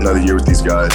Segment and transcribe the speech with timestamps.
[0.00, 0.90] another year with these guys.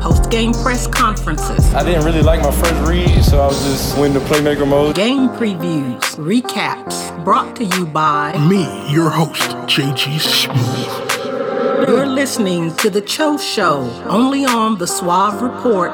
[0.00, 1.72] Post game press conferences.
[1.74, 4.94] I didn't really like my first read, so I was just went into playmaker mode.
[4.94, 11.88] Game previews, recaps, brought to you by me, your host, JG Smooth.
[11.88, 15.92] You're listening to The Cho Show, only on the Suave Report.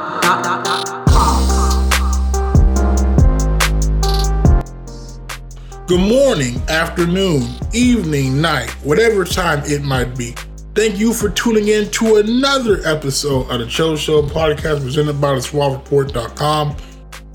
[5.86, 7.42] Good morning, afternoon,
[7.74, 10.34] evening, night, whatever time it might be.
[10.74, 15.34] Thank you for tuning in to another episode of the Cho Show podcast presented by
[15.34, 16.76] the SuaveReport.com.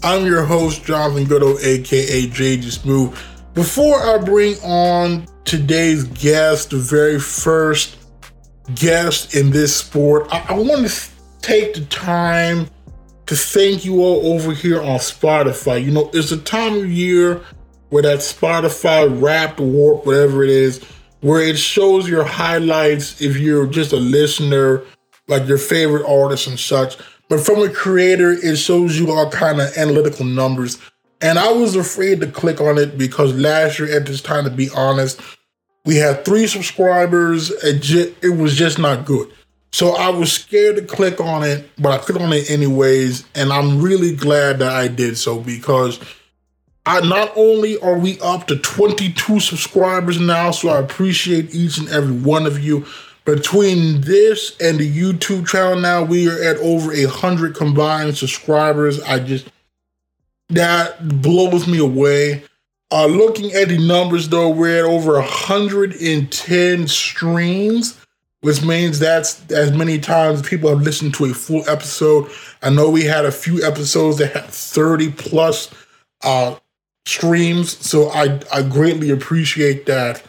[0.01, 3.15] I'm your host, Jonathan Goudeau, aka JG Smooth.
[3.53, 7.97] Before I bring on today's guest, the very first
[8.73, 11.09] guest in this sport, I, I want to
[11.43, 12.67] take the time
[13.27, 15.85] to thank you all over here on Spotify.
[15.85, 17.43] You know, it's a time of year
[17.89, 20.83] where that Spotify Wrapped Warp, whatever it is,
[21.27, 24.81] where it shows your highlights if you're just a listener,
[25.27, 26.97] like your favorite artists and such.
[27.27, 30.77] But from a creator, it shows you all kind of analytical numbers.
[31.19, 34.49] And I was afraid to click on it because last year at this time, to
[34.49, 35.19] be honest,
[35.83, 37.51] we had three subscribers.
[37.61, 39.29] It, just, it was just not good.
[39.73, 43.25] So I was scared to click on it, but I clicked on it anyways.
[43.35, 45.99] And I'm really glad that I did so because
[46.87, 51.89] I not only are we up to 22 subscribers now, so I appreciate each and
[51.89, 52.85] every one of you.
[53.25, 59.01] Between this and the YouTube channel now, we are at over a hundred combined subscribers.
[59.01, 59.49] I just
[60.47, 62.45] that blows me away.
[62.89, 67.99] Uh, looking at the numbers though, we're at over 110 streams,
[68.39, 72.31] which means that's as many times people have listened to a full episode.
[72.63, 75.69] I know we had a few episodes that had 30 plus
[76.23, 76.55] uh,
[77.07, 77.77] streams.
[77.85, 80.23] So I, I greatly appreciate that.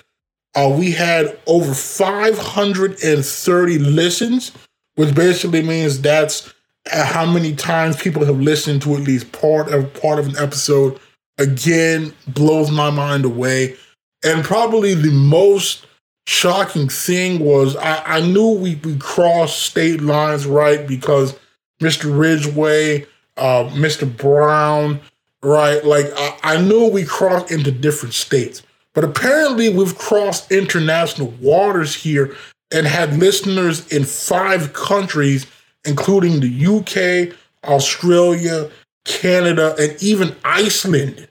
[0.55, 4.53] Uh, we had over 530 listens,
[4.95, 6.53] which basically means that's
[6.91, 10.99] how many times people have listened to at least part of part of an episode.
[11.37, 13.77] Again, blows my mind away.
[14.25, 15.87] And probably the most
[16.27, 20.87] shocking thing was I, I knew we, we crossed state lines, right?
[20.87, 21.39] Because
[21.81, 22.19] Mr.
[22.19, 23.07] Ridgeway,
[23.37, 24.17] uh, Mr.
[24.17, 25.01] Brown,
[25.43, 25.85] right?
[25.85, 28.63] Like I, I knew we crossed into different states,
[28.95, 32.35] but apparently we've crossed international waters here
[32.73, 35.47] and had listeners in five countries,
[35.87, 36.67] including the
[37.31, 37.35] UK,
[37.69, 38.71] Australia,
[39.05, 41.29] Canada, and even Iceland.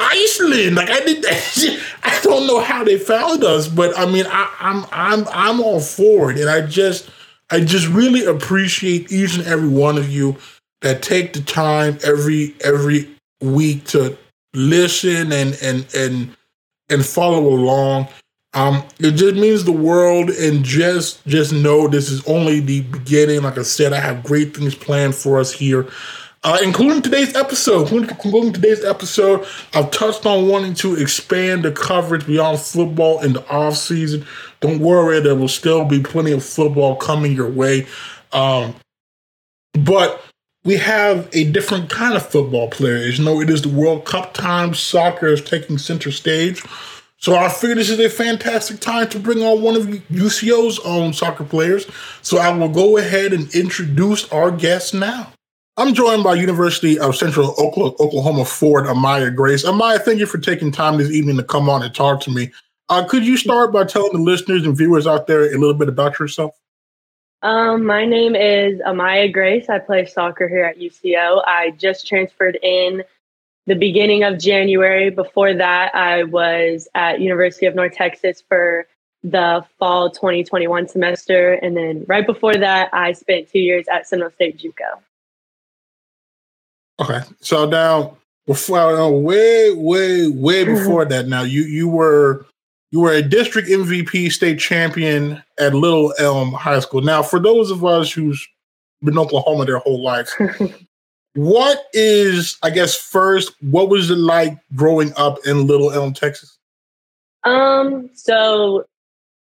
[0.00, 1.24] Iceland, like I did,
[2.02, 5.80] I don't know how they found us, but I mean, I, I'm I'm I'm all
[5.80, 7.10] for it, and I just
[7.50, 10.36] I just really appreciate each and every one of you
[10.82, 13.08] that take the time every every
[13.40, 14.16] week to
[14.54, 16.36] listen and and and
[16.88, 18.08] and follow along.
[18.52, 23.42] Um, it just means the world, and just just know this is only the beginning.
[23.42, 25.86] Like I said, I have great things planned for us here,
[26.42, 27.92] uh, including today's episode.
[27.92, 33.48] Including today's episode, I've touched on wanting to expand the coverage beyond football in the
[33.48, 34.26] off season.
[34.58, 37.86] Don't worry, there will still be plenty of football coming your way.
[38.32, 38.74] Um,
[39.74, 40.24] but
[40.64, 43.18] we have a different kind of football players.
[43.18, 44.74] You know, it is the World Cup time.
[44.74, 46.62] Soccer is taking center stage.
[47.16, 51.12] So I figure this is a fantastic time to bring on one of UCO's own
[51.12, 51.86] soccer players.
[52.22, 55.32] So I will go ahead and introduce our guest now.
[55.76, 59.64] I'm joined by University of Central Oklahoma Ford, Amaya Grace.
[59.64, 62.50] Amaya, thank you for taking time this evening to come on and talk to me.
[62.90, 65.88] Uh, could you start by telling the listeners and viewers out there a little bit
[65.88, 66.59] about yourself?
[67.42, 69.70] Um, my name is Amaya Grace.
[69.70, 71.42] I play soccer here at UCO.
[71.46, 73.02] I just transferred in
[73.66, 75.08] the beginning of January.
[75.08, 78.86] Before that, I was at University of North Texas for
[79.22, 84.32] the fall 2021 semester, and then right before that, I spent two years at Seminole
[84.32, 85.00] State JUCO.
[87.00, 92.44] Okay, so now before, way, way, way before that, now you you were
[92.90, 97.02] you were a district MVP state champion at Little Elm High School.
[97.02, 98.46] Now, for those of us who's
[99.02, 100.30] been in Oklahoma their whole life,
[101.34, 106.58] what is, I guess, first, what was it like growing up in Little Elm, Texas?
[107.44, 108.84] Um, so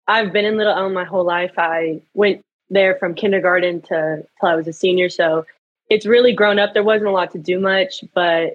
[0.07, 1.53] I've been in Little Elm my whole life.
[1.57, 5.09] I went there from kindergarten to till I was a senior.
[5.09, 5.45] So
[5.89, 6.73] it's really grown up.
[6.73, 8.53] There wasn't a lot to do much, but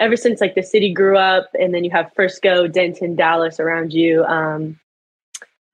[0.00, 3.92] ever since like the city grew up and then you have Frisco, Denton, Dallas around
[3.92, 4.78] you, um,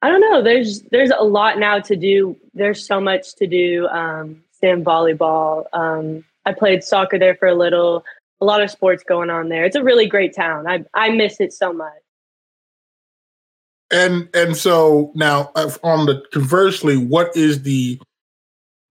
[0.05, 0.43] I don't know.
[0.43, 2.37] There's there's a lot now to do.
[2.53, 3.89] There's so much to do.
[3.89, 5.65] Um, sand volleyball.
[5.73, 8.05] Um, I played soccer there for a little.
[8.43, 9.65] A lot of sports going on there.
[9.65, 10.67] It's a really great town.
[10.67, 11.95] I I miss it so much.
[13.91, 17.99] And and so now uh, on the conversely, what is the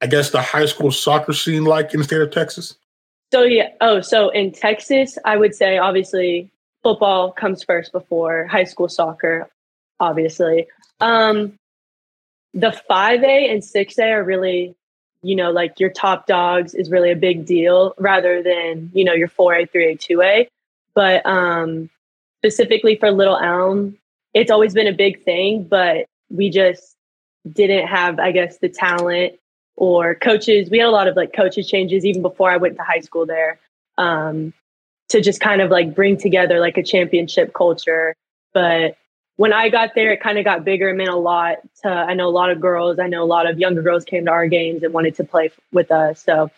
[0.02, 2.76] I guess the high school soccer scene like in the state of Texas?
[3.34, 6.52] So yeah, oh, so in Texas, I would say obviously
[6.84, 9.50] football comes first before high school soccer,
[10.00, 10.68] obviously.
[11.02, 11.58] Um
[12.54, 14.76] the 5A and 6A are really,
[15.24, 19.14] you know, like your top dogs is really a big deal rather than, you know,
[19.14, 20.48] your 4A, 3A, 2A.
[20.94, 21.90] But um
[22.38, 23.98] specifically for Little Elm,
[24.36, 26.96] it's always been a big thing, but we just
[27.52, 29.40] didn't have, I guess, the talent
[29.76, 30.70] or coaches.
[30.70, 33.26] We had a lot of like coaches changes even before I went to high school
[33.26, 33.60] there
[33.98, 34.54] um,
[35.10, 38.16] to just kind of like bring together like a championship culture.
[38.54, 38.98] But
[39.36, 40.90] when I got there, it kind of got bigger.
[40.90, 43.50] It meant a lot to, I know a lot of girls, I know a lot
[43.50, 46.24] of younger girls came to our games and wanted to play with us.
[46.24, 46.52] So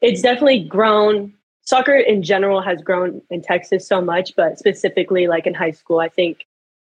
[0.00, 1.34] it's definitely grown.
[1.64, 5.98] Soccer in general has grown in Texas so much, but specifically like in high school,
[5.98, 6.44] I think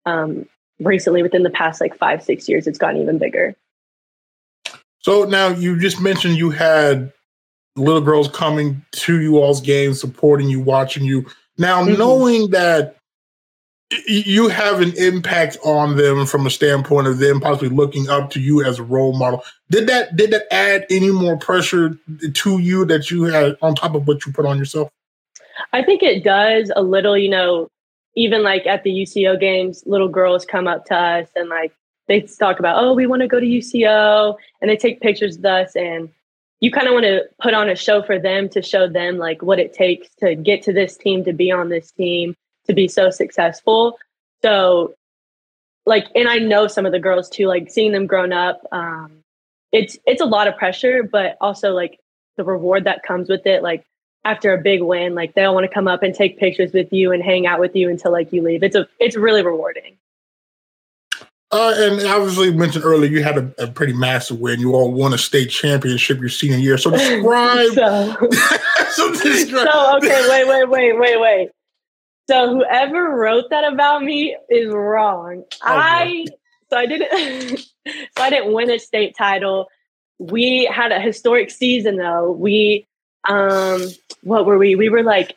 [0.06, 0.46] um,
[0.80, 3.54] recently within the past like five six years it's gotten even bigger
[5.02, 7.12] so now you just mentioned you had
[7.76, 11.26] little girls coming to you all's games supporting you watching you
[11.58, 11.98] now mm-hmm.
[11.98, 12.96] knowing that
[14.06, 18.40] you have an impact on them from a standpoint of them possibly looking up to
[18.40, 21.98] you as a role model did that did that add any more pressure
[22.34, 24.88] to you that you had on top of what you put on yourself
[25.72, 27.68] i think it does a little you know
[28.14, 31.72] even like at the UCO games, little girls come up to us and like
[32.08, 35.46] they talk about, oh, we want to go to UCO, and they take pictures with
[35.46, 36.10] us, and
[36.60, 39.42] you kind of want to put on a show for them to show them like
[39.42, 42.86] what it takes to get to this team, to be on this team, to be
[42.86, 43.98] so successful.
[44.42, 44.94] So,
[45.86, 48.62] like, and I know some of the girls too, like seeing them grown up.
[48.70, 49.24] Um,
[49.72, 51.98] it's it's a lot of pressure, but also like
[52.36, 53.84] the reward that comes with it, like
[54.24, 57.10] after a big win, like they'll want to come up and take pictures with you
[57.10, 58.62] and hang out with you until like you leave.
[58.62, 59.96] It's a it's really rewarding.
[61.52, 64.58] Uh, and obviously mentioned earlier you had a, a, pretty massive win.
[64.58, 66.78] You all won a state championship your senior year.
[66.78, 67.74] So describe.
[67.74, 68.16] so,
[68.90, 69.68] so, describe.
[69.70, 71.50] so okay, wait, wait, wait, wait, wait.
[72.30, 75.40] So whoever wrote that about me is wrong.
[75.40, 75.56] Okay.
[75.62, 76.26] I
[76.70, 79.68] so I didn't so I didn't win a state title.
[80.18, 82.30] We had a historic season though.
[82.30, 82.86] We
[83.28, 83.82] um
[84.22, 84.74] what were we?
[84.74, 85.36] We were like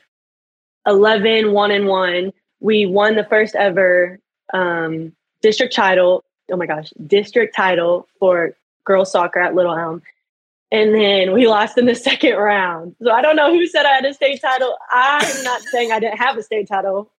[0.85, 2.31] 11, 1 and 1.
[2.59, 4.19] We won the first ever
[4.53, 5.13] um,
[5.45, 6.24] district title.
[6.51, 10.01] Oh my gosh, district title for girls soccer at Little Elm.
[10.71, 12.95] And then we lost in the second round.
[13.01, 14.75] So I don't know who said I had a state title.
[14.92, 17.12] I'm not saying I didn't have a state title.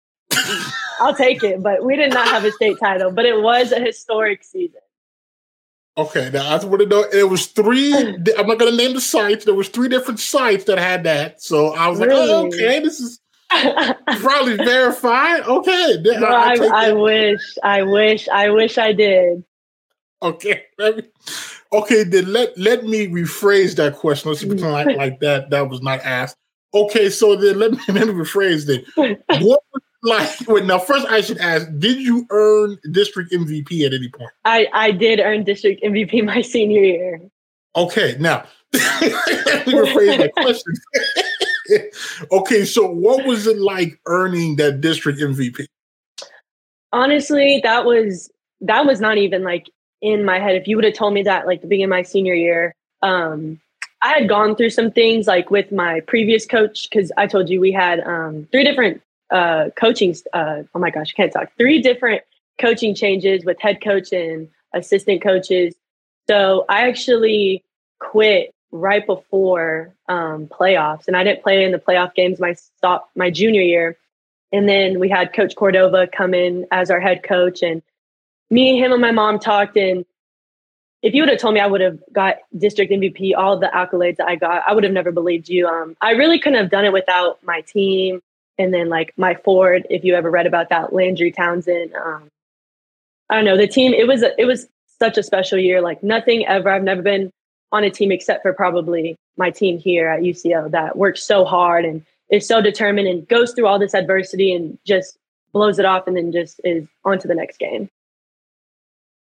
[1.00, 3.12] I'll take it, but we did not have a state title.
[3.12, 4.82] But it was a historic season.
[5.98, 7.06] Okay, now I just want to know.
[7.14, 7.94] It was three.
[7.96, 9.46] I'm not going to name the sites.
[9.46, 11.42] There was three different sites that had that.
[11.42, 12.16] So I was really?
[12.16, 13.22] like, oh, okay, this is
[14.20, 15.44] probably verified.
[15.44, 19.44] Okay, no, I, I, I wish, I wish, I wish I did.
[20.22, 20.64] Okay,
[21.72, 22.04] okay.
[22.04, 24.32] Then let let me rephrase that question.
[24.32, 25.50] Let's pretend like, like that.
[25.52, 26.38] That was not asked.
[26.74, 29.18] Okay, so then let me let me rephrase then.
[29.42, 33.94] What was like wait, now first I should ask, did you earn district MVP at
[33.94, 34.32] any point?
[34.46, 37.22] I, I did earn district MVP my senior year.
[37.76, 39.02] Okay, now let
[39.68, 40.74] me rephrase that question.
[42.32, 45.66] okay, so what was it like earning that district MVP?
[46.92, 48.30] Honestly, that was
[48.62, 49.70] that was not even like
[50.02, 50.56] in my head.
[50.56, 53.60] If you would have told me that like the beginning of my senior year, um,
[54.02, 57.60] I had gone through some things like with my previous coach because I told you
[57.60, 60.16] we had um, three different uh, coaching.
[60.34, 61.52] Uh, oh my gosh, I can't talk.
[61.58, 62.22] Three different
[62.60, 65.76] coaching changes with head coach and assistant coaches.
[66.28, 67.64] So I actually
[68.00, 73.10] quit right before um, playoffs, and I didn't play in the playoff games my stop
[73.16, 73.98] my junior year.
[74.52, 77.82] And then we had Coach Cordova come in as our head coach, and
[78.50, 79.76] me, him, and my mom talked.
[79.76, 80.06] And
[81.02, 84.18] if you would have told me I would have got district MVP, all the accolades
[84.18, 85.68] that I got, I would have never believed you.
[85.68, 88.22] Um, I really couldn't have done it without my team
[88.58, 91.94] and then like my Ford, if you ever read about that, Landry Townsend.
[91.94, 92.30] Um,
[93.30, 93.94] I don't know the team.
[93.94, 94.68] It was a, it was
[95.00, 95.82] such a special year.
[95.82, 96.70] Like nothing ever.
[96.70, 97.32] I've never been
[97.72, 101.86] on a team except for probably my team here at UCO that works so hard
[101.86, 105.18] and is so determined and goes through all this adversity and just
[105.54, 107.90] blows it off and then just is on to the next game.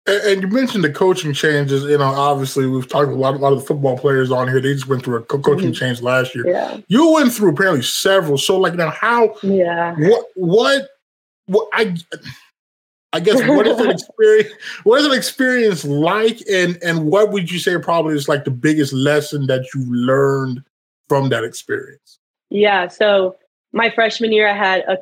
[0.05, 1.83] And, you mentioned the coaching changes.
[1.85, 4.59] You know, obviously we've talked a lot, a lot of the football players on here.
[4.59, 5.75] They just went through a co- coaching Mhm.
[5.75, 6.45] change last year.
[6.45, 6.77] Yeah.
[6.89, 8.37] You went through apparently several.
[8.37, 9.35] So, like, now how?
[9.41, 9.95] Yeah.
[9.97, 10.25] What?
[10.35, 10.89] What?
[11.45, 11.69] What?
[11.71, 11.95] I.
[13.13, 14.53] I guess what is an experience?
[14.83, 18.51] What is an experience like, and and what would you say probably is like the
[18.51, 20.63] biggest lesson that you learned
[21.07, 22.19] from that experience?
[22.49, 22.87] Yeah.
[22.87, 23.37] So
[23.71, 24.97] my freshman year, I had a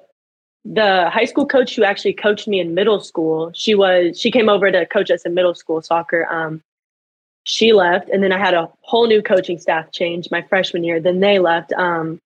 [0.63, 3.51] the high school coach who actually coached me in middle school.
[3.55, 6.27] She was she came over to coach us in middle school soccer.
[6.29, 6.61] Um,
[7.43, 10.99] she left, and then I had a whole new coaching staff change my freshman year.
[10.99, 12.19] Then they left, um,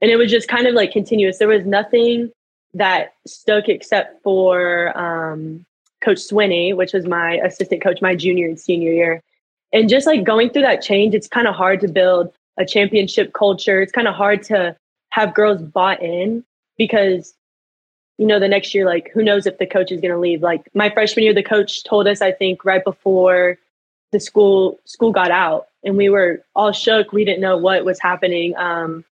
[0.00, 1.38] and it was just kind of like continuous.
[1.38, 2.32] There was nothing
[2.74, 5.64] that stuck except for um,
[6.02, 9.22] Coach Swinney, which was my assistant coach my junior and senior year.
[9.72, 13.32] And just like going through that change, it's kind of hard to build a championship
[13.32, 13.80] culture.
[13.80, 14.76] It's kind of hard to
[15.10, 16.44] have girls bought in
[16.76, 17.34] because
[18.18, 20.42] you know the next year like who knows if the coach is going to leave
[20.42, 23.56] like my freshman year the coach told us i think right before
[24.12, 28.00] the school school got out and we were all shook we didn't know what was
[28.00, 29.04] happening um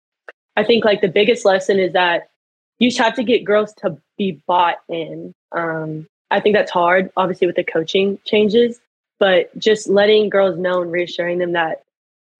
[0.56, 2.30] i think like the biggest lesson is that
[2.78, 7.10] you just have to get girls to be bought in um i think that's hard
[7.16, 8.80] obviously with the coaching changes
[9.18, 11.82] but just letting girls know and reassuring them that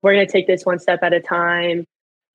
[0.03, 1.87] we're going to take this one step at a time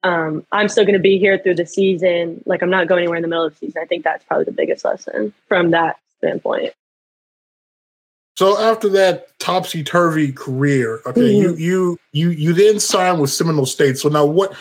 [0.03, 2.41] um, I'm still going to be here through the season.
[2.45, 3.81] Like I'm not going anywhere in the middle of the season.
[3.81, 6.73] I think that's probably the biggest lesson from that standpoint.
[8.37, 13.65] So after that topsy turvy career, okay, you you you you then signed with Seminole
[13.65, 13.97] State.
[13.97, 14.55] So now what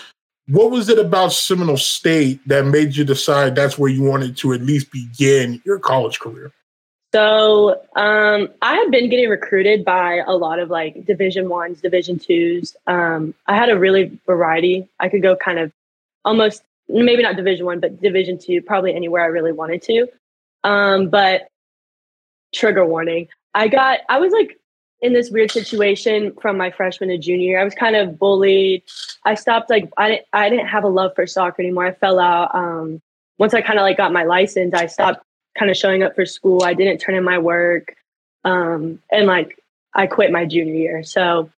[0.49, 4.53] what was it about Seminole State that made you decide that's where you wanted to
[4.53, 6.53] at least begin your college career?
[7.13, 12.19] So um, I had been getting recruited by a lot of like Division ones, Division
[12.19, 12.77] twos.
[12.87, 14.89] Um, I had a really variety.
[15.01, 15.73] I could go kind of
[16.25, 20.09] almost maybe not Division one, but Division two, probably anywhere I really wanted to.
[20.65, 21.49] Um, but
[22.55, 24.59] trigger warning, I got I was like
[25.01, 27.61] in this weird situation from my freshman to junior year.
[27.61, 28.83] I was kind of bullied.
[29.25, 31.87] I stopped like I didn't I didn't have a love for soccer anymore.
[31.87, 32.55] I fell out.
[32.55, 33.01] Um,
[33.39, 35.25] once I kind of like got my license, I stopped
[35.57, 36.65] kind of showing up for school.
[36.65, 37.95] I didn't turn in my work.
[38.45, 39.59] Um, and like
[39.95, 41.03] I quit my junior year.
[41.03, 41.51] So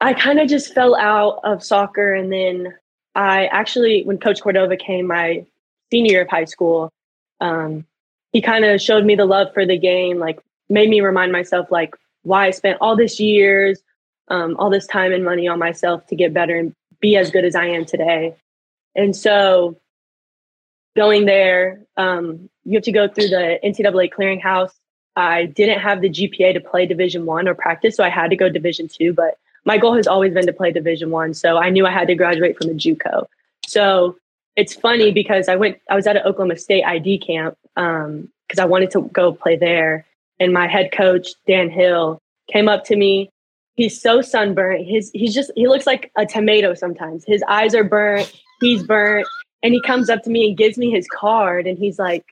[0.00, 2.14] I kind of just fell out of soccer.
[2.14, 2.74] And then
[3.14, 5.46] I actually, when Coach Cordova came my
[5.90, 6.90] senior year of high school,
[7.40, 7.86] um,
[8.32, 11.70] he kind of showed me the love for the game, like made me remind myself
[11.70, 13.80] like why I spent all this years,
[14.28, 17.44] um, all this time and money on myself to get better and be as good
[17.44, 18.34] as I am today.
[18.96, 19.76] And so
[20.96, 24.72] going there, um, you have to go through the NCAA clearinghouse.
[25.16, 28.36] I didn't have the GPA to play Division One or practice, so I had to
[28.36, 29.12] go Division Two.
[29.12, 32.08] But my goal has always been to play Division One, so I knew I had
[32.08, 33.26] to graduate from a JUCO.
[33.66, 34.16] So
[34.56, 38.64] it's funny because I went, I was at an Oklahoma State ID camp because I
[38.64, 40.04] wanted to go play there,
[40.40, 42.18] and my head coach Dan Hill
[42.52, 43.30] came up to me.
[43.74, 44.86] He's so sunburnt.
[44.86, 47.24] His he's just he looks like a tomato sometimes.
[47.26, 48.32] His eyes are burnt.
[48.60, 49.26] He's burnt.
[49.62, 52.24] And he comes up to me and gives me his card, and he's like,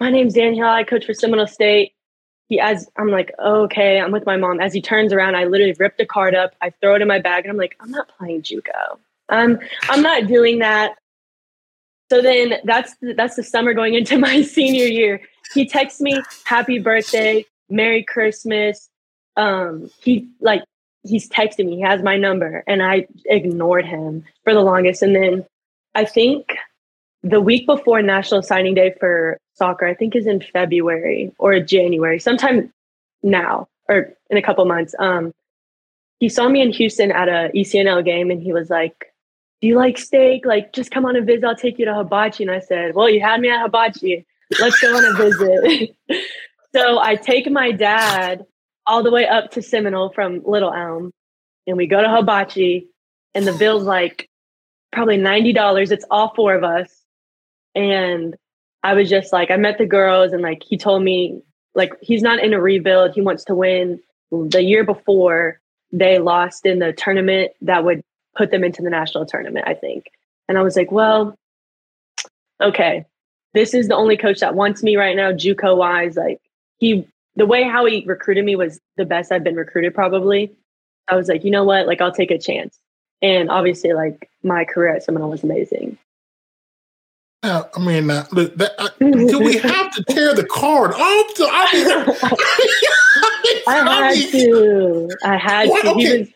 [0.00, 0.66] "My name's Dan Hill.
[0.66, 1.92] I coach for Seminole State."
[2.48, 5.44] He as I'm like, oh, "Okay, I'm with my mom." As he turns around, I
[5.44, 6.54] literally rip the card up.
[6.60, 8.98] I throw it in my bag, and I'm like, "I'm not playing JUCO.
[9.30, 10.96] I'm I'm not doing that."
[12.10, 15.22] So then that's that's the summer going into my senior year.
[15.54, 18.88] He texts me, "Happy birthday, Merry Christmas."
[19.36, 20.62] Um, he like
[21.04, 21.76] he's texting me.
[21.76, 25.46] He has my number, and I ignored him for the longest, and then.
[25.94, 26.56] I think
[27.22, 32.18] the week before National Signing Day for soccer, I think is in February or January,
[32.18, 32.72] sometime
[33.22, 34.94] now or in a couple months.
[34.98, 35.32] Um,
[36.20, 39.12] he saw me in Houston at a ECNL game and he was like,
[39.60, 40.46] Do you like steak?
[40.46, 41.44] Like, just come on a visit.
[41.44, 42.44] I'll take you to Hibachi.
[42.44, 44.24] And I said, Well, you had me at Hibachi.
[44.60, 45.96] Let's go on a visit.
[46.74, 48.44] so I take my dad
[48.86, 51.12] all the way up to Seminole from Little Elm
[51.66, 52.88] and we go to Hibachi
[53.34, 54.28] and the bill's like
[54.92, 55.90] probably $90.
[55.90, 56.90] It's all four of us.
[57.74, 58.36] And
[58.82, 61.42] I was just like, I met the girls and like he told me,
[61.74, 63.14] like, he's not in a rebuild.
[63.14, 64.00] He wants to win.
[64.30, 68.02] The year before, they lost in the tournament that would
[68.36, 70.06] put them into the national tournament, I think.
[70.48, 71.34] And I was like, well,
[72.60, 73.06] okay,
[73.54, 76.16] this is the only coach that wants me right now, Juco wise.
[76.16, 76.40] Like,
[76.78, 77.06] he,
[77.36, 80.52] the way how he recruited me was the best I've been recruited probably.
[81.08, 81.86] I was like, you know what?
[81.86, 82.78] Like, I'll take a chance.
[83.20, 85.98] And obviously, like, my career at Seminole was amazing.
[87.44, 91.34] Uh, I mean, uh, look, that, uh, do we have to tear the card off?
[91.34, 91.88] To, I mean,
[93.66, 95.10] I had mean, to.
[95.24, 95.82] I had What?
[95.82, 95.94] to.
[95.94, 96.28] He was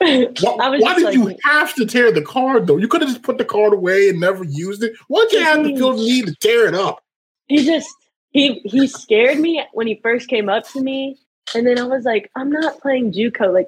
[0.40, 2.78] Why, why did like, you have to tear the card though?
[2.78, 4.94] You could have just put the card away and never used it.
[5.08, 7.04] Why'd you have to feel the need to tear it up?
[7.48, 7.94] He just
[8.30, 11.18] he he scared me when he first came up to me,
[11.54, 13.52] and then I was like, I'm not playing JUCO.
[13.52, 13.66] Like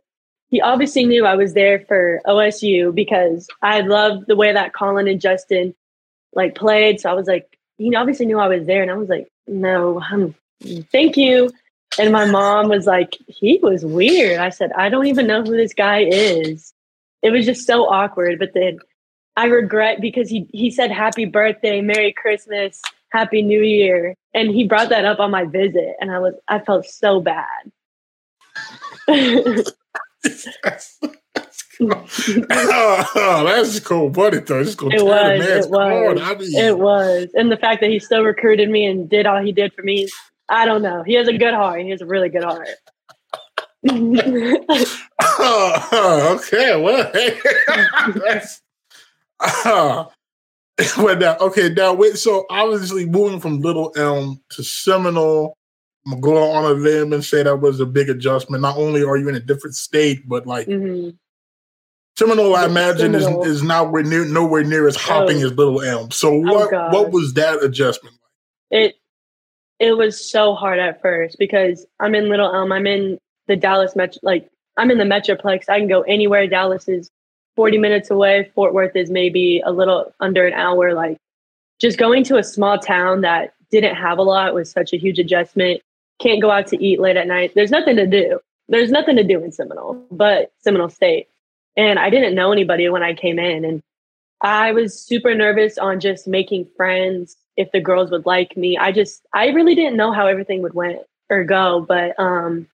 [0.48, 5.08] he obviously knew I was there for OSU because I loved the way that Colin
[5.08, 5.74] and Justin
[6.34, 6.98] like played.
[6.98, 10.00] So I was like, he obviously knew I was there, and I was like, no,
[10.00, 10.34] I'm,
[10.90, 11.50] thank you.
[11.98, 14.38] And my mom was like, he was weird.
[14.38, 16.72] I said, I don't even know who this guy is.
[17.22, 18.38] It was just so awkward.
[18.38, 18.78] But then
[19.36, 22.80] I regret because he he said happy birthday, Merry Christmas,
[23.10, 24.16] Happy New Year.
[24.34, 27.72] And he brought that up on my visit and I was I felt so bad.
[29.08, 29.64] oh,
[33.44, 34.38] that's cool, buddy.
[34.38, 37.98] Though, just it was, it was, I mean, it was, and the fact that he
[37.98, 40.08] still recruited me and did all he did for me,
[40.52, 41.02] I don't know.
[41.02, 41.80] He has a good heart.
[41.80, 42.68] He has a really good heart.
[45.20, 47.10] oh, okay, well,
[48.14, 48.60] that's
[49.40, 50.04] uh,
[50.98, 52.16] well, now, okay, now wait.
[52.16, 55.56] So obviously, moving from Little Elm to Seminole,
[56.06, 58.62] I'm gonna go on a limb and say that was a big adjustment.
[58.62, 61.10] Not only are you in a different state, but like mm-hmm.
[62.16, 63.44] Seminole, I imagine Seminole.
[63.44, 65.46] is is nowhere near nowhere near as hopping oh.
[65.46, 66.10] as Little Elm.
[66.10, 68.16] So what oh, what was that adjustment?
[68.70, 68.94] It
[69.82, 72.70] it was so hard at first because I'm in Little Elm.
[72.70, 75.68] I'm in the Dallas Metro, like I'm in the Metroplex.
[75.68, 76.46] I can go anywhere.
[76.46, 77.10] Dallas is
[77.56, 78.48] 40 minutes away.
[78.54, 80.94] Fort Worth is maybe a little under an hour.
[80.94, 81.18] Like
[81.80, 85.18] just going to a small town that didn't have a lot was such a huge
[85.18, 85.80] adjustment.
[86.20, 87.50] Can't go out to eat late at night.
[87.56, 88.38] There's nothing to do.
[88.68, 91.26] There's nothing to do in Seminole, but Seminole State.
[91.76, 93.64] And I didn't know anybody when I came in.
[93.64, 93.82] And
[94.42, 98.76] I was super nervous on just making friends, if the girls would like me.
[98.78, 101.84] I just, I really didn't know how everything would went or go.
[101.86, 102.68] But um,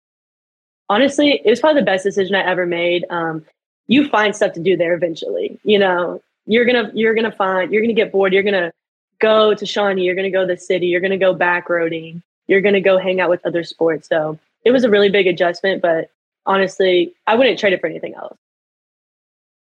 [0.88, 3.04] honestly, it was probably the best decision I ever made.
[3.10, 3.44] Um,
[3.86, 5.58] you find stuff to do there eventually.
[5.64, 8.32] You know, you're gonna you're gonna find you're gonna get bored.
[8.32, 8.72] You're gonna
[9.18, 10.04] go to Shawnee.
[10.04, 10.86] You're gonna go to the city.
[10.86, 12.22] You're gonna go back roading.
[12.46, 14.08] You're gonna go hang out with other sports.
[14.08, 16.10] So it was a really big adjustment, but
[16.46, 18.36] honestly, I wouldn't trade it for anything else.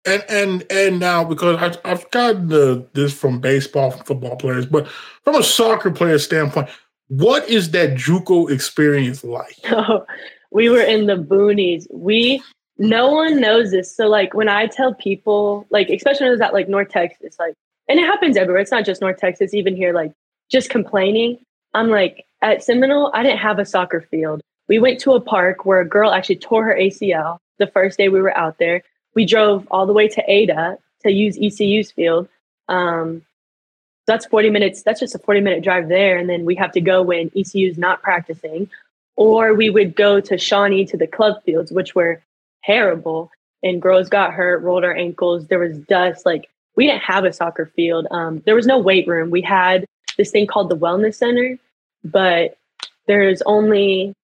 [0.06, 4.64] And and and now because I've, I've gotten the, this from baseball, from football players,
[4.64, 4.88] but
[5.24, 6.70] from a soccer player standpoint,
[7.08, 9.56] what is that JUCO experience like?
[9.70, 10.06] Oh,
[10.50, 11.86] we were in the boonies.
[11.92, 12.42] We
[12.78, 13.94] no one knows this.
[13.94, 17.36] So like when I tell people, like especially when I was at like North Texas,
[17.38, 17.54] like
[17.88, 18.62] and it happens everywhere.
[18.62, 20.12] It's not just North Texas, even here, like
[20.50, 21.38] just complaining.
[21.74, 24.40] I'm like, at Seminole, I didn't have a soccer field.
[24.68, 28.08] We went to a park where a girl actually tore her ACL the first day
[28.08, 28.82] we were out there.
[29.14, 32.28] We drove all the way to Ada to use ECU's field.
[32.68, 33.22] Um,
[34.06, 34.82] that's 40 minutes.
[34.82, 36.18] That's just a 40 minute drive there.
[36.18, 38.68] And then we have to go when ECU's not practicing.
[39.16, 42.22] Or we would go to Shawnee to the club fields, which were
[42.64, 43.30] terrible.
[43.62, 45.46] And girls got hurt, rolled our ankles.
[45.46, 46.24] There was dust.
[46.24, 48.06] Like we didn't have a soccer field.
[48.10, 49.30] Um, there was no weight room.
[49.30, 49.84] We had
[50.16, 51.58] this thing called the wellness center,
[52.04, 52.56] but
[53.06, 54.14] there's only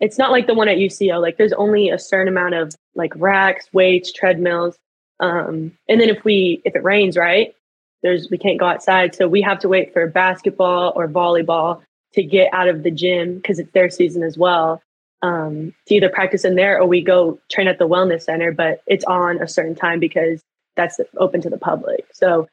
[0.00, 1.20] it's not like the one at UCO.
[1.20, 4.78] Like there's only a certain amount of like racks, weights, treadmills.
[5.20, 7.54] Um, and then if we if it rains, right,
[8.02, 9.14] there's we can't go outside.
[9.14, 11.82] So we have to wait for basketball or volleyball
[12.14, 14.82] to get out of the gym because it's their season as well
[15.22, 18.82] um, to either practice in there or we go train at the wellness center, but
[18.86, 20.40] it's on a certain time because
[20.76, 22.06] that's open to the public.
[22.12, 22.48] So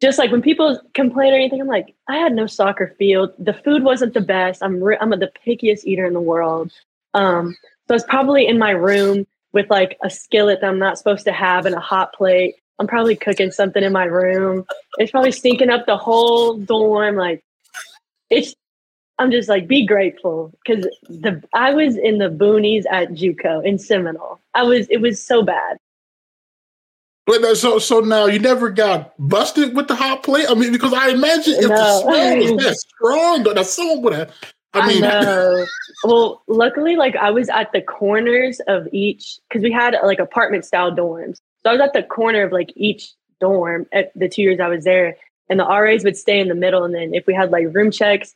[0.00, 3.32] just like when people complain or anything, I'm like, I had no soccer field.
[3.38, 4.62] The food wasn't the best.
[4.62, 6.70] I'm re- I'm the pickiest eater in the world.
[7.14, 7.56] Um,
[7.88, 11.24] so I was probably in my room with like a skillet that I'm not supposed
[11.24, 12.56] to have and a hot plate.
[12.78, 14.64] I'm probably cooking something in my room.
[14.98, 17.16] It's probably stinking up the whole dorm.
[17.16, 17.42] Like
[18.30, 18.54] it's
[19.18, 23.78] I'm just like, be grateful because the I was in the boonies at JUCO in
[23.78, 24.38] Seminole.
[24.54, 25.78] I was it was so bad.
[27.28, 30.46] But so so now you never got busted with the hot plate.
[30.48, 31.76] I mean, because I imagine if no.
[31.76, 34.34] the smell was that strong, that someone would have.
[34.72, 35.66] I mean, I
[36.04, 40.64] well, luckily, like I was at the corners of each because we had like apartment
[40.64, 41.36] style dorms.
[41.62, 43.12] So I was at the corner of like each
[43.42, 45.14] dorm at the two years I was there,
[45.50, 46.82] and the RAs would stay in the middle.
[46.82, 48.34] And then if we had like room checks,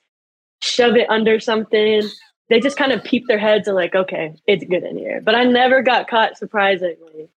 [0.60, 2.02] shove it under something.
[2.50, 5.22] They just kind of peep their heads and like, okay, it's good in here.
[5.24, 7.30] But I never got caught surprisingly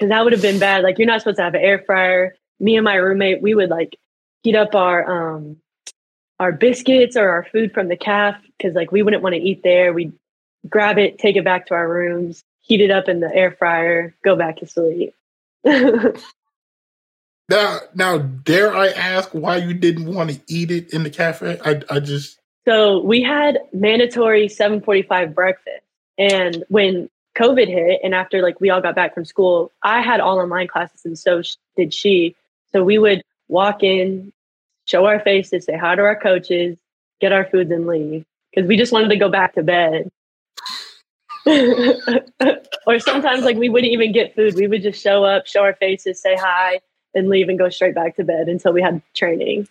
[0.00, 0.82] because that would have been bad.
[0.82, 2.34] Like you're not supposed to have an air fryer.
[2.58, 3.96] Me and my roommate, we would like
[4.42, 5.58] heat up our um
[6.38, 9.62] our biscuits or our food from the calf because like we wouldn't want to eat
[9.62, 9.92] there.
[9.92, 10.14] We'd
[10.68, 14.14] grab it, take it back to our rooms, heat it up in the air fryer,
[14.24, 15.14] go back to sleep.
[15.64, 16.20] now,
[17.94, 21.58] now, dare I ask why you didn't want to eat it in the cafe?
[21.62, 25.82] I, I just so we had mandatory 745 breakfast.
[26.18, 27.10] And when
[27.40, 30.68] COVID hit, and after like we all got back from school, I had all online
[30.68, 31.42] classes, and so
[31.76, 32.36] did she.
[32.72, 34.32] So we would walk in,
[34.84, 36.76] show our faces, say hi to our coaches,
[37.20, 40.10] get our foods, and leave because we just wanted to go back to bed.
[42.86, 44.54] or sometimes like we wouldn't even get food.
[44.54, 46.80] We would just show up, show our faces, say hi,
[47.14, 49.66] and leave and go straight back to bed until we had training.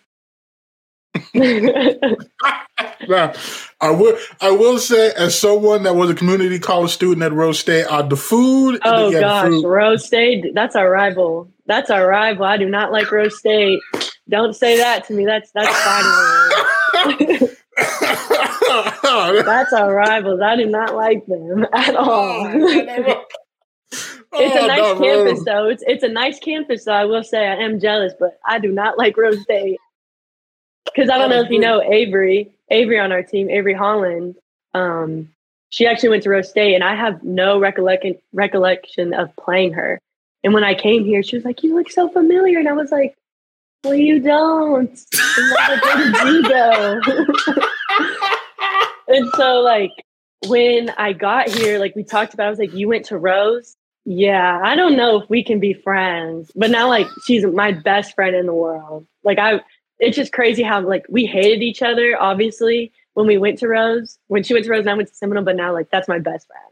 [1.34, 3.32] now,
[3.80, 7.58] I will I will say, as someone that was a community college student at Rose
[7.58, 8.80] State, uh, the food.
[8.84, 9.66] Oh gosh, food.
[9.66, 11.50] Rose State, that's our rival.
[11.66, 12.44] That's our rival.
[12.44, 13.80] I do not like Rose State.
[14.28, 15.26] Don't say that to me.
[15.26, 15.68] That's that's
[16.94, 17.48] fighting.
[19.44, 20.40] that's our rivals.
[20.40, 22.46] I do not like them at all.
[22.46, 23.24] Oh,
[24.40, 25.68] it's a oh, nice no, campus, though.
[25.68, 26.92] It's it's a nice campus, though.
[26.92, 29.78] I will say I am jealous, but I do not like Rose State.
[30.84, 34.36] Because I don't know if you know Avery, Avery on our team, Avery Holland.
[34.74, 35.28] Um,
[35.70, 40.00] she actually went to Rose State, and I have no recollection recollection of playing her.
[40.42, 42.90] And when I came here, she was like, "You look so familiar," and I was
[42.90, 43.14] like,
[43.84, 44.98] "Well, you don't."
[45.68, 47.00] like, Where did you go?
[49.08, 49.92] and so, like,
[50.48, 53.76] when I got here, like we talked about, I was like, "You went to Rose."
[54.06, 58.14] Yeah, I don't know if we can be friends, but now, like, she's my best
[58.14, 59.06] friend in the world.
[59.22, 59.60] Like, I
[60.00, 64.18] it's just crazy how like we hated each other, obviously, when we went to Rose.
[64.28, 66.18] When she went to Rose and I went to Seminole, but now like that's my
[66.18, 66.64] best friend.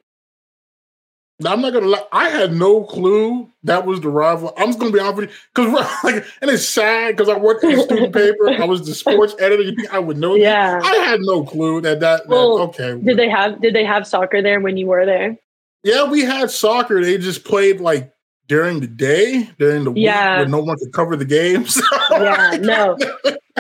[1.47, 2.03] I'm not gonna lie.
[2.11, 4.53] I had no clue that was the rival.
[4.57, 5.73] I'm just gonna be honest with you, because
[6.05, 8.51] like, and it's sad because I worked in the student paper.
[8.51, 9.63] I was the sports editor.
[9.63, 10.35] You think I would know?
[10.35, 10.85] Yeah, that?
[10.85, 12.27] I had no clue that that.
[12.27, 13.01] Well, that, okay.
[13.01, 15.37] Did they have Did they have soccer there when you were there?
[15.85, 17.05] Yeah, we had soccer.
[17.05, 18.13] They just played like
[18.49, 20.39] during the day, during the yeah.
[20.39, 21.81] week when no one could cover the games.
[22.11, 22.97] yeah, no.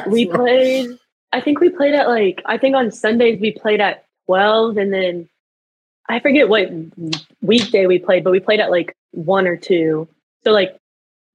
[0.06, 0.96] We played
[1.32, 4.92] I think we played at like I think on Sundays we played at 12 and
[4.92, 5.28] then
[6.08, 6.70] I forget what
[7.42, 10.08] weekday we played, but we played at like 1 or 2.
[10.44, 10.76] So like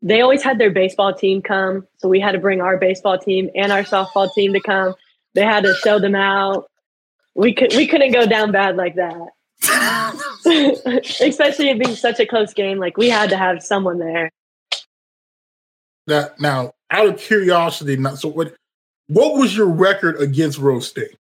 [0.02, 3.50] they always had their baseball team come, so we had to bring our baseball team
[3.56, 4.96] and our softball team to come.
[5.34, 6.70] They had to show them out.
[7.36, 9.28] We could we couldn't go down bad like that.
[11.22, 14.30] Especially it being such a close game, like we had to have someone there.
[16.08, 18.56] That now, out of curiosity, not so what
[19.08, 21.16] what was your record against Rose State?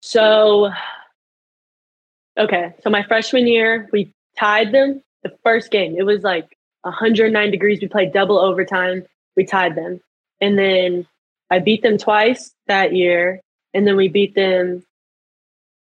[0.00, 0.70] So
[2.38, 5.96] okay, so my freshman year, we tied them the first game.
[5.98, 7.80] It was like 109 degrees.
[7.80, 9.04] We played double overtime.
[9.36, 10.00] We tied them.
[10.40, 11.06] And then
[11.50, 13.40] I beat them twice that year.
[13.72, 14.84] And then we beat them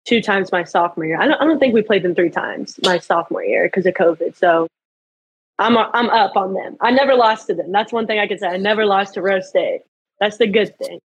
[0.07, 1.21] two times my sophomore year.
[1.21, 3.95] I don't, I don't think we played them three times my sophomore year because of
[3.95, 4.37] COVID.
[4.37, 4.69] So
[5.59, 6.77] I'm I'm up on them.
[6.81, 7.73] I never lost to them.
[7.73, 8.47] That's one thing I can say.
[8.47, 9.83] I never lost to Rose State.
[10.21, 11.01] That's the good thing.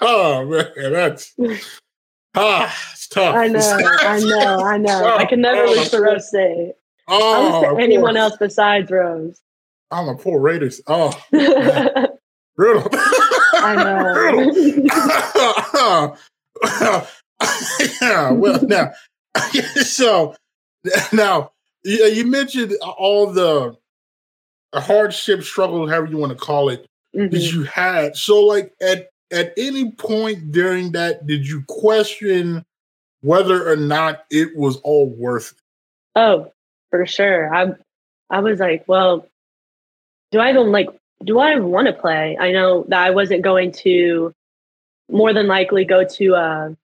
[0.00, 1.34] oh man, that's
[2.34, 3.34] ah, it's tough.
[3.34, 5.16] I know, I know, I know.
[5.16, 6.74] I can never oh, lose to Rose State.
[7.08, 9.40] Oh, to anyone else besides Rose.
[9.90, 10.80] I'm a poor Raiders.
[10.86, 11.12] Oh,
[12.56, 12.88] brutal.
[12.92, 13.74] I
[15.74, 16.16] know.
[18.02, 18.92] Yeah, well, now,
[19.76, 20.34] so
[21.12, 21.52] now
[21.84, 23.76] you mentioned all the
[24.74, 27.32] hardship, struggle, however you want to call it, mm-hmm.
[27.32, 28.16] that you had.
[28.16, 32.64] So, like at at any point during that, did you question
[33.20, 35.58] whether or not it was all worth it?
[36.14, 36.52] Oh,
[36.90, 37.54] for sure.
[37.54, 37.72] I
[38.30, 39.26] I was like, well,
[40.30, 40.88] do I even like
[41.24, 42.36] do I want to play?
[42.38, 44.32] I know that I wasn't going to
[45.10, 46.76] more than likely go to a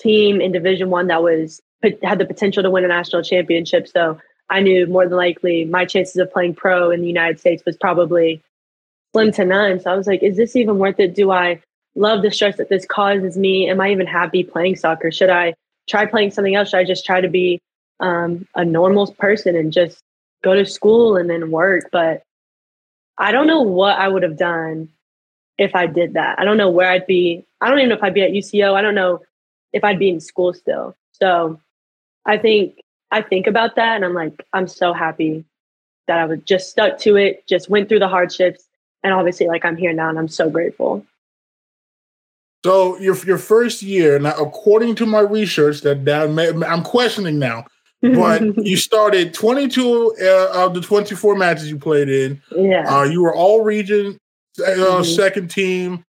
[0.00, 1.60] team in Division One that was
[2.02, 3.86] had the potential to win a national championship.
[3.88, 4.18] So
[4.50, 7.76] I knew more than likely my chances of playing pro in the United States was
[7.76, 8.42] probably
[9.12, 9.80] slim to none.
[9.80, 11.14] So I was like, is this even worth it?
[11.14, 11.60] Do I
[11.94, 13.68] love the stress that this causes me?
[13.68, 15.10] Am I even happy playing soccer?
[15.10, 15.54] Should I
[15.88, 16.70] try playing something else?
[16.70, 17.60] Should I just try to be
[18.00, 20.00] um, a normal person and just
[20.42, 21.90] go to school and then work?
[21.92, 22.22] But
[23.18, 24.88] I don't know what I would have done
[25.58, 26.38] if I did that.
[26.38, 27.44] I don't know where I'd be.
[27.60, 28.74] I don't even know if I'd be at UCO.
[28.74, 29.20] I don't know
[29.72, 30.96] if I'd be in school still.
[31.12, 31.60] So
[32.26, 35.44] I think I think about that and I'm like, I'm so happy
[36.06, 38.64] that I was just stuck to it, just went through the hardships.
[39.02, 41.04] And obviously, like I'm here now and I'm so grateful.
[42.64, 47.66] So your your first year now, according to my research, that, that I'm questioning now,
[48.00, 52.40] but you started 22 uh, of the 24 matches you played in.
[52.50, 54.18] Yeah, uh, you were all region
[54.58, 55.02] mm-hmm.
[55.04, 56.04] second team.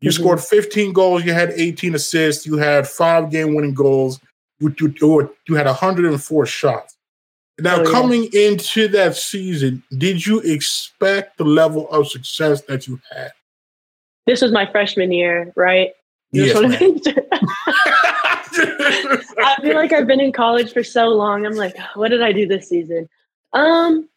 [0.00, 0.22] You mm-hmm.
[0.22, 1.24] scored 15 goals.
[1.24, 2.46] You had 18 assists.
[2.46, 4.20] You had five game winning goals.
[4.60, 6.96] You, you, you had 104 shots.
[7.60, 8.48] Now, oh, coming yeah.
[8.48, 13.32] into that season, did you expect the level of success that you had?
[14.26, 15.90] This was my freshman year, right?
[16.30, 16.54] Yes,
[19.38, 21.46] I feel like I've been in college for so long.
[21.46, 23.08] I'm like, what did I do this season?
[23.54, 24.08] Um,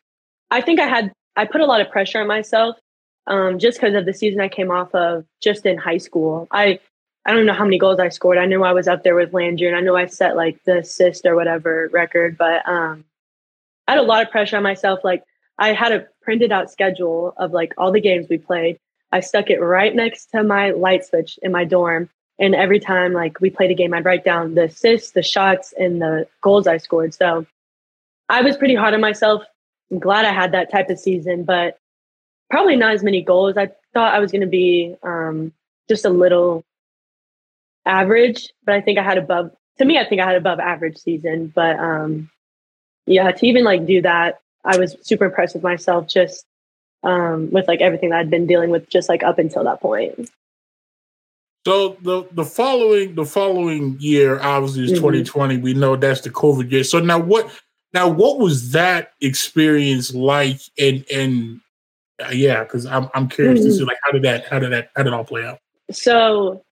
[0.52, 2.76] I think I had I put a lot of pressure on myself,
[3.28, 6.48] um, just because of the season I came off of just in high school.
[6.52, 6.80] I
[7.26, 8.40] I don't know how many goals I scored.
[8.40, 10.80] I knew I was up there with Landry, and I know I set like the
[10.80, 13.06] assist or whatever record, but um,
[13.88, 15.02] I had a lot of pressure on myself.
[15.04, 15.24] Like
[15.58, 18.80] I had a printed out schedule of like all the games we played.
[19.12, 22.10] I stuck it right next to my light switch in my dorm.
[22.40, 25.74] And every time like we played a game, I'd write down the assists, the shots,
[25.78, 27.14] and the goals I scored.
[27.14, 27.46] So
[28.30, 29.44] I was pretty hard on myself.
[29.92, 31.78] I'm glad I had that type of season, but
[32.52, 33.58] probably not as many goals.
[33.58, 35.54] I thought I was going to be um,
[35.90, 36.64] just a little
[37.86, 39.52] average, but I think I had above.
[39.80, 41.52] To me, I think I had above average season.
[41.56, 42.30] But um,
[43.08, 46.08] yeah, to even like do that, I was super impressed with myself.
[46.08, 46.46] Just
[47.04, 50.30] um, with like everything that I'd been dealing with, just like up until that point.
[51.66, 54.98] So the the following the following year, obviously, is mm-hmm.
[54.98, 55.58] 2020.
[55.58, 56.84] We know that's the COVID year.
[56.84, 57.50] So now what?
[57.94, 60.60] Now what was that experience like?
[60.78, 61.62] And and
[62.22, 63.70] uh, yeah, because I'm I'm curious mm-hmm.
[63.70, 65.60] to see like how did that how did that how did it all play out?
[65.92, 66.64] So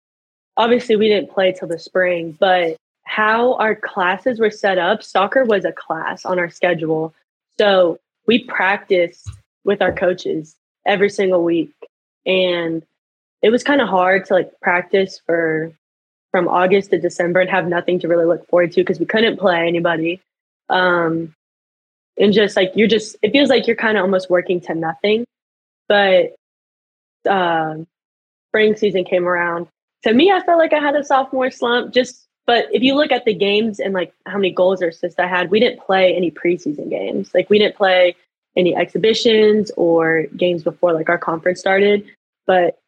[0.58, 5.44] obviously we didn't play till the spring, but how our classes were set up, soccer
[5.44, 7.14] was a class on our schedule.
[7.58, 9.28] So we practiced
[9.64, 11.74] with our coaches every single week.
[12.26, 12.84] And
[13.42, 15.72] it was kind of hard to like practice for
[16.32, 19.40] from August to December and have nothing to really look forward to because we couldn't
[19.40, 20.22] play anybody.
[20.70, 21.34] Um,
[22.20, 25.26] and just like you're just, it feels like you're kind of almost working to nothing.
[25.90, 26.36] But
[27.30, 27.76] uh,
[28.50, 29.68] spring season came around.
[30.04, 31.94] To me, I felt like I had a sophomore slump.
[31.94, 35.20] Just, but if you look at the games and like how many goals or assists
[35.20, 37.32] I had, we didn't play any preseason games.
[37.34, 38.16] Like we didn't play
[38.56, 42.06] any exhibitions or games before like our conference started,
[42.48, 42.80] but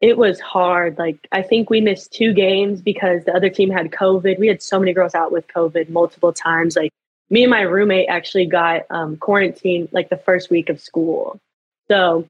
[0.00, 0.98] it was hard.
[0.98, 4.38] Like I think we missed two games because the other team had COVID.
[4.38, 6.76] We had so many girls out with COVID multiple times.
[6.76, 6.90] Like
[7.30, 11.38] me and my roommate actually got um, quarantined like the first week of school.
[11.88, 12.26] So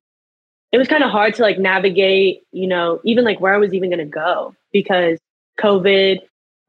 [0.77, 3.73] it was kind of hard to like navigate, you know, even like where I was
[3.73, 5.19] even going to go because
[5.59, 6.19] COVID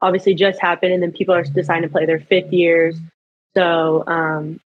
[0.02, 2.98] obviously just happened and then people are deciding to play their fifth years.
[3.54, 4.62] So um,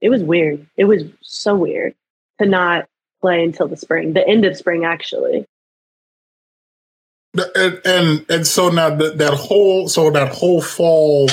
[0.00, 0.66] it was weird.
[0.78, 1.94] It was so weird
[2.40, 2.86] to not
[3.20, 5.44] play until the spring, the end of spring, actually.
[7.54, 11.28] And and, and so now that, that whole so that whole fall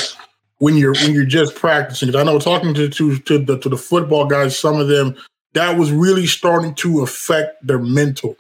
[0.58, 3.78] when you're when you're just practicing, I know talking to to to the to the
[3.78, 5.16] football guys, some of them
[5.54, 8.36] that was really starting to affect their mental.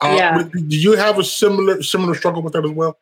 [0.00, 0.42] Uh, yeah.
[0.42, 2.98] Did you have a similar similar struggle with that as well?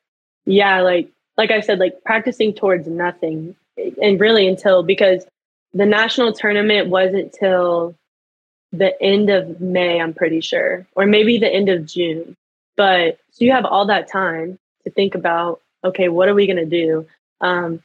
[0.46, 3.54] Yeah, like like I said, like practicing towards nothing,
[4.02, 5.26] and really until because
[5.74, 7.94] the national tournament wasn't till
[8.72, 12.36] the end of May, I'm pretty sure, or maybe the end of June.
[12.76, 16.56] But so you have all that time to think about, okay, what are we going
[16.56, 17.06] to do?
[17.40, 17.82] Um,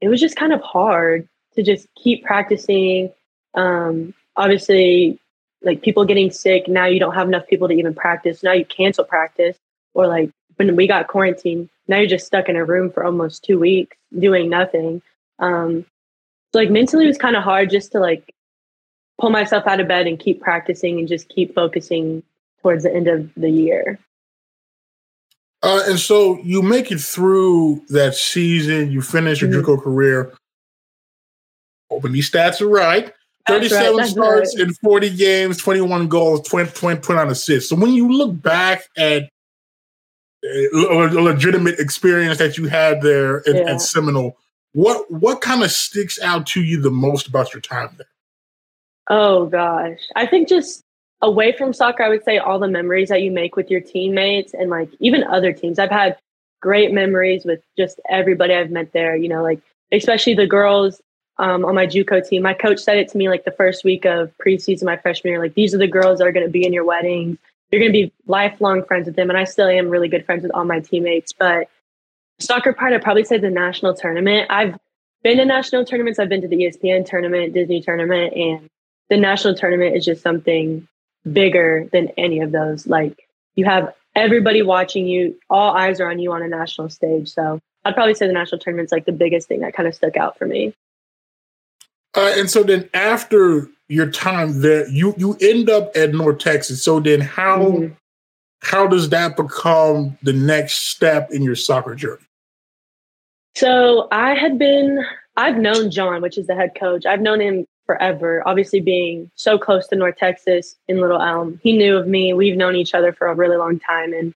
[0.00, 3.12] it was just kind of hard to just keep practicing.
[3.54, 5.18] Um, obviously,
[5.62, 8.42] like people getting sick, now you don't have enough people to even practice.
[8.42, 9.58] Now you cancel practice,
[9.92, 13.44] or like when we got quarantined, now you're just stuck in a room for almost
[13.44, 15.02] two weeks doing nothing.
[15.38, 15.84] Um,
[16.52, 18.34] so like mentally it was kind of hard just to like
[19.20, 22.22] pull myself out of bed and keep practicing and just keep focusing
[22.62, 23.98] towards the end of the year.
[25.62, 29.60] Uh, and so you make it through that season, you finish your mm-hmm.
[29.60, 30.32] JUCO career.
[31.90, 33.12] Hoping these stats are right.
[33.48, 34.68] 37 right, starts right.
[34.68, 37.70] in 40 games, 21 goals, 20, 20, 29 assists.
[37.70, 39.24] So when you look back at
[40.44, 43.72] eh, a legitimate experience that you had there at, yeah.
[43.72, 44.36] at Seminole,
[44.72, 48.06] what what kind of sticks out to you the most about your time there?
[49.08, 50.00] Oh gosh.
[50.14, 50.84] I think just
[51.22, 54.54] away from soccer, I would say all the memories that you make with your teammates
[54.54, 55.78] and like even other teams.
[55.78, 56.16] I've had
[56.60, 59.60] great memories with just everybody I've met there, you know, like
[59.92, 61.00] especially the girls
[61.38, 62.42] um, on my JUCO team.
[62.42, 65.40] My coach said it to me like the first week of preseason my freshman year,
[65.40, 67.38] like these are the girls that are going to be in your weddings.
[67.70, 69.28] You're going to be lifelong friends with them.
[69.28, 71.32] And I still am really good friends with all my teammates.
[71.32, 71.68] But
[72.38, 74.50] soccer part, I'd probably say the national tournament.
[74.50, 74.76] I've
[75.22, 76.18] been to national tournaments.
[76.18, 78.68] I've been to the ESPN tournament, Disney tournament, and
[79.10, 80.86] the national tournament is just something
[81.30, 82.86] bigger than any of those.
[82.86, 87.28] Like you have everybody watching you, all eyes are on you on a national stage.
[87.28, 90.16] So I'd probably say the national tournament's like the biggest thing that kind of stuck
[90.16, 90.74] out for me.
[92.18, 96.82] Uh, and so then after your time there, you you end up at North Texas.
[96.82, 97.94] So then how mm-hmm.
[98.60, 102.24] how does that become the next step in your soccer journey?
[103.54, 105.04] So I had been,
[105.36, 107.06] I've known John, which is the head coach.
[107.06, 111.60] I've known him forever, obviously being so close to North Texas in Little Elm.
[111.62, 112.32] He knew of me.
[112.32, 114.12] We've known each other for a really long time.
[114.12, 114.34] And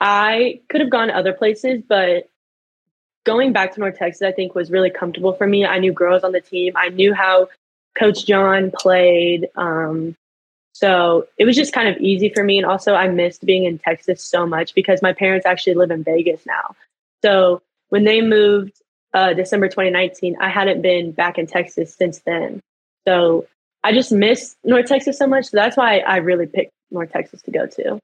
[0.00, 2.30] I could have gone to other places, but
[3.24, 5.64] going back to North Texas, I think was really comfortable for me.
[5.64, 6.74] I knew girls on the team.
[6.76, 7.48] I knew how
[7.98, 9.48] Coach John played.
[9.56, 10.14] Um,
[10.72, 12.58] so it was just kind of easy for me.
[12.58, 16.04] And also, I missed being in Texas so much because my parents actually live in
[16.04, 16.74] Vegas now.
[17.22, 18.80] So when they moved
[19.14, 22.60] uh, December 2019, I hadn't been back in Texas since then.
[23.06, 23.46] So
[23.84, 25.46] I just miss North Texas so much.
[25.46, 28.00] So that's why I really picked North Texas to go to.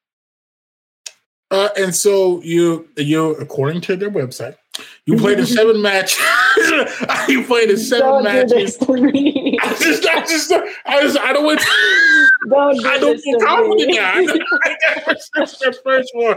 [1.51, 4.57] Uh, and so you you according to their website,
[5.05, 6.19] you played in seven matches.
[7.29, 8.77] you played in 7 don't matches.
[8.81, 10.53] I just, I just,
[10.87, 11.61] I just, I don't want.
[12.49, 14.35] Don't do I don't feel confident now.
[15.07, 16.37] That's the first one.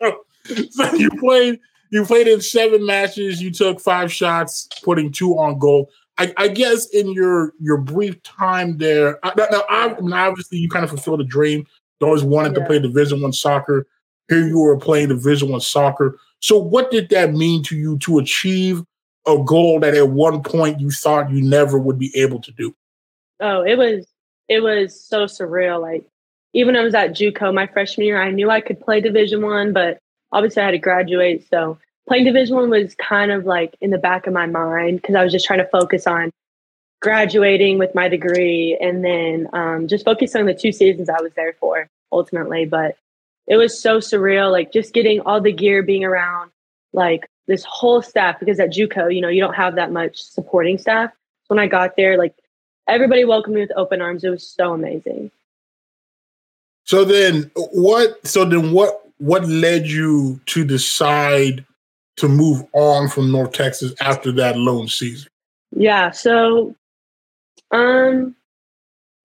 [0.00, 0.24] So,
[0.70, 3.42] so you played, you played in seven matches.
[3.42, 5.90] You took five shots, putting two on goal.
[6.16, 10.68] I, I guess in your your brief time there, now, now I mean, obviously you
[10.68, 11.66] kind of fulfilled a dream.
[12.00, 12.60] You always wanted yeah.
[12.60, 13.86] to play Division One soccer.
[14.28, 16.18] Here you were playing Division One soccer.
[16.40, 18.82] So, what did that mean to you to achieve
[19.26, 22.74] a goal that at one point you thought you never would be able to do?
[23.40, 24.06] Oh, it was
[24.48, 25.80] it was so surreal.
[25.80, 26.06] Like
[26.52, 29.72] even I was at JUCO my freshman year, I knew I could play Division One,
[29.72, 29.98] but
[30.32, 31.46] obviously I had to graduate.
[31.50, 35.14] So playing Division One was kind of like in the back of my mind because
[35.14, 36.30] I was just trying to focus on
[37.02, 41.32] graduating with my degree and then um, just focus on the two seasons I was
[41.34, 42.64] there for ultimately.
[42.64, 42.96] But
[43.46, 46.50] it was so surreal, like just getting all the gear, being around
[46.92, 50.78] like this whole staff because at JUCO, you know, you don't have that much supporting
[50.78, 51.10] staff.
[51.10, 52.34] So when I got there, like
[52.88, 54.24] everybody welcomed me with open arms.
[54.24, 55.30] It was so amazing.
[56.84, 61.64] So then what so then what what led you to decide
[62.16, 65.28] to move on from North Texas after that lone season?
[65.72, 66.74] Yeah, so
[67.70, 68.36] um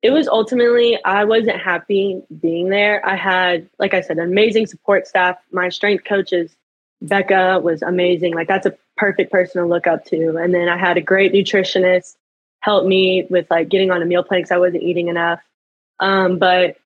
[0.01, 3.05] it was ultimately I wasn't happy being there.
[3.05, 5.37] I had, like I said, amazing support staff.
[5.51, 6.55] My strength coaches,
[7.01, 8.33] Becca was amazing.
[8.33, 10.37] Like that's a perfect person to look up to.
[10.37, 12.15] And then I had a great nutritionist
[12.61, 15.39] help me with like getting on a meal plan because I wasn't eating enough.
[15.99, 16.77] Um, but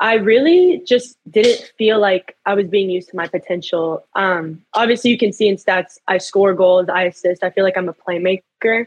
[0.00, 4.04] I really just didn't feel like I was being used to my potential.
[4.14, 7.44] Um, obviously, you can see in stats, I score goals, I assist.
[7.44, 8.86] I feel like I'm a playmaker.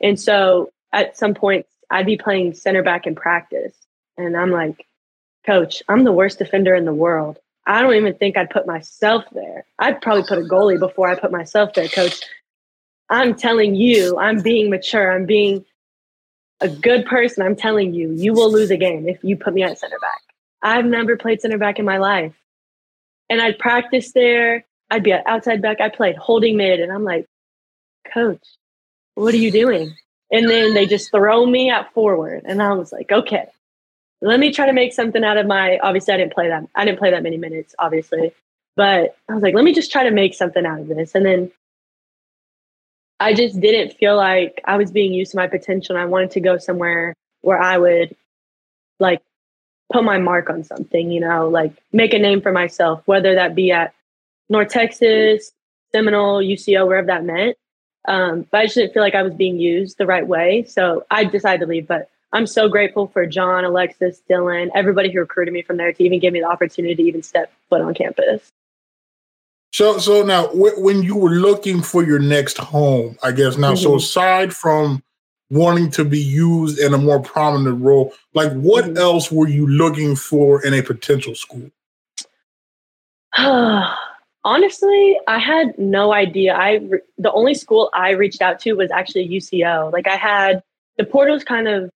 [0.00, 3.74] And so at some points, I'd be playing center back in practice.
[4.16, 4.86] And I'm like,
[5.44, 7.38] coach, I'm the worst defender in the world.
[7.66, 9.64] I don't even think I'd put myself there.
[9.78, 12.22] I'd probably put a goalie before I put myself there, coach.
[13.08, 15.12] I'm telling you, I'm being mature.
[15.12, 15.64] I'm being
[16.60, 17.44] a good person.
[17.44, 20.20] I'm telling you, you will lose a game if you put me at center back.
[20.62, 22.34] I've never played center back in my life.
[23.28, 24.64] And I'd practice there.
[24.90, 25.80] I'd be an outside back.
[25.80, 26.80] I played holding mid.
[26.80, 27.26] And I'm like,
[28.12, 28.42] Coach,
[29.14, 29.94] what are you doing?
[30.30, 32.42] And then they just throw me at forward.
[32.44, 33.46] And I was like, okay,
[34.20, 36.84] let me try to make something out of my obviously I didn't play that I
[36.84, 38.32] didn't play that many minutes, obviously.
[38.76, 41.14] But I was like, let me just try to make something out of this.
[41.14, 41.52] And then
[43.18, 46.30] I just didn't feel like I was being used to my potential and I wanted
[46.32, 48.16] to go somewhere where I would
[48.98, 49.20] like
[49.92, 53.54] put my mark on something, you know, like make a name for myself, whether that
[53.54, 53.94] be at
[54.48, 55.52] North Texas,
[55.92, 57.56] Seminole, UCO, wherever that meant.
[58.10, 60.64] Um, but I just didn't feel like I was being used the right way.
[60.64, 61.86] So I decided to leave.
[61.86, 66.02] But I'm so grateful for John, Alexis, Dylan, everybody who recruited me from there to
[66.02, 68.50] even give me the opportunity to even step foot on campus.
[69.72, 73.82] So, so now when you were looking for your next home, I guess now, mm-hmm.
[73.82, 75.04] so aside from
[75.48, 78.98] wanting to be used in a more prominent role, like what mm-hmm.
[78.98, 81.70] else were you looking for in a potential school?
[84.42, 86.54] Honestly, I had no idea.
[86.54, 89.92] I re- the only school I reached out to was actually UCO.
[89.92, 90.62] Like I had
[90.96, 91.90] the portal's kind of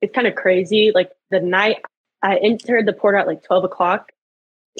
[0.00, 0.92] it's kind of crazy.
[0.94, 1.78] Like the night
[2.22, 4.12] I entered the portal at like twelve o'clock,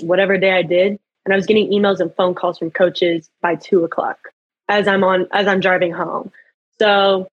[0.03, 3.57] whatever day I did, and I was getting emails and phone calls from coaches by
[3.57, 4.19] two o'clock
[4.69, 6.31] as I'm on as I'm driving home.
[6.79, 7.29] So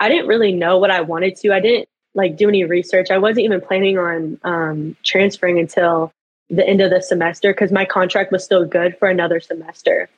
[0.00, 1.52] I didn't really know what I wanted to.
[1.52, 3.10] I didn't like do any research.
[3.10, 6.12] I wasn't even planning on um, transferring until
[6.50, 10.08] the end of the semester because my contract was still good for another semester.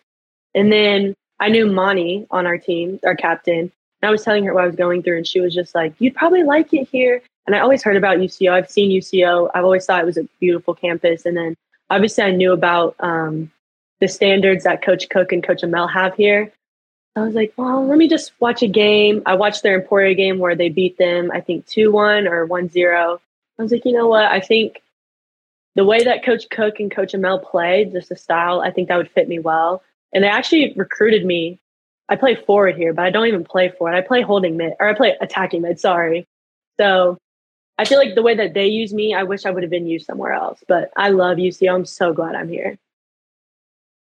[0.55, 3.73] And then I knew Monty on our team, our captain.
[4.03, 5.95] And I was telling her what I was going through, and she was just like,
[5.99, 7.23] You'd probably like it here.
[7.47, 8.53] And I always heard about UCO.
[8.53, 9.51] I've seen UCO.
[9.55, 11.25] I've always thought it was a beautiful campus.
[11.25, 11.57] And then
[11.91, 13.53] obviously I knew about um,
[14.01, 16.53] the standards that Coach Cook and Coach Amel have here.
[17.15, 19.23] I was like, well, let me just watch a game.
[19.25, 22.69] I watched their Emporia game where they beat them, I think 2 1 or 1
[22.69, 23.21] 0.
[23.59, 24.27] I was like, you know what?
[24.27, 24.83] I think
[25.77, 28.97] the way that Coach Cook and Coach Amel played, just the style, I think that
[28.97, 29.83] would fit me well.
[30.13, 31.61] And they actually recruited me.
[32.09, 33.95] I play forward here, but I don't even play forward.
[33.95, 36.27] I play holding mid, or I play attacking mid, sorry.
[36.81, 37.19] So
[37.79, 39.87] I feel like the way that they use me, I wish I would have been
[39.87, 40.65] used somewhere else.
[40.67, 41.75] But I love UCO.
[41.75, 42.79] I'm so glad I'm here.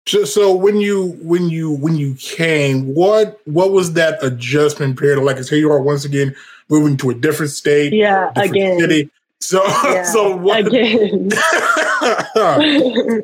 [0.07, 5.23] So, so when you when you when you came, what what was that adjustment period
[5.23, 5.37] like?
[5.37, 6.35] Because Here you are once again
[6.69, 8.81] moving to a different state, Yeah, different again.
[8.81, 9.11] city.
[9.53, 10.69] So Yeah, so what?
[10.69, 11.31] Again.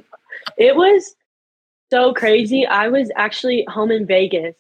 [0.57, 1.15] it was
[1.91, 2.67] so crazy.
[2.67, 4.57] I was actually home in Vegas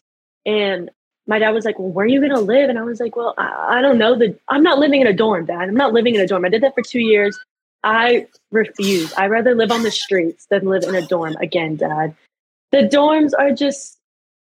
[0.47, 0.89] and
[1.27, 2.71] my dad was like, Well, where are you gonna live?
[2.71, 4.17] And I was like, Well, I, I don't know.
[4.17, 5.69] The I'm not living in a dorm, Dad.
[5.69, 6.45] I'm not living in a dorm.
[6.45, 7.39] I did that for two years.
[7.85, 9.13] I refuse.
[9.15, 12.15] I'd rather live on the streets than live in a dorm again, Dad.
[12.73, 13.99] The dorms are just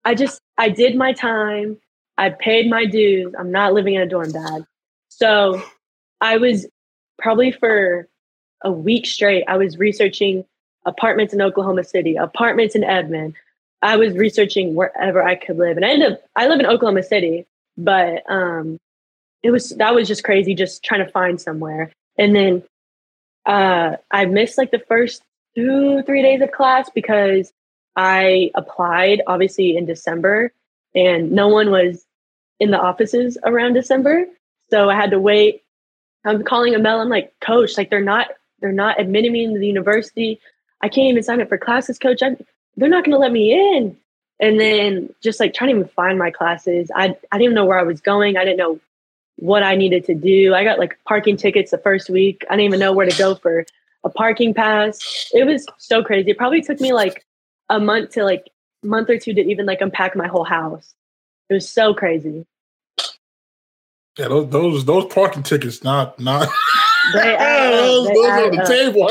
[0.05, 1.77] I just I did my time.
[2.19, 3.35] I paid my dues.
[3.39, 4.65] I'm not living in a dorm, Dad.
[5.09, 5.63] So
[6.21, 6.67] I was
[7.21, 8.09] probably for
[8.63, 10.45] a week straight, I was researching
[10.85, 13.35] apartments in Oklahoma City, apartments in Edmond.
[13.83, 15.77] I was researching wherever I could live.
[15.77, 17.47] And I ended up, I live in Oklahoma City,
[17.77, 18.79] but um,
[19.43, 21.93] it was, that was just crazy, just trying to find somewhere.
[22.19, 22.63] And then
[23.47, 25.23] uh, I missed like the first
[25.55, 27.53] two, three days of class because
[27.97, 30.53] I applied obviously in December
[30.95, 32.05] and no one was
[32.59, 34.27] in the offices around December.
[34.71, 35.63] So I had to wait.
[36.25, 37.01] I'm calling Amel.
[37.01, 38.29] I'm like, coach, like they're not,
[38.61, 40.41] they're not admitting me into the university.
[40.83, 42.23] I can't even sign up for classes, coach.
[42.23, 42.37] I,
[42.77, 43.97] they're not going to let me in.
[44.39, 46.91] And then just like trying to even find my classes.
[46.95, 48.37] I, I didn't know where I was going.
[48.37, 48.81] I didn't know
[49.37, 50.55] what I needed to do.
[50.55, 52.45] I got like parking tickets the first week.
[52.49, 53.67] I didn't even know where to go for
[54.05, 55.31] a parking pass.
[55.35, 56.31] It was so crazy.
[56.31, 57.27] It probably took me like
[57.69, 58.49] a month to like
[58.83, 60.95] month or two to even like unpack my whole house.
[61.49, 62.47] It was so crazy.
[64.21, 66.47] Yeah, those those those parking tickets not not
[67.15, 67.41] They up.
[67.73, 68.69] those, They those add on the up.
[68.69, 69.09] table.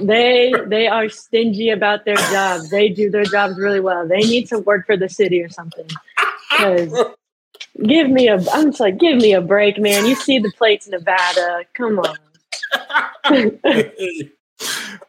[0.06, 2.70] they they are stingy about their jobs.
[2.70, 4.06] They do their jobs really well.
[4.06, 5.88] They need to work for the city or something.
[7.84, 10.06] give me a I'm just like, give me a break, man.
[10.06, 11.64] You see the plates Nevada.
[11.74, 12.16] Come on.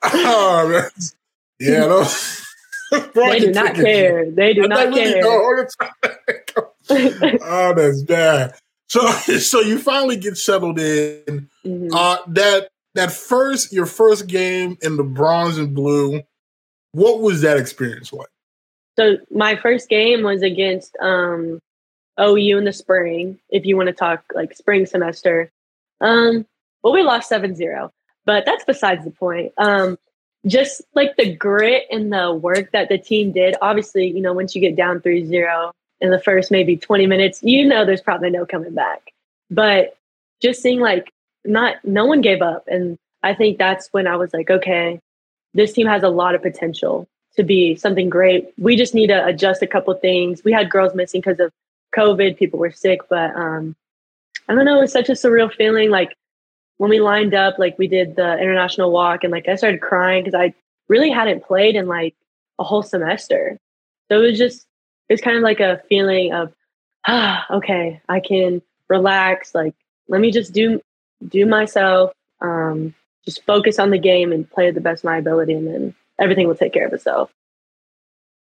[0.03, 0.89] oh, man.
[1.59, 2.43] Yeah, those
[3.13, 3.83] they do not tickets.
[3.83, 4.31] care.
[4.31, 5.21] They do I not care.
[5.21, 7.39] know all the time.
[7.43, 8.55] oh, that's bad.
[8.87, 9.05] So,
[9.39, 11.49] so you finally get settled in.
[11.65, 11.89] Mhm.
[11.93, 16.21] Uh, that that first your first game in the bronze and blue.
[16.93, 18.29] What was that experience like?
[18.97, 21.59] So my first game was against um,
[22.19, 25.51] OU in the spring, if you want to talk like spring semester.
[26.01, 26.47] Um,
[26.81, 27.91] well, we lost 7-0,
[28.25, 29.53] but that's besides the point.
[29.59, 29.99] Um,
[30.47, 33.55] just like the grit and the work that the team did.
[33.61, 35.71] Obviously, you know, once you get down 3-0
[36.01, 39.11] in the first maybe 20 minutes, you know there's probably no coming back.
[39.49, 39.97] But
[40.41, 41.11] just seeing like
[41.45, 42.65] not no one gave up.
[42.67, 44.99] And I think that's when I was like, okay,
[45.53, 48.53] this team has a lot of potential to be something great.
[48.57, 50.43] We just need to adjust a couple things.
[50.43, 51.51] We had girls missing because of
[51.95, 53.75] COVID, people were sick, but um
[54.49, 56.15] I don't know, it was such a surreal feeling like
[56.77, 60.25] when we lined up like we did the international walk and like I started crying
[60.25, 60.53] cuz I
[60.87, 62.15] really hadn't played in like
[62.59, 63.57] a whole semester.
[64.09, 64.66] So it was just
[65.09, 66.53] it was kind of like a feeling of
[67.07, 69.73] ah okay, I can relax like
[70.07, 70.81] let me just do
[71.27, 72.93] do myself um
[73.25, 76.47] just focus on the game and play the best of my ability and then everything
[76.47, 77.29] will take care of itself.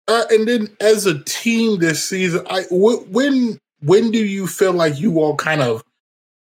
[0.06, 4.98] Uh, and then as a team this season, I when when do you feel like
[4.98, 5.84] you all kind of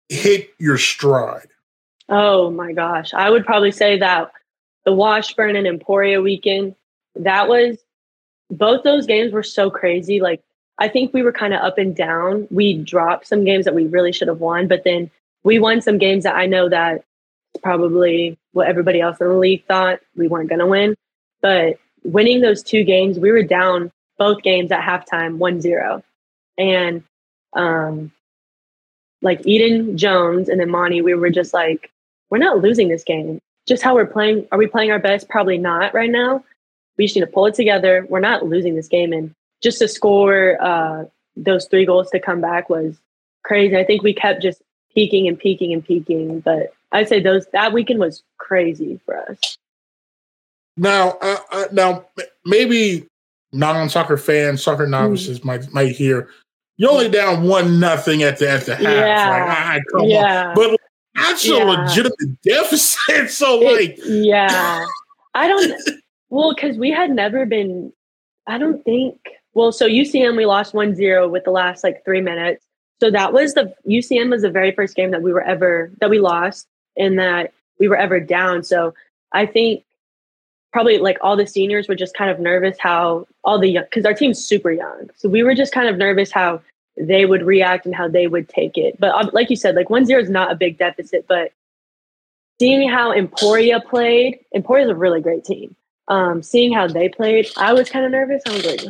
[0.09, 1.49] hit your stride?
[2.09, 3.15] Oh my gosh.
[3.15, 4.33] I would probably say that
[4.85, 6.75] the Washburn and Emporia weekend,
[7.17, 7.79] that was
[8.51, 10.21] both those games were so crazy.
[10.21, 10.43] Like
[10.79, 12.49] I think we were kind of up and down.
[12.51, 15.11] We dropped some games that we really should have won, but then
[15.45, 17.05] we won some games that I know that
[17.63, 20.95] probably what everybody else in the league thought we weren't going to win.
[21.43, 26.03] But winning those two games, we were down both games at halftime 1-0.
[26.59, 27.03] And
[27.55, 28.13] um
[29.23, 31.91] like Eden Jones and then Monty, we were just like,
[32.31, 33.39] we're not losing this game.
[33.67, 34.47] Just how we're playing.
[34.51, 35.29] Are we playing our best?
[35.29, 36.43] Probably not right now.
[37.01, 38.05] We just need to pull it together.
[38.11, 39.15] We're not losing this game.
[39.15, 43.01] And just to score uh, those three goals to come back was
[43.43, 43.75] crazy.
[43.75, 44.61] I think we kept just
[44.95, 46.41] peaking and peaking and peaking.
[46.41, 49.57] But I'd say those that weekend was crazy for us.
[50.77, 52.05] Now, uh, uh, now
[52.45, 53.07] maybe
[53.55, 56.29] non-soccer fans, soccer novices might might hear
[56.77, 58.83] you're only down one nothing at the at the half.
[58.85, 59.71] Yeah.
[59.73, 60.53] Like, come Yeah.
[60.55, 60.79] but
[61.15, 61.65] that's a Yeah.
[61.65, 63.31] legitimate deficit.
[63.31, 64.85] So, like, It- yeah.
[65.35, 65.81] I don't,
[66.31, 67.93] well, because we had never been,
[68.47, 69.17] I don't think,
[69.53, 72.65] well, so UCM, we lost 1 0 with the last like three minutes.
[73.01, 76.11] So that was the, UCM was the very first game that we were ever, that
[76.11, 76.67] we lost
[76.97, 78.63] and that we were ever down.
[78.63, 78.95] So
[79.33, 79.85] I think
[80.73, 84.05] probably like all the seniors were just kind of nervous how all the young, because
[84.05, 85.11] our team's super young.
[85.17, 86.63] So we were just kind of nervous how
[86.97, 89.01] they would react and how they would take it.
[89.01, 91.53] But um, like you said, like 1 0 is not a big deficit, but
[92.61, 95.75] seeing how Emporia played, Emporia is a really great team.
[96.11, 98.43] Um, seeing how they played, I was kind of nervous.
[98.47, 98.81] I was like,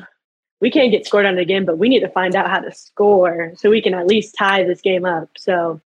[0.61, 3.53] we can't get scored on again, but we need to find out how to score
[3.57, 5.29] so we can at least tie this game up.
[5.37, 5.81] So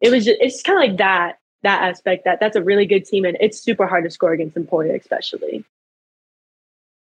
[0.00, 3.06] it was just, it's kind of like that that aspect that that's a really good
[3.06, 5.64] team and it's super hard to score against Emporia especially.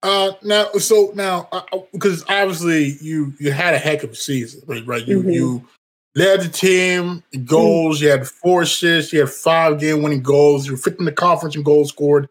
[0.02, 1.48] Uh, now, so now,
[1.92, 4.86] because uh, uh obviously you you had a heck of a season, right?
[4.86, 5.30] Right, you mm-hmm.
[5.30, 5.68] you
[6.14, 7.96] led the team goals.
[7.96, 8.04] Mm-hmm.
[8.04, 9.12] You had four assists.
[9.12, 10.66] You had five game winning goals.
[10.66, 12.28] You were fifth in the conference in goals scored,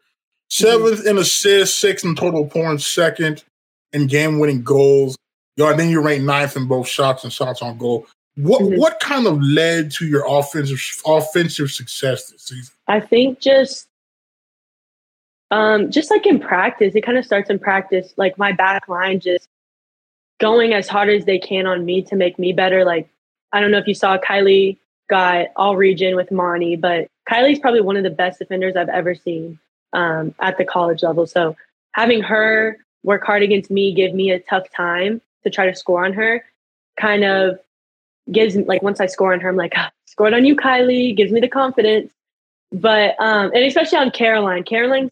[0.49, 1.07] 7th mm-hmm.
[1.07, 3.43] in assists, sixth in total points, second
[3.93, 5.17] in game winning goals.
[5.57, 8.05] And then you rank ninth in both shots and shots on goal.
[8.35, 8.79] What mm-hmm.
[8.79, 12.75] what kind of led to your offensive offensive success this season?
[12.87, 13.87] I think just
[15.49, 18.13] um, just like in practice, it kind of starts in practice.
[18.17, 19.47] Like my back line just
[20.39, 22.85] going as hard as they can on me to make me better.
[22.85, 23.09] Like,
[23.51, 24.77] I don't know if you saw Kylie
[25.09, 29.15] got all region with Monty, but Kylie's probably one of the best defenders I've ever
[29.15, 29.57] seen
[29.97, 31.25] um, at the college level.
[31.25, 31.57] So
[31.93, 36.05] having her work hard against me, give me a tough time to try to score
[36.05, 36.45] on her,
[36.99, 37.59] kind of
[38.31, 41.31] gives like once I score on her, I'm like, oh, scored on you, Kylie, gives
[41.31, 42.13] me the confidence.
[42.71, 45.11] But um, and especially on Caroline, Caroline's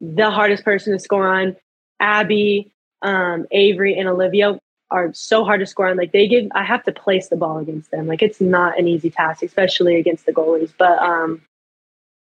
[0.00, 1.56] the hardest person to score on.
[2.00, 2.70] Abby,
[3.02, 4.58] um, Avery, and Olivia
[4.90, 5.96] are so hard to score on.
[5.96, 8.06] Like they give, I have to place the ball against them.
[8.06, 10.72] Like it's not an easy task, especially against the goalies.
[10.78, 11.42] But um,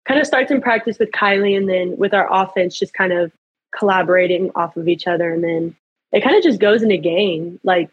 [0.08, 3.32] kind of starts in practice with Kylie, and then with our offense, just kind of
[3.78, 5.76] collaborating off of each other, and then
[6.12, 7.60] it kind of just goes into game.
[7.64, 7.90] Like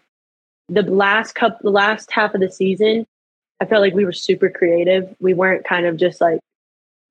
[0.68, 3.06] the last cup, the last half of the season,
[3.60, 5.14] I felt like we were super creative.
[5.20, 6.40] We weren't kind of just like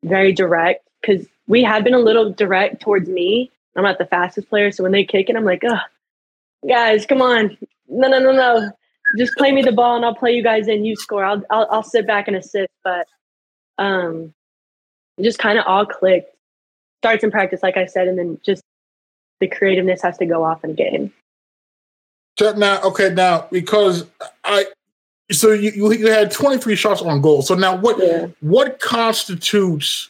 [0.04, 3.52] very direct because we had been a little direct towards me.
[3.76, 5.80] I'm not the fastest player, so when they kick it, I'm like, oh,
[6.68, 8.72] guys, come on, no, no, no, no,
[9.18, 10.84] just play me the ball and I'll play you guys in.
[10.84, 11.24] You score.
[11.24, 12.72] I'll I'll, I'll sit back and assist.
[12.84, 13.08] But
[13.78, 14.34] um,
[15.22, 16.34] just kind of all clicked.
[17.02, 18.64] Starts in practice, like I said, and then just
[19.40, 21.14] the creativeness has to go off in a game.
[22.40, 24.06] So now, okay, now because
[24.44, 24.66] I
[25.32, 27.42] so you you had 23 shots on goal.
[27.42, 28.28] So now what yeah.
[28.42, 30.10] what constitutes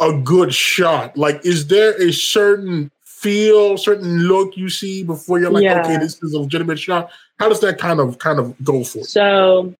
[0.00, 1.16] a good shot?
[1.16, 5.80] Like, is there a certain feel, certain look you see before you're like, yeah.
[5.80, 7.10] okay, this is a legitimate shot?
[7.38, 9.04] How does that kind of kind of go for?
[9.04, 9.74] So,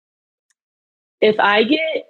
[1.20, 2.09] if I get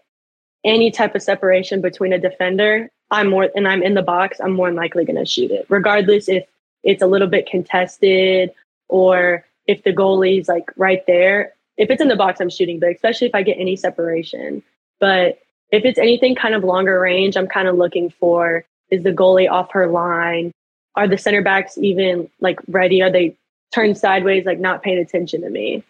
[0.64, 4.52] any type of separation between a defender, I'm more and I'm in the box, I'm
[4.52, 6.44] more likely going to shoot it, regardless if
[6.82, 8.50] it's a little bit contested
[8.88, 11.52] or if the goalie's like right there.
[11.76, 14.62] If it's in the box, I'm shooting, but especially if I get any separation.
[14.98, 15.38] But
[15.70, 19.50] if it's anything kind of longer range, I'm kind of looking for is the goalie
[19.50, 20.50] off her line?
[20.96, 23.02] Are the center backs even like ready?
[23.02, 23.36] Are they
[23.72, 25.84] turned sideways, like not paying attention to me?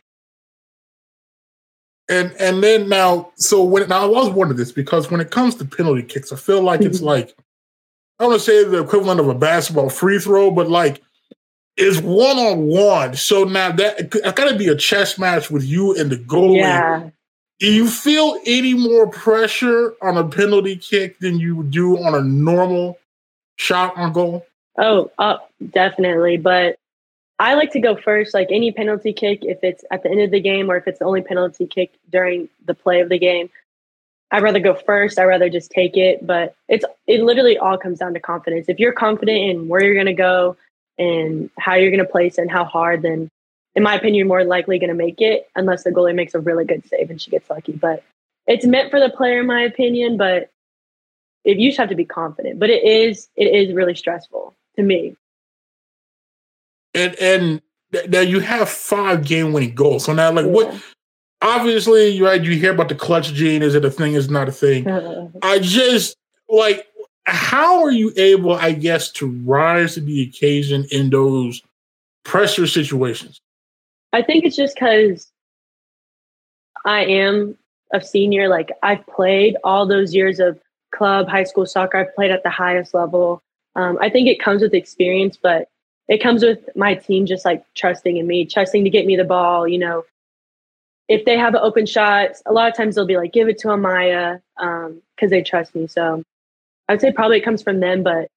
[2.10, 5.54] And and then now, so when now I was wondering this because when it comes
[5.54, 7.06] to penalty kicks, I feel like it's mm-hmm.
[7.06, 7.34] like
[8.18, 11.00] I don't want to say the equivalent of a basketball free throw, but like
[11.76, 13.14] it's one on one.
[13.14, 16.58] So now that it's got to be a chess match with you and the goalie.
[16.58, 17.10] Yeah.
[17.60, 22.22] Do you feel any more pressure on a penalty kick than you do on a
[22.22, 22.98] normal
[23.54, 24.44] shot on goal?
[24.78, 25.36] Oh, uh,
[25.70, 26.38] definitely.
[26.38, 26.79] But
[27.40, 28.34] I like to go first.
[28.34, 30.98] Like any penalty kick, if it's at the end of the game or if it's
[30.98, 33.48] the only penalty kick during the play of the game,
[34.30, 35.18] I'd rather go first.
[35.18, 36.24] I'd rather just take it.
[36.24, 38.68] But it's it literally all comes down to confidence.
[38.68, 40.58] If you're confident in where you're to go
[40.98, 43.30] and how you're to place and how hard, then
[43.74, 46.86] in my opinion, more likely to make it unless the goalie makes a really good
[46.88, 47.72] save and she gets lucky.
[47.72, 48.04] But
[48.46, 50.18] it's meant for the player, in my opinion.
[50.18, 50.50] But
[51.44, 54.82] if you just have to be confident, but it is it is really stressful to
[54.82, 55.16] me.
[56.94, 57.62] And and
[58.08, 60.04] now you have five game winning goals.
[60.04, 60.52] So now, like, yeah.
[60.52, 60.82] what?
[61.42, 62.42] Obviously, right?
[62.42, 63.62] You hear about the clutch gene.
[63.62, 64.12] Is it a thing?
[64.12, 64.86] Is it not a thing?
[65.42, 66.16] I just
[66.48, 66.86] like
[67.30, 71.62] how are you able, I guess, to rise to the occasion in those
[72.24, 73.40] pressure situations?
[74.12, 75.30] I think it's just because
[76.84, 77.56] I am
[77.92, 78.48] a senior.
[78.48, 80.58] Like I've played all those years of
[80.92, 81.98] club, high school soccer.
[81.98, 83.42] I've played at the highest level.
[83.76, 85.68] Um, I think it comes with experience, but
[86.10, 89.24] it comes with my team just like trusting in me, trusting to get me the
[89.24, 89.66] ball.
[89.66, 90.04] You know,
[91.08, 93.58] if they have an open shot, a lot of times they'll be like, "Give it
[93.60, 95.86] to Amaya," because um, they trust me.
[95.86, 96.24] So
[96.88, 98.28] I'd say probably it comes from them, but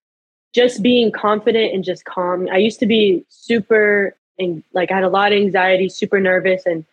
[0.53, 2.47] just being confident and just calm.
[2.51, 6.65] I used to be super and like I had a lot of anxiety, super nervous,
[6.67, 6.85] and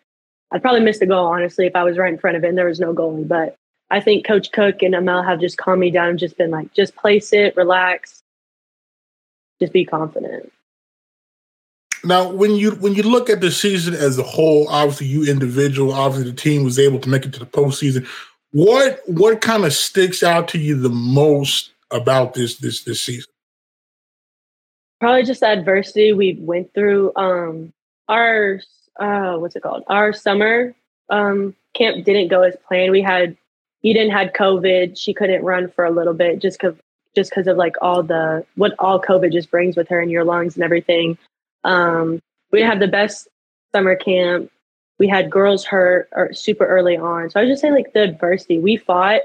[0.50, 2.58] I'd probably miss the goal honestly if I was right in front of it and
[2.58, 3.28] there was no goalie.
[3.28, 3.56] But
[3.90, 6.72] I think Coach Cook and Amel have just calmed me down and just been like,
[6.72, 8.22] just place it, relax,
[9.60, 10.50] just be confident.
[12.04, 15.92] Now, when you when you look at the season as a whole, obviously you individual,
[15.92, 18.06] obviously the team was able to make it to the postseason.
[18.52, 23.30] What what kind of sticks out to you the most about this this this season?
[25.00, 27.12] probably just adversity we went through.
[27.16, 27.72] Um,
[28.08, 28.60] our
[29.00, 29.82] uh, what's it called?
[29.88, 30.74] Our summer
[31.08, 32.92] um, camp didn't go as planned.
[32.92, 33.36] We had
[33.82, 34.98] Eden had COVID.
[34.98, 36.76] She couldn't run for a little bit just because
[37.16, 40.24] just because of like all the what all COVID just brings with her in your
[40.24, 41.18] lungs and everything.
[41.64, 43.28] Um, we have the best
[43.72, 44.50] summer camp.
[44.98, 47.30] We had girls hurt super early on.
[47.30, 48.58] So I was just say like the adversity.
[48.58, 49.22] We fought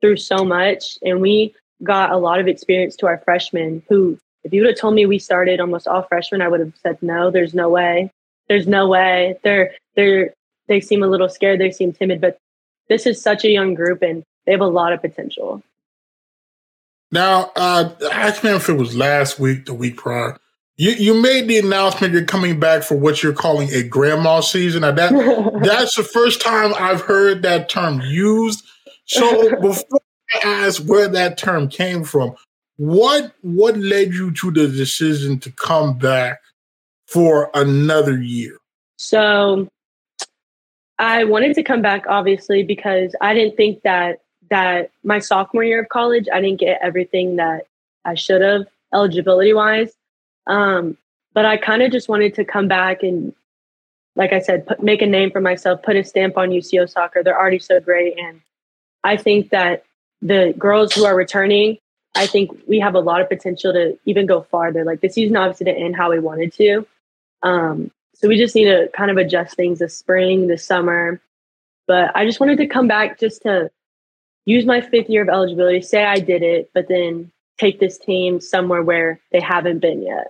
[0.00, 4.52] through so much and we got a lot of experience to our freshmen who if
[4.52, 7.30] you would have told me we started almost all freshmen, I would have said no,
[7.30, 8.10] there's no way.
[8.48, 9.38] There's no way.
[9.44, 10.34] They're they're
[10.66, 12.38] they seem a little scared, they seem timid, but
[12.88, 15.62] this is such a young group and they have a lot of potential.
[17.10, 20.38] Now, uh I can't if it was last week, the week prior.
[20.82, 24.80] You you made the announcement you're coming back for what you're calling a grandma season.
[24.80, 25.12] Now that
[25.62, 28.64] that's the first time I've heard that term used.
[29.04, 30.00] So before
[30.34, 32.34] I ask where that term came from,
[32.78, 36.40] what what led you to the decision to come back
[37.06, 38.56] for another year?
[38.96, 39.68] So
[40.98, 45.82] I wanted to come back obviously because I didn't think that that my sophomore year
[45.82, 47.68] of college I didn't get everything that
[48.04, 48.62] I should have
[48.92, 49.92] eligibility wise.
[50.46, 50.96] Um,
[51.34, 53.34] but I kind of just wanted to come back and,
[54.16, 57.22] like I said, put, make a name for myself, put a stamp on UCO soccer.
[57.22, 58.18] They're already so great.
[58.18, 58.40] And
[59.04, 59.84] I think that
[60.20, 61.78] the girls who are returning,
[62.14, 64.84] I think we have a lot of potential to even go farther.
[64.84, 66.86] Like the season obviously didn't end how we wanted to.
[67.42, 71.20] Um, so we just need to kind of adjust things this spring, this summer.
[71.86, 73.70] But I just wanted to come back just to
[74.44, 77.32] use my fifth year of eligibility, say I did it, but then
[77.62, 80.28] take this team somewhere where they haven't been yet.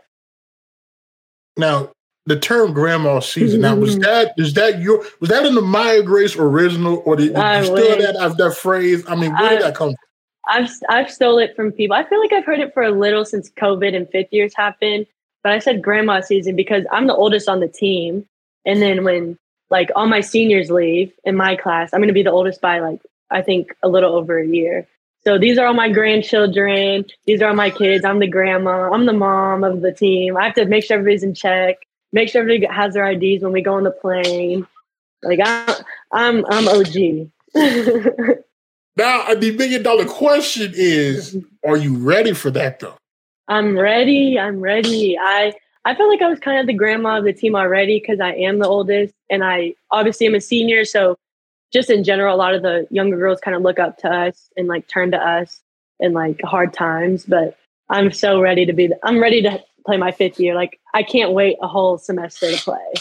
[1.56, 1.90] Now,
[2.26, 3.62] the term grandma season.
[3.62, 4.02] Now, was mm-hmm.
[4.02, 7.64] that is that your was that in the Maya Grace original, or did, did you
[7.64, 9.04] steal that as that phrase?
[9.08, 9.96] I mean, where did that come from?
[10.46, 11.96] I've I've stole it from people.
[11.96, 15.06] I feel like I've heard it for a little since COVID and fifth years happened.
[15.42, 18.24] But I said grandma season because I'm the oldest on the team,
[18.64, 19.36] and then when
[19.70, 22.78] like all my seniors leave in my class, I'm going to be the oldest by
[22.78, 24.86] like I think a little over a year.
[25.24, 27.04] So these are all my grandchildren.
[27.26, 28.04] These are all my kids.
[28.04, 28.90] I'm the grandma.
[28.90, 30.36] I'm the mom of the team.
[30.36, 31.86] I have to make sure everybody's in check.
[32.12, 34.66] Make sure everybody has their IDs when we go on the plane.
[35.22, 37.30] Like I'm, I'm, I'm OG.
[38.96, 42.96] now uh, the million dollar question is: Are you ready for that though?
[43.46, 44.38] I'm ready.
[44.38, 45.16] I'm ready.
[45.18, 45.52] I
[45.84, 48.32] I felt like I was kind of the grandma of the team already because I
[48.32, 50.84] am the oldest, and I obviously am a senior.
[50.84, 51.16] So
[51.72, 54.50] just in general, a lot of the younger girls kind of look up to us
[54.56, 55.60] and like turn to us
[56.00, 57.24] in like hard times.
[57.24, 57.56] But
[57.88, 60.54] I'm so ready to be, the, I'm ready to play my fifth year.
[60.54, 62.94] Like I can't wait a whole semester to play.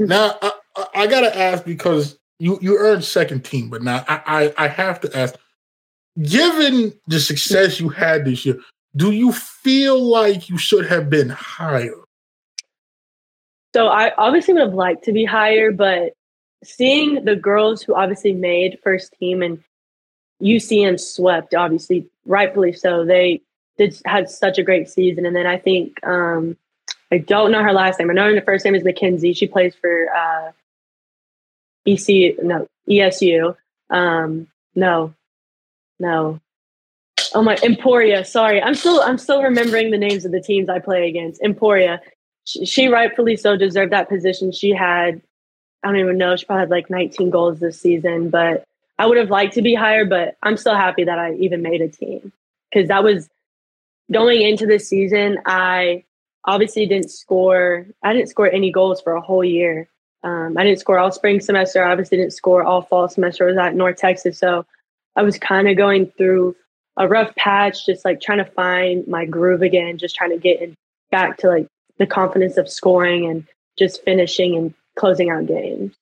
[0.00, 0.52] now I,
[0.94, 5.00] I, gotta ask because you you earned second team, but now I, I I have
[5.00, 5.34] to ask,
[6.20, 8.58] given the success you had this year,
[8.96, 11.94] do you feel like you should have been higher?
[13.74, 16.12] So I obviously would have liked to be higher, but
[16.64, 19.62] seeing the girls who obviously made first team and
[20.42, 23.04] UCM swept, obviously, rightfully so.
[23.04, 23.42] They
[23.76, 25.24] did had such a great season.
[25.24, 26.56] And then I think um,
[27.10, 28.10] I don't know her last name.
[28.10, 29.32] I know her first name is Mackenzie.
[29.32, 30.52] She plays for uh,
[31.86, 33.56] ECU, no, ESU.
[33.90, 35.14] Um, no,
[35.98, 36.40] no.
[37.34, 38.24] Oh my Emporia.
[38.24, 41.42] Sorry, I'm still I'm still remembering the names of the teams I play against.
[41.42, 42.00] Emporia.
[42.44, 44.52] She, she rightfully so deserved that position.
[44.52, 45.20] She had
[45.82, 46.36] I don't even know.
[46.36, 48.64] She probably had like 19 goals this season, but
[48.98, 51.80] I would have liked to be higher, but I'm still happy that I even made
[51.80, 52.32] a team
[52.70, 53.28] because that was
[54.10, 55.38] going into this season.
[55.46, 56.04] I
[56.44, 57.86] obviously didn't score.
[58.02, 59.88] I didn't score any goals for a whole year.
[60.24, 61.84] Um, I didn't score all spring semester.
[61.84, 63.44] I obviously didn't score all fall semester.
[63.44, 64.66] I was at North Texas, so
[65.14, 66.56] I was kind of going through
[66.96, 70.72] a rough patch, just like trying to find my groove again, just trying to get
[71.12, 71.68] back to like
[71.98, 73.46] the confidence of scoring and
[73.78, 75.94] just finishing and closing out games.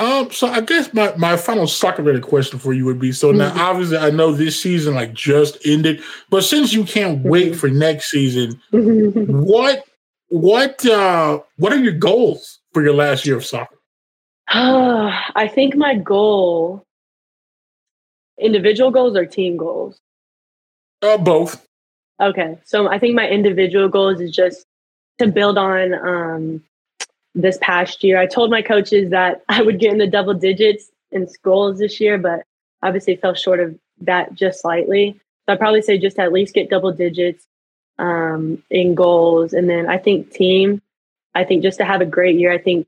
[0.00, 3.32] Um, so I guess my, my final soccer related question for you would be so
[3.32, 3.60] now mm-hmm.
[3.60, 7.28] obviously I know this season like just ended, but since you can't mm-hmm.
[7.28, 9.84] wait for next season, what
[10.28, 13.76] what uh what are your goals for your last year of soccer?
[14.48, 16.86] I think my goal
[18.38, 20.00] individual goals or team goals?
[21.02, 21.66] Uh both.
[22.22, 22.58] Okay.
[22.64, 24.64] So I think my individual goals is just
[25.18, 26.62] to build on um
[27.34, 28.18] this past year.
[28.18, 32.00] I told my coaches that I would get in the double digits in schools this
[32.00, 32.44] year, but
[32.82, 35.20] obviously fell short of that just slightly.
[35.46, 37.46] So I'd probably say just at least get double digits
[37.98, 39.52] um, in goals.
[39.52, 40.80] And then I think team,
[41.34, 42.86] I think just to have a great year, I think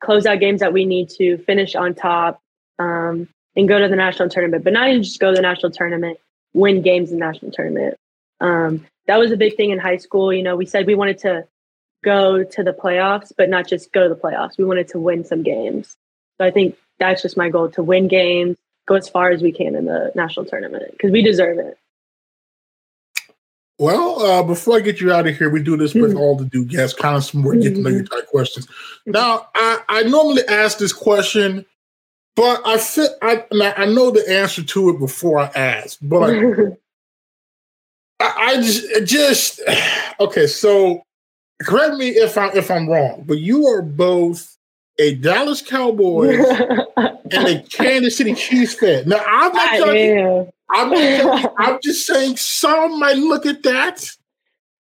[0.00, 2.40] close out games that we need to finish on top
[2.78, 5.72] um, and go to the national tournament, but not even just go to the national
[5.72, 6.18] tournament,
[6.54, 7.96] win games in the national tournament.
[8.40, 10.32] Um, that was a big thing in high school.
[10.32, 11.46] You know, we said we wanted to
[12.04, 14.58] go to the playoffs, but not just go to the playoffs.
[14.58, 15.96] We wanted to win some games.
[16.38, 19.52] So I think that's just my goal to win games, go as far as we
[19.52, 21.78] can in the national tournament because we deserve it.
[23.80, 26.50] Well, uh, before I get you out of here, we do this with all the
[26.52, 28.66] new guests, kind of some more get to know you type questions.
[29.06, 31.64] Now, I, I normally ask this question,
[32.34, 36.30] but I fit I I know the answer to it before I ask, but
[38.20, 39.60] I, I just just
[40.20, 40.48] okay.
[40.48, 41.04] So,
[41.62, 44.56] correct me if I if I'm wrong, but you are both
[44.98, 46.44] a Dallas Cowboys
[47.32, 49.08] and a Kansas City Chiefs fan.
[49.08, 50.50] Now, I'm not judging.
[50.70, 54.10] I'm, not, I'm just saying some might look at that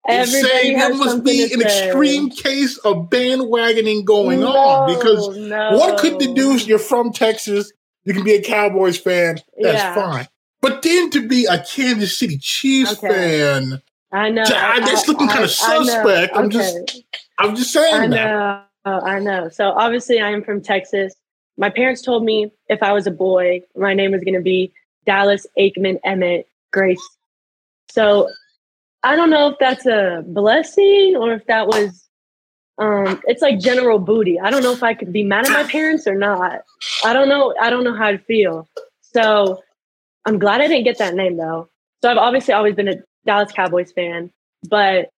[0.09, 1.64] and Everybody say there must be an say.
[1.89, 5.77] extreme case of bandwagoning going No, on because no.
[5.77, 7.72] what could deduce you're from Texas,
[8.05, 9.95] you can be a Cowboys fan, that's Yeah.
[9.95, 10.29] fine.
[10.62, 13.09] But then to be a Kansas City Chiefs Okay.
[13.09, 13.83] fan,
[14.13, 14.43] I know.
[14.43, 15.47] I- that's looking I know.
[15.47, 16.37] suspect.
[16.37, 17.03] I'm just
[17.39, 18.63] I'm just saying I know.
[18.85, 19.49] Oh, I know.
[19.49, 21.15] So obviously, I am from Texas.
[21.57, 24.73] My parents told me if I was a boy, my name was going to be
[25.07, 27.03] Dallas Aikman Emmitt Grace.
[27.91, 28.29] So
[29.03, 32.03] I don't know if that's a blessing or if that was.
[32.79, 34.39] Um, it's like general booty.
[34.39, 36.61] I don't know if I could be mad at my parents or not.
[37.05, 37.55] I don't know.
[37.61, 38.69] I don't know how to feel.
[39.01, 39.63] So
[40.27, 41.71] I'm glad I didn't get that name though.
[42.03, 42.97] So I've obviously always been a
[43.27, 44.31] Dallas Cowboys fan,
[44.68, 45.11] but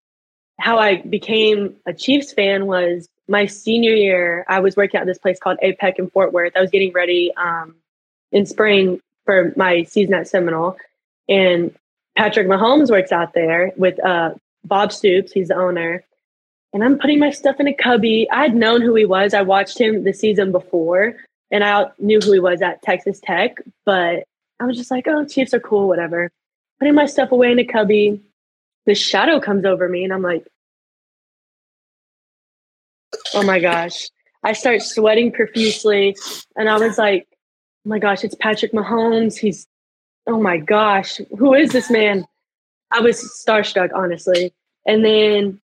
[0.59, 4.45] how I became a Chiefs fan was my senior year.
[4.47, 6.53] I was working at this place called APEC in Fort Worth.
[6.55, 7.75] I was getting ready um,
[8.31, 10.77] in spring for my season at Seminole,
[11.29, 11.75] and
[12.15, 14.31] Patrick Mahomes works out there with uh,
[14.63, 15.31] Bobby Stroupe.
[15.31, 16.03] He's the owner,
[16.73, 18.27] and I'm putting my stuff in a cubby.
[18.31, 19.33] I had known who he was.
[19.33, 21.15] I watched him the season before,
[21.51, 23.61] and I knew who he was at Texas Tech.
[23.85, 24.23] But
[24.59, 26.31] I was just like, "Oh, Chiefs are cool, whatever."
[26.79, 28.21] Putting my stuff away in a cubby.
[28.85, 30.47] The shadow comes over me, and I'm like,
[33.33, 34.09] "Oh my gosh!"
[34.43, 36.15] I start sweating profusely,
[36.55, 37.27] and I was like,
[37.85, 39.37] "Oh my gosh, it's Patrick Mahomes.
[39.37, 39.67] He's,
[40.27, 42.25] oh my gosh, who is this man?"
[42.91, 44.53] I was starstruck, honestly.
[44.85, 45.59] And then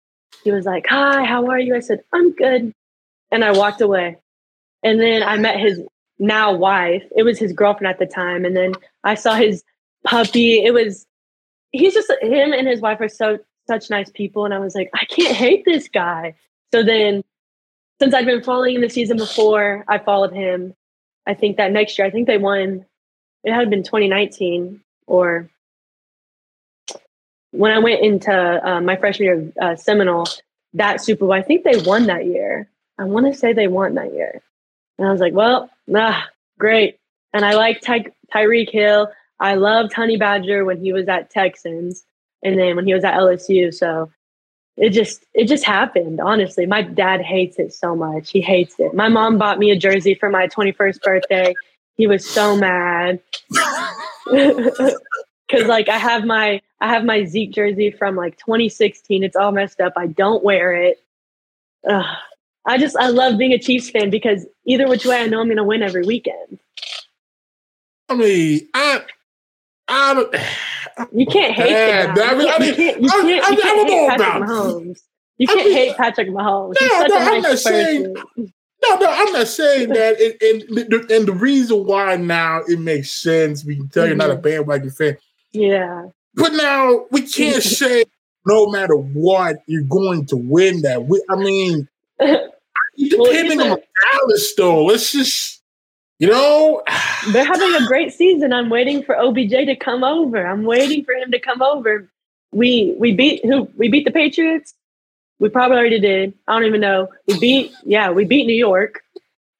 [0.43, 1.75] he was like, Hi, how are you?
[1.75, 2.73] I said, I'm good.
[3.31, 4.17] And I walked away.
[4.83, 5.79] And then I met his
[6.19, 7.03] now wife.
[7.15, 8.45] It was his girlfriend at the time.
[8.45, 9.63] And then I saw his
[10.05, 10.63] puppy.
[10.63, 11.05] It was,
[11.71, 14.45] he's just, him and his wife are so, such nice people.
[14.45, 16.35] And I was like, I can't hate this guy.
[16.73, 17.23] So then,
[18.01, 20.73] since I'd been following him the season before, I followed him.
[21.27, 22.85] I think that next year, I think they won,
[23.43, 25.49] it had been 2019 or
[27.51, 30.27] when I went into uh, my freshman year of uh, Seminole,
[30.73, 32.69] that Super Bowl, I think they won that year.
[32.97, 34.41] I want to say they won that year.
[34.97, 36.27] And I was like, well, ah,
[36.57, 36.97] great.
[37.33, 39.11] And I like Ty- Tyreek Hill.
[39.41, 42.05] I loved Honey Badger when he was at Texans
[42.43, 43.73] and then when he was at LSU.
[43.73, 44.11] So
[44.77, 46.65] it just it just happened, honestly.
[46.67, 48.31] My dad hates it so much.
[48.31, 48.93] He hates it.
[48.93, 51.55] My mom bought me a jersey for my 21st birthday.
[51.97, 53.19] He was so mad.
[55.51, 59.23] Cause like I have my I have my Zeke jersey from like 2016.
[59.23, 59.93] It's all messed up.
[59.97, 61.03] I don't wear it.
[61.89, 62.15] Ugh.
[62.65, 65.49] I just I love being a Chiefs fan because either which way I know I'm
[65.49, 66.59] gonna win every weekend.
[68.07, 69.03] I mean, I
[69.91, 70.35] I don't
[71.13, 72.13] You can't hate Yeah.
[72.17, 74.07] I mean, I You mean, can't, you I- can't, you I- can't, I don't hate
[74.17, 74.99] Patrick Mahomes.
[75.37, 76.73] You can't mean- hate Patrick Mahomes.
[76.79, 78.13] He's No, such no, a I'm nice not saying-
[78.83, 80.19] No, no, I'm not saying that.
[80.19, 84.15] And, and, the- and the reason why now it makes sense, we can tell you're
[84.15, 84.41] not a Mm-hmm.
[84.41, 85.17] bandwagon fan.
[85.51, 86.05] Yeah.
[86.35, 88.05] But now we can't say
[88.45, 91.03] no matter what, you're going to win that.
[91.05, 91.87] We, I mean,
[92.97, 93.79] depending Well, on
[94.19, 95.60] Dallas, though, it's just,
[96.21, 96.83] you know,
[97.31, 98.53] They're having a great season.
[98.53, 100.45] I'm waiting for OBJ to come over.
[100.45, 102.09] I'm waiting for him to come over.
[102.51, 103.69] We we beat who?
[103.75, 104.73] We beat the Patriots.
[105.39, 106.33] We probably already did.
[106.47, 107.07] I don't even know.
[107.27, 109.01] We beat yeah, we beat New York.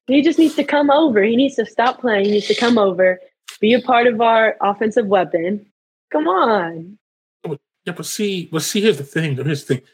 [0.06, 1.22] He just needs to come over.
[1.22, 2.26] He needs to stop playing.
[2.26, 3.18] He needs to come over,
[3.60, 5.66] be a part of our offensive weapon.
[6.12, 6.98] Come on.
[7.44, 9.44] yeah, but see, but see, here's the thing, though.
[9.44, 9.84] Here's the thing.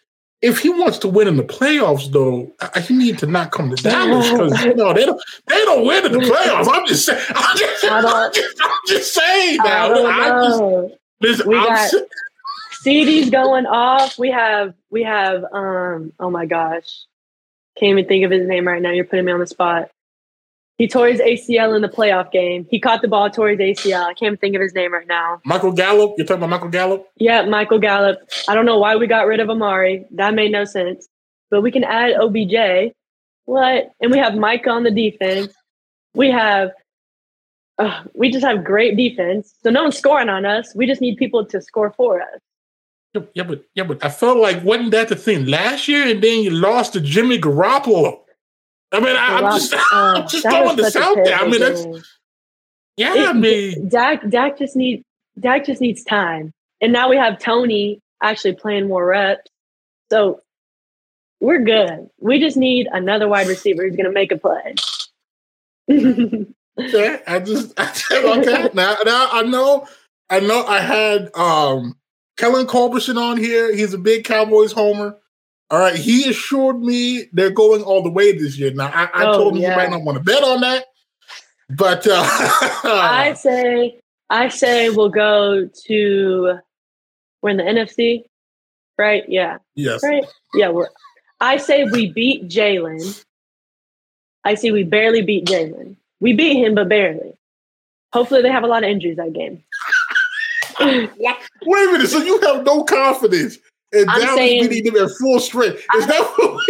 [0.41, 3.74] If he wants to win in the playoffs, though, I- he need to not come
[3.74, 6.68] to Dallas because you know they don't they don't win in the playoffs.
[6.72, 7.24] I'm just saying.
[7.34, 10.07] I'm just, I I'm just, I'm just saying I now.
[10.07, 10.89] I
[11.22, 11.93] just, We I'm got-
[12.84, 14.18] CeeDee's going off.
[14.18, 17.05] We have we have um oh my gosh.
[17.76, 18.91] Can't even think of his name right now.
[18.93, 19.91] You're putting me on the spot.
[20.79, 22.64] He tore his ACL in the playoff game.
[22.70, 24.05] He caught the ball, tore his ACL.
[24.05, 25.41] I can't think of his name right now.
[25.45, 26.14] Michael Gallup.
[26.16, 27.09] You're talking about Michael Gallup.
[27.16, 28.18] Yeah, Michael Gallup.
[28.47, 30.07] I don't know why we got rid of Amari.
[30.12, 31.09] That made no sense.
[31.51, 32.95] But we can add OBJ.
[33.47, 33.91] What?
[34.01, 35.53] And we have Micah on the defense.
[36.14, 36.70] We have
[37.79, 39.55] uh, we just have great defense.
[39.62, 40.74] So no one's scoring on us.
[40.74, 42.41] We just need people to score for us.
[43.35, 46.43] Yeah, but yeah, but I felt like wasn't that the thing last year, and then
[46.43, 48.20] you lost to Jimmy Garoppolo.
[48.91, 51.36] I mean, I, am just, I'm just throwing this out there.
[51.36, 51.84] I mean, that's
[52.97, 53.14] yeah.
[53.14, 55.05] It, I mean, Dak, Dak just needs
[55.39, 59.51] Dak just needs time, and now we have Tony actually playing more reps,
[60.11, 60.41] so
[61.41, 62.09] we're good.
[62.18, 64.74] We just need another wide receiver who's going to make a play.
[66.80, 68.97] okay, I just okay now.
[69.05, 69.86] Now I know,
[70.30, 70.64] I know.
[70.64, 71.97] I had um
[72.36, 73.74] Kellen Culberson on here.
[73.74, 75.18] He's a big Cowboys homer.
[75.71, 78.73] All right, he assured me they're going all the way this year.
[78.73, 79.71] Now I, I oh, told him yeah.
[79.71, 80.87] he might not want to bet on that,
[81.69, 84.01] but uh, I say
[84.31, 86.59] I say we'll go to
[87.43, 88.25] we're in the NFC,
[88.97, 89.25] right?
[89.29, 89.59] Yeah.
[89.75, 90.03] Yes.
[90.03, 90.25] Right.
[90.55, 90.71] Yeah.
[90.71, 90.89] We're.
[91.41, 93.25] I say we beat Jalen.
[94.45, 95.97] I see we barely beat Jalen.
[96.21, 97.35] We beat him, but barely.
[98.12, 99.62] Hopefully, they have a lot of injuries that game.
[100.81, 102.09] Wait a minute.
[102.09, 103.59] So you have no confidence
[103.93, 105.78] in I'm Dallas saying, beating them at full strength?
[105.95, 106.64] Is I, that what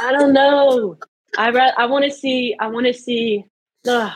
[0.00, 0.98] I don't know.
[1.36, 2.56] I re- I want to see.
[2.60, 3.44] I want to see.
[3.86, 4.12] Ugh,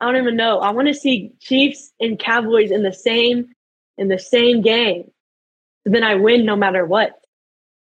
[0.00, 0.60] I don't even know.
[0.60, 3.48] I want to see Chiefs and Cowboys in the same
[3.98, 5.10] in the same game.
[5.84, 7.12] then I win no matter what.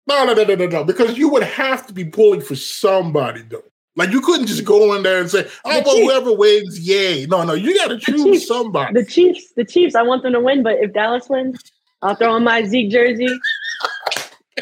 [0.06, 0.84] No, no, no, no, no, no.
[0.84, 3.64] Because you would have to be pulling for somebody, though.
[3.96, 4.66] Like you couldn't just mm.
[4.66, 7.98] go in there and say, "Oh, well, whoever wins, yay!" No, no, you got to
[7.98, 8.92] choose Chiefs, somebody.
[8.92, 9.94] The Chiefs, the Chiefs.
[9.94, 11.60] I want them to win, but if Dallas wins,
[12.04, 13.28] I'll throw on my Zeke jersey.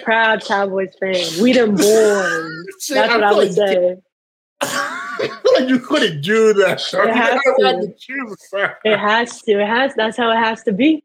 [0.04, 1.42] Proud Cowboys fan.
[1.42, 2.48] We them boys.
[2.78, 3.96] See, That's I what I would like say.
[5.58, 6.80] like you couldn't do that.
[6.92, 7.94] It has to.
[7.98, 9.60] to it has to.
[9.60, 9.92] It has.
[9.96, 11.04] That's how it has to be.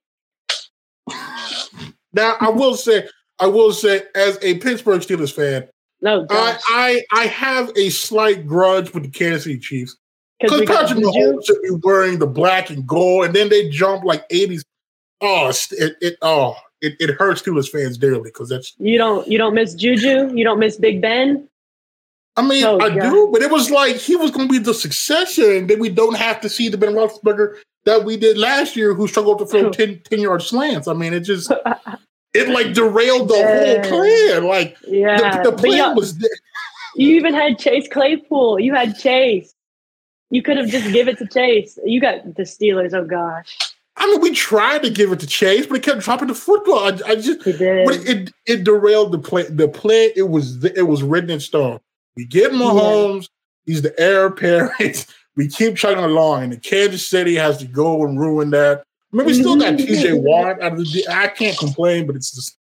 [2.13, 3.07] Now I will say,
[3.39, 5.67] I will say, as a Pittsburgh Steelers fan,
[6.01, 9.97] no, I, I I have a slight grudge with the Kansas City Chiefs
[10.39, 14.23] because Patrick Mahomes should be wearing the black and gold, and then they jump like
[14.29, 14.63] eighties.
[15.21, 19.37] Oh, it, it oh it, it hurts Steelers fans dearly because that's you don't you
[19.37, 21.47] don't miss Juju, you don't miss Big Ben.
[22.35, 23.09] I mean, oh, I God.
[23.09, 25.89] do, but it was like he was going to be the successor, and then we
[25.89, 27.55] don't have to see the Ben Roethlisberger
[27.85, 30.87] that we did last year, who struggled to throw 10, 10 yard slants.
[30.87, 31.51] I mean, it just
[32.35, 33.87] it like derailed the yeah.
[33.87, 34.43] whole plan.
[34.43, 36.15] Like, yeah, the, the plan was.
[36.95, 38.59] You even had Chase Claypool.
[38.59, 39.53] You had Chase.
[40.29, 41.79] You could have just give it to Chase.
[41.83, 42.93] You got the Steelers.
[42.93, 43.57] Oh gosh.
[43.99, 46.79] I mean, we tried to give it to Chase, but he kept dropping the football.
[46.79, 47.45] I, I just.
[47.47, 49.43] It, it, it derailed the play.
[49.43, 51.79] The play it was it was written in stone.
[52.15, 53.23] We get Mahomes.
[53.23, 53.27] Yeah.
[53.65, 55.05] He's the heir apparent.
[55.37, 58.83] We keep chugging along, and the Kansas City has to go and ruin that.
[59.13, 61.05] I mean, we still got TJ Watt out of the.
[61.07, 62.57] I can't complain, but it's just.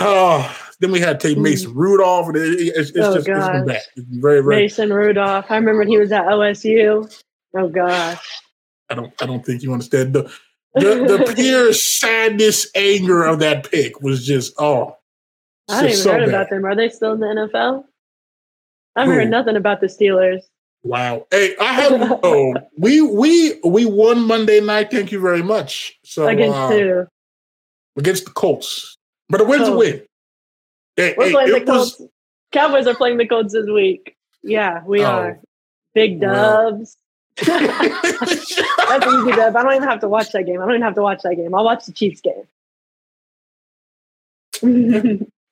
[0.00, 1.76] Oh, then we had to take Mason mm.
[1.76, 3.82] Rudolph, and it, it's, it's oh, just it's been bad.
[3.94, 4.56] It's very, very.
[4.56, 5.46] Mason Rudolph.
[5.48, 7.22] I remember when he was at OSU.
[7.56, 8.42] Oh gosh.
[8.88, 9.12] I don't.
[9.20, 10.22] I don't think you understand the
[10.74, 10.82] the,
[11.26, 14.96] the pure sadness, anger of that pick was just oh.
[15.68, 16.28] I haven't even so heard bad.
[16.28, 16.64] about them.
[16.64, 17.84] Are they still in the NFL?
[18.94, 20.42] I haven't heard nothing about the Steelers.
[20.84, 21.26] Wow.
[21.32, 24.90] Hey, I have oh, we we we won Monday night.
[24.90, 25.98] Thank you very much.
[26.04, 27.06] So against uh, who?
[27.96, 28.96] Against the Colts.
[29.28, 30.02] But a win's a win.
[30.94, 31.98] Hey, We're hey, playing the Colts.
[31.98, 32.08] Was...
[32.52, 34.16] Cowboys are playing the Colts this week.
[34.42, 35.40] Yeah, we oh, are.
[35.94, 36.96] Big dubs.
[37.44, 39.56] That's easy dub.
[39.56, 40.60] I don't even have to watch that game.
[40.60, 41.54] I don't even have to watch that game.
[41.54, 42.46] I'll watch the Chiefs game.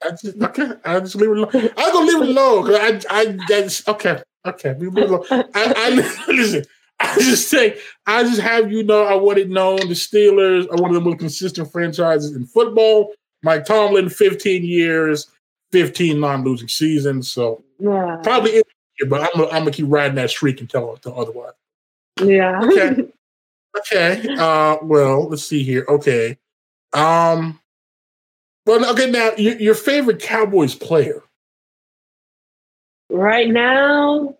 [0.02, 0.72] I just okay.
[0.84, 1.70] I just leave it alone.
[1.76, 4.22] I'm gonna leave it alone because I I that's okay.
[4.46, 5.24] Okay, we move on.
[5.30, 5.90] I, I
[6.28, 6.64] listen.
[7.00, 10.80] I just say I just have you know I want it known the Steelers are
[10.80, 13.12] one of the most consistent franchises in football.
[13.42, 15.30] Mike Tomlin, 15 years,
[15.72, 17.30] 15 non-losing seasons.
[17.30, 18.18] So yeah.
[18.22, 18.62] probably
[19.08, 21.52] but I'm gonna, I'm gonna keep riding that streak until, until otherwise.
[22.22, 22.60] Yeah.
[22.62, 23.08] Okay.
[23.78, 24.36] okay.
[24.36, 25.84] Uh, well, let's see here.
[25.88, 26.38] Okay.
[26.92, 27.60] Um.
[28.66, 29.10] Well, okay.
[29.10, 31.22] Now, your, your favorite Cowboys player.
[33.10, 34.36] Right now,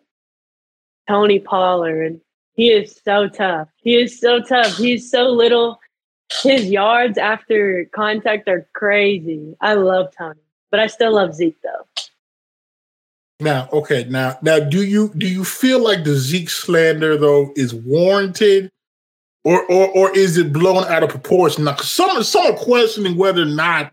[1.08, 2.20] Tony Pollard.
[2.54, 3.68] He is so tough.
[3.82, 4.76] He is so tough.
[4.76, 5.80] He's so little.
[6.42, 9.56] His yards after contact are crazy.
[9.60, 11.86] I love Tony, but I still love Zeke though.
[13.44, 17.74] Now, okay, now, now, do you do you feel like the Zeke slander though is
[17.74, 18.70] warranted,
[19.44, 21.64] or or or is it blown out of proportion?
[21.64, 23.92] Now, some some are questioning whether or not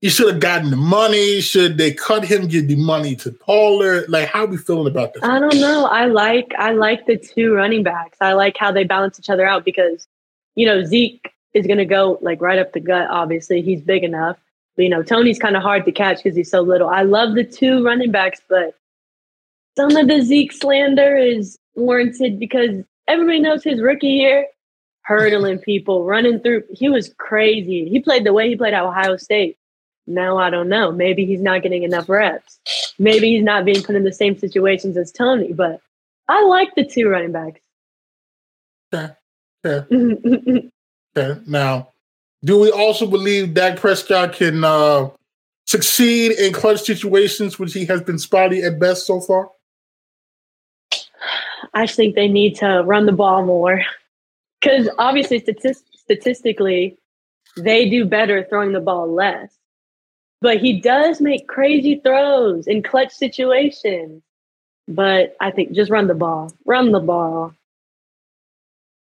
[0.00, 1.42] he should have gotten the money.
[1.42, 4.08] Should they cut him, give the money to Pollard?
[4.08, 5.22] Like, how are we feeling about this?
[5.22, 5.84] I don't know.
[5.84, 8.16] I like I like the two running backs.
[8.20, 10.08] I like how they balance each other out because,
[10.54, 13.08] you know, Zeke is going to go like right up the gut.
[13.10, 14.38] Obviously, he's big enough.
[14.76, 16.88] You know, Tony's kind of hard to catch because he's so little.
[16.88, 18.74] I love the two running backs, but
[19.76, 24.46] some of the Zeke slander is warranted because everybody knows his rookie year.
[25.02, 26.64] hurdling people, running through.
[26.72, 27.88] He was crazy.
[27.88, 29.56] He played the way he played at Ohio State.
[30.06, 30.92] Now I don't know.
[30.92, 32.58] Maybe he's not getting enough reps.
[32.98, 35.52] Maybe he's not being put in the same situations as Tony.
[35.52, 35.80] But
[36.28, 37.60] I like the two running backs.
[38.92, 39.12] Okay.
[39.64, 40.70] Okay.
[41.16, 41.40] okay.
[41.46, 41.88] Now,
[42.44, 45.08] do we also believe Dak Prescott can uh,
[45.66, 49.50] succeed in clutch situations, which he has been spotty at best so far?
[51.72, 53.82] I think they need to run the ball more
[54.60, 56.98] because obviously, statist- statistically,
[57.56, 59.56] they do better throwing the ball less.
[60.42, 64.22] But he does make crazy throws in clutch situations.
[64.86, 67.54] But I think just run the ball, run the ball.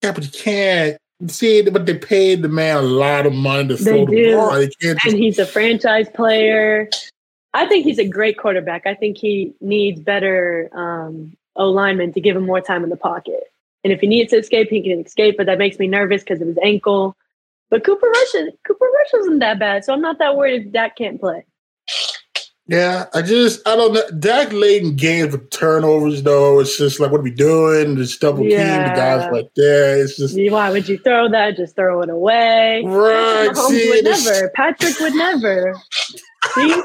[0.02, 3.76] Yeah, but you can't see but they paid the man a lot of money to
[3.76, 4.52] throw the ball.
[4.52, 6.88] They can't just And he's a franchise player.
[7.54, 8.86] I think he's a great quarterback.
[8.86, 12.96] I think he needs better um, O linemen to give him more time in the
[12.96, 13.44] pocket.
[13.82, 15.36] And if he needs to escape, he can escape.
[15.38, 17.16] But that makes me nervous because of his ankle.
[17.70, 18.32] But Cooper Rush,
[18.66, 21.44] Cooper Rush isn't that bad, so I'm not that worried if Dak can't play.
[22.68, 24.02] Yeah, I just I don't know.
[24.18, 26.58] Dak late in games with turnovers though.
[26.58, 27.96] It's just like what are we doing?
[27.96, 30.02] Just double team the guys like there.
[30.02, 31.56] It's just Why would you throw that?
[31.56, 32.82] Just throw it away.
[32.84, 34.50] Right, Mahomes see, would never.
[34.56, 35.76] Patrick would never.
[36.54, 36.82] See,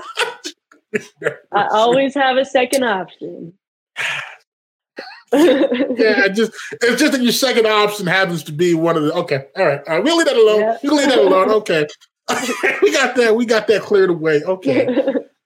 [1.51, 3.53] I always have a second option.
[3.97, 4.11] yeah,
[5.33, 9.45] it just it's just that your second option happens to be one of the okay.
[9.57, 10.03] All right, all right.
[10.03, 10.59] We'll leave that alone.
[10.59, 10.77] Yeah.
[10.83, 11.49] We'll leave that alone.
[11.61, 11.87] Okay.
[12.81, 13.35] we got that.
[13.35, 14.41] We got that cleared away.
[14.43, 14.85] Okay.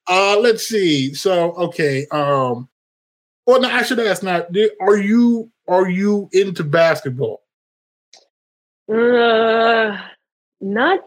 [0.07, 1.13] Uh let's see.
[1.13, 2.07] So okay.
[2.11, 2.69] Um
[3.45, 4.45] well no, I should ask now,
[4.81, 7.41] are you are you into basketball?
[8.91, 9.97] Uh,
[10.61, 10.99] not.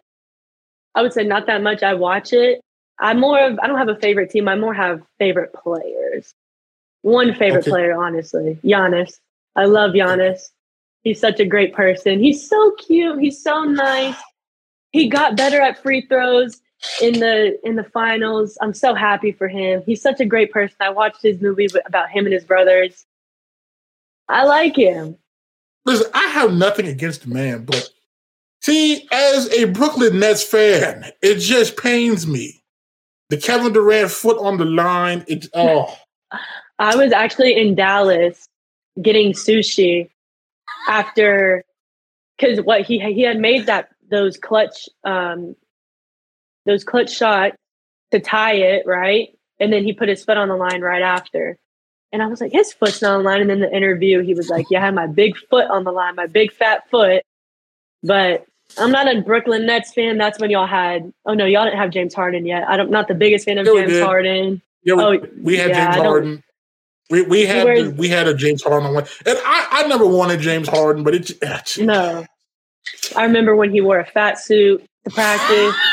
[0.95, 1.83] I would say not that much.
[1.83, 2.61] I watch it.
[2.99, 3.59] I'm more of.
[3.63, 4.49] I don't have a favorite team.
[4.49, 6.35] I more have favorite players.
[7.03, 7.71] One favorite Okay.
[7.71, 9.21] player, honestly, Giannis.
[9.55, 10.41] I love Giannis.
[11.03, 12.19] He's such a great person.
[12.19, 13.21] He's so cute.
[13.21, 14.17] He's so nice.
[14.91, 16.61] He got better at free throws
[17.03, 18.59] in the in the finals.
[18.61, 19.83] I'm so happy for him.
[19.85, 20.77] He's such a great person.
[20.81, 23.07] I watched his movie about him and his brothers.
[24.29, 25.17] I like him.
[25.85, 27.89] Listen, I have nothing against the man, but
[28.61, 32.63] see, as a Brooklyn Nets fan, it just pains me.
[33.31, 35.25] The Kevin Durant foot on the line.
[35.29, 35.97] It oh
[36.79, 38.49] I was actually in Dallas
[39.01, 40.11] getting sushi
[40.89, 41.65] after
[42.37, 45.57] because what he he had made that those clutch um
[46.69, 47.57] those clutch shots
[48.13, 51.57] to tie it right, and then he put his foot on the line right after.
[52.13, 53.41] And I was like, his foot's not on the line.
[53.43, 55.91] And then the interview, he was like, yeah, I had my big foot on the
[55.93, 57.23] line, my big fat foot.
[58.03, 58.47] But
[58.79, 60.17] I'm not a Brooklyn Nets fan.
[60.19, 61.13] That's when y'all had.
[61.27, 62.67] Oh no, y'all didn't have James Harden yet.
[62.69, 62.91] I don't.
[62.91, 64.01] Not the biggest fan of Yeah, James.
[64.01, 64.63] Harden.
[64.85, 66.43] yeah, we, Oh, we had yeah, James Harden.
[67.11, 70.41] We we had Whereas- we had a James Harden one, and I I never wanted
[70.41, 72.25] James Harden, but it it's- No.
[73.17, 75.75] I remember when he wore a fat suit to practice.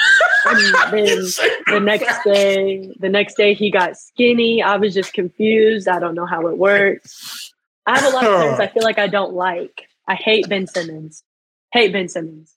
[0.46, 1.18] and then
[1.68, 4.62] the next day, the next day he got skinny.
[4.62, 5.88] I was just confused.
[5.88, 7.54] I don't know how it works.
[7.86, 8.56] I have a lot of oh.
[8.56, 9.88] friends I feel like I don't like.
[10.08, 11.24] I hate Ben Simmons.
[11.72, 12.54] Hate Ben Simmons.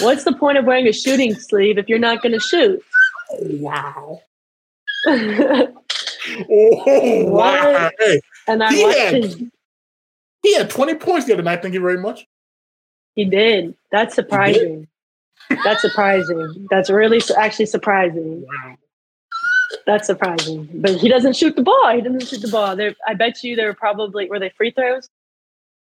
[0.00, 2.82] What's the point of wearing a shooting sleeve if you're not going to shoot?
[3.32, 4.20] wow.
[6.38, 7.72] Oh wow!
[7.82, 7.94] What?
[7.98, 9.42] Hey, and I He watched had- his.
[10.42, 11.62] he had twenty points the other night.
[11.62, 12.26] Thank you very much.
[13.14, 13.74] He did.
[13.90, 14.86] That's surprising.
[15.64, 16.66] That's surprising.
[16.70, 18.42] That's really actually surprising.
[18.42, 18.76] Wow.
[19.86, 20.68] That's surprising.
[20.74, 21.94] But he doesn't shoot the ball.
[21.94, 22.76] He doesn't shoot the ball.
[22.76, 25.08] There, I bet you they were probably were they free throws?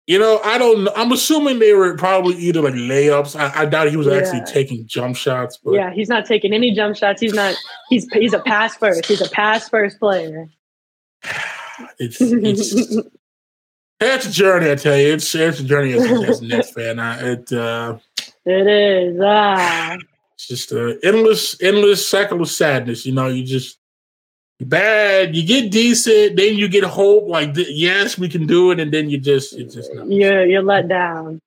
[0.06, 0.88] You know, I don't.
[0.96, 3.38] I'm assuming they were probably either like layups.
[3.38, 5.58] I, I doubt he was actually taking jump shots.
[5.62, 7.20] But yeah, he's not taking any jump shots.
[7.20, 7.54] He's not.
[7.90, 9.06] He's he's a pass first.
[9.06, 10.48] He's a pass first player.
[12.00, 12.74] it's it's
[14.00, 14.70] it's a journey.
[14.70, 16.98] I tell you, it's it's a journey as, a- as a Nets fan.
[16.98, 17.98] I, it uh,
[18.46, 19.20] it is.
[19.22, 19.96] Ah,
[20.34, 23.04] it's just uh, endless, endless cycle of sadness.
[23.04, 23.78] You know, you just
[24.60, 27.28] bad, you get decent, then you get hope.
[27.28, 30.10] Like yes, we can do it, and then you just just not.
[30.10, 31.40] you're you're let down.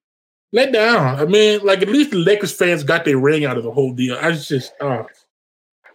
[0.51, 1.19] let down.
[1.19, 3.93] I mean, like at least the Lakers fans got their ring out of the whole
[3.93, 4.17] deal.
[4.19, 5.07] I was just oh,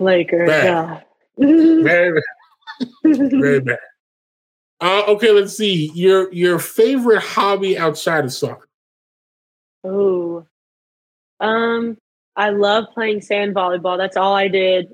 [0.01, 0.49] Lakers.
[0.49, 1.05] Bad.
[1.37, 1.83] Yeah.
[1.83, 2.21] very
[3.05, 3.79] very bad.
[4.81, 8.69] Uh, okay, let's see your your favorite hobby outside of soccer.
[9.87, 10.47] Ooh.
[11.41, 11.97] Um,
[12.37, 13.99] I love playing sand volleyball.
[13.99, 14.93] That's all I did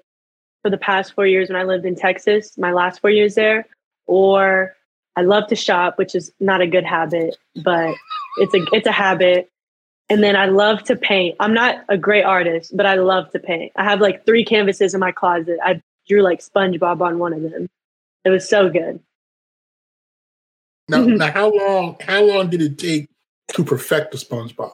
[0.62, 3.66] for the past four years when I lived in Texas, my last four years there.
[4.06, 4.74] Or
[5.16, 7.94] I love to shop, which is not a good habit, but
[8.38, 9.50] it's a it's a habit.
[10.10, 11.36] And then I love to paint.
[11.40, 13.72] I'm not a great artist, but I love to paint.
[13.76, 15.58] I have like three canvases in my closet.
[15.62, 17.68] I drew like SpongeBob on one of them.
[18.24, 19.00] It was so good.
[20.88, 23.08] Now, now how long how long did it take
[23.52, 24.72] to perfect the SpongeBob?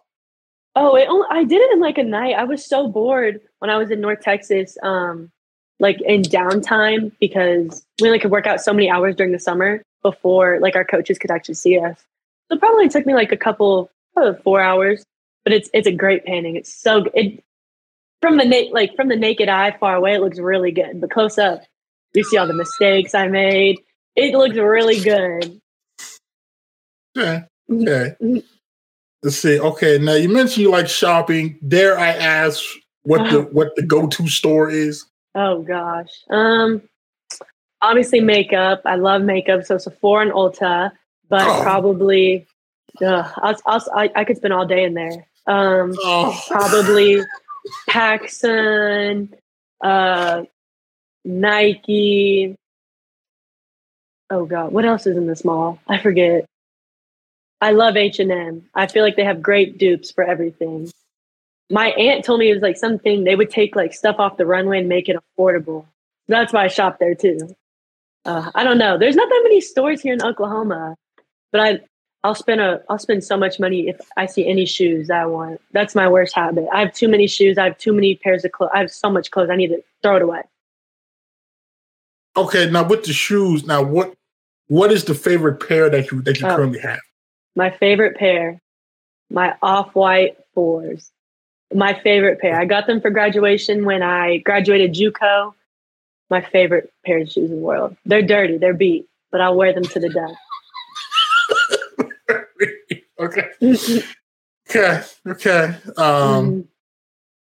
[0.77, 2.37] Oh, it only, I did it in like a night.
[2.37, 5.31] I was so bored when I was in North Texas, um,
[5.81, 9.83] like in downtime because we only could work out so many hours during the summer
[10.03, 11.99] before like our coaches could actually see us.
[12.49, 15.03] So it probably took me like a couple, of four hours.
[15.45, 16.57] But it's it's a great painting.
[16.57, 17.43] It's so it
[18.21, 21.01] from the na- like from the naked eye far away, it looks really good.
[21.01, 21.63] But close up,
[22.13, 23.79] you see all the mistakes I made.
[24.17, 25.59] It looks really good.
[27.15, 27.45] Yeah.
[27.73, 28.43] Okay.
[29.23, 29.61] Let's see.
[29.61, 29.99] Okay.
[29.99, 31.59] Now you mentioned you like shopping.
[31.67, 32.63] Dare I ask
[33.03, 35.05] what the what the go to store is?
[35.35, 36.09] Oh gosh.
[36.31, 36.83] Um.
[37.83, 38.83] Obviously, makeup.
[38.85, 39.65] I love makeup.
[39.65, 40.93] So Sephora and Ulta,
[41.31, 41.63] but Oh.
[41.63, 42.47] probably,
[43.03, 45.27] ugh, I'll, I'll, I, I could spend all day in there.
[45.47, 45.95] Um.
[46.03, 47.23] Oh, probably
[47.89, 49.33] PacSun,
[49.83, 50.45] uh,
[51.25, 52.55] Nike.
[54.29, 55.79] Oh God, what else is in this mall?
[55.89, 56.45] I forget.
[57.61, 58.69] I love H and M.
[58.75, 60.91] I feel like they have great dupes for everything.
[61.71, 64.47] My aunt told me it was like something they would take like stuff off the
[64.47, 65.85] runway and make it affordable.
[66.29, 67.55] That's why I shop there too.
[68.25, 68.99] Uh, I don't know.
[68.99, 70.97] There's not that many stores here in Oklahoma,
[71.53, 71.81] but I
[72.25, 75.61] I'll spend a I'll spend so much money if I see any shoes I want.
[75.73, 76.67] That's my worst habit.
[76.73, 77.57] I have too many shoes.
[77.59, 78.71] I have too many pairs of clothes.
[78.75, 79.49] I have so much clothes.
[79.51, 80.43] I need to throw it away.
[82.37, 82.69] okay.
[82.71, 84.15] Now with the shoes, now what
[84.69, 86.57] what is the favorite pair that you that you Oh.
[86.57, 87.01] currently have?
[87.57, 88.61] My favorite pair,
[89.31, 91.11] my off-white fours.
[91.73, 92.61] My favorite pair.
[92.61, 95.55] I got them for graduation when I graduated JUCO.
[96.29, 97.97] My favorite pair of shoes in the world.
[98.05, 98.57] They're dirty.
[98.59, 100.37] They're beat, but I'll wear them to the death.
[103.21, 103.49] okay.
[104.69, 105.03] Okay.
[105.27, 105.77] Okay.
[105.97, 106.53] Um.
[106.53, 106.67] Mhm.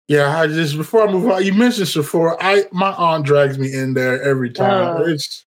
[0.08, 0.40] Yeah.
[0.40, 2.38] I just before I move on, you mentioned Sephora.
[2.40, 4.98] I my aunt drags me in there every time.
[4.98, 5.06] Oh.
[5.06, 5.46] it's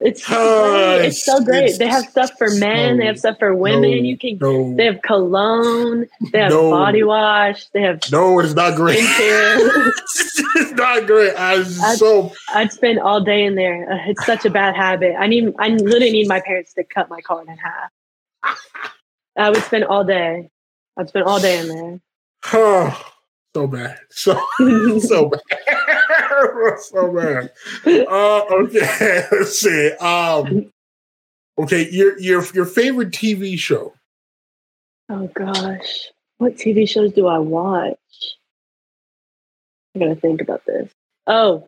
[0.00, 1.06] It's Oh, great.
[1.08, 1.64] It's so great.
[1.64, 2.96] it's they have stuff for men.
[2.96, 3.82] they have stuff for women.
[3.82, 4.38] no, you can.
[4.40, 6.06] no, They have cologne.
[6.32, 7.66] They have body wash.
[7.74, 8.96] They have no, it's not great.
[9.00, 11.34] it's not great.
[11.36, 13.92] I was I- so I'd spend all day in there.
[13.92, 15.16] Uh, It's such a bad habit.
[15.18, 15.52] I need.
[15.58, 17.90] I literally need my parents to cut my card in half.
[19.36, 20.48] I would spend all day.
[20.96, 22.00] I'd spend all day in there.
[23.54, 23.98] So bad.
[24.10, 24.40] So
[25.00, 25.40] so bad.
[26.80, 27.52] so bad.
[27.86, 29.90] Uh, okay, let's see.
[29.92, 30.72] Um,
[31.58, 33.94] okay, your your your favorite TV show.
[35.08, 37.96] Oh gosh, what TV shows do I watch?
[39.94, 40.90] I gotta think about this.
[41.26, 41.66] Oh,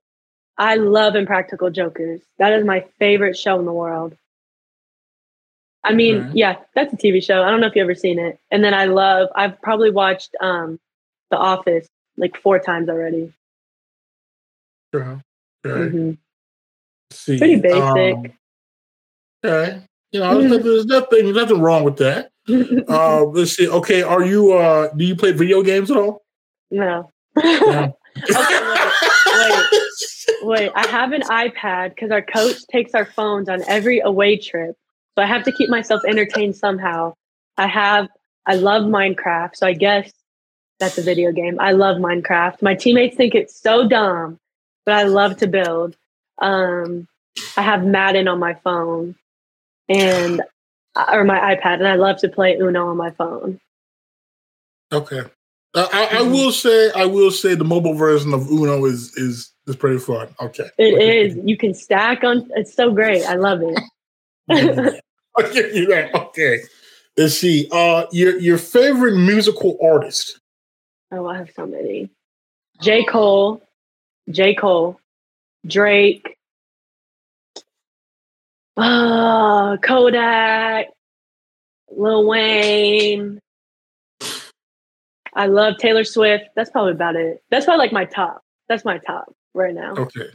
[0.58, 2.20] I love Impractical Jokers.
[2.38, 4.16] That is my favorite show in the world.
[5.84, 6.30] I mean, Okay.
[6.34, 7.42] yeah, that's a TV show.
[7.42, 8.38] I don't know if you've ever seen it.
[8.52, 9.28] And then I love.
[9.34, 10.78] I've probably watched um,
[11.32, 13.32] The Office like four times already.
[14.94, 15.18] Okay.
[15.64, 15.96] Okay.
[15.96, 16.18] Mhm.
[17.10, 17.38] See.
[17.38, 17.80] Pretty basic.
[17.82, 18.32] Um,
[19.42, 19.82] okay.
[20.12, 22.28] You know, there's nothing, there's nothing nothing wrong with that.
[22.88, 23.66] Uh, let's see.
[23.66, 26.22] Okay, are you uh do you play video games at all?
[26.70, 27.10] no.
[27.42, 27.92] Yeah.
[29.34, 29.66] wait,
[30.42, 34.76] Wait, I have an iPad because our coach takes our phones on every away trip.
[35.14, 37.14] So I have to keep myself entertained somehow.
[37.56, 38.08] I have,
[38.44, 39.56] I love Minecraft.
[39.56, 40.12] So I guess
[40.82, 41.60] that's a video game.
[41.60, 42.60] I love Minecraft.
[42.60, 44.40] My teammates think it's so dumb,
[44.84, 45.96] but I love to build.
[46.38, 47.06] Um,
[47.56, 49.14] I have Madden on my phone
[49.88, 50.42] and,
[51.12, 53.60] or my iPad, and I love to play Uno on my phone.
[54.92, 55.20] Okay.
[55.74, 59.52] Uh, I, I will say, I will say, the mobile version of Uno is is
[59.68, 60.34] is pretty fun.
[60.40, 61.38] Okay, It is.
[61.44, 63.24] You can stack on, it's so great.
[63.24, 63.80] I love it.
[65.38, 66.12] I'll give you that.
[66.14, 66.58] Okay.
[67.16, 67.68] Let's see.
[67.70, 70.40] Uh, your your favorite musical artist.
[71.12, 72.08] Oh, I have so many.
[72.80, 73.04] J.
[73.04, 73.62] Cole,
[74.30, 74.54] J.
[74.54, 74.98] Cole,
[75.66, 76.38] Drake,
[78.78, 80.86] uh, Kodak,
[81.94, 83.38] Lil Wayne.
[85.34, 86.44] I love Taylor Swift.
[86.56, 87.42] That's probably about it.
[87.50, 88.42] That's probably like my top.
[88.68, 89.92] That's my top right now.
[89.92, 90.28] Okay.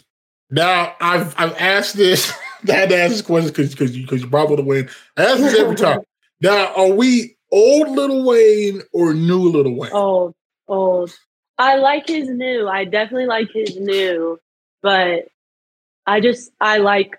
[0.49, 2.32] Now I've I've asked this.
[2.68, 4.90] I had to ask this question because because you because you brought Lil Wayne.
[5.18, 6.02] I ask this every time.
[6.41, 9.91] Now, are we old Lil Wayne or new Lil Wayne?
[9.91, 10.36] Old,
[10.68, 11.14] old.
[11.57, 12.68] I like his new.
[12.68, 14.39] I definitely like his new,
[14.81, 15.27] but
[16.06, 17.18] I just I like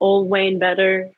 [0.00, 1.10] old Wayne better.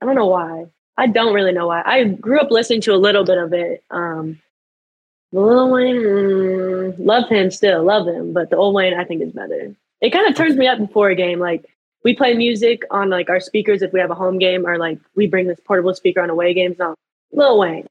[0.00, 0.66] I don't know why.
[0.96, 1.82] I don't really know why.
[1.84, 3.84] I grew up listening to a little bit of it.
[3.90, 4.40] Um,
[5.32, 9.32] Lil Wayne, mm, love him still, love him, but the old Wayne I think is
[9.32, 9.74] better.
[10.00, 11.38] It kind of turns me up before a game.
[11.38, 11.66] Like
[12.04, 14.98] we play music on like our speakers if we have a home game, or like
[15.14, 16.76] we bring this portable speaker on away games.
[16.78, 16.94] No,
[17.32, 17.86] Lil Wayne,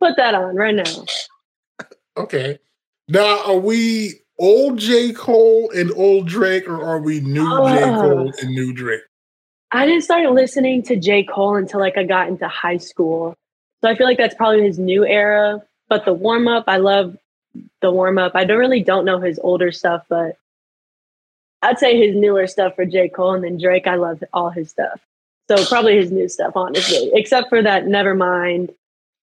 [0.00, 1.04] put that on right now.
[2.16, 2.58] Okay.
[3.08, 5.12] Now, are we old J.
[5.12, 7.84] Cole and old Drake, or are we new J.
[7.84, 8.00] Oh.
[8.00, 9.02] Cole and new Drake?
[9.72, 11.24] I didn't start listening to J.
[11.24, 13.34] Cole until like I got into high school.
[13.82, 15.62] So I feel like that's probably his new era.
[15.88, 17.16] But the warm up, I love
[17.82, 18.32] the warm up.
[18.34, 20.36] I don't really don't know his older stuff, but
[21.62, 23.08] I'd say his newer stuff for J.
[23.08, 25.00] Cole and then Drake, I love all his stuff.
[25.48, 27.10] So probably his new stuff, honestly.
[27.12, 28.74] Except for that Nevermind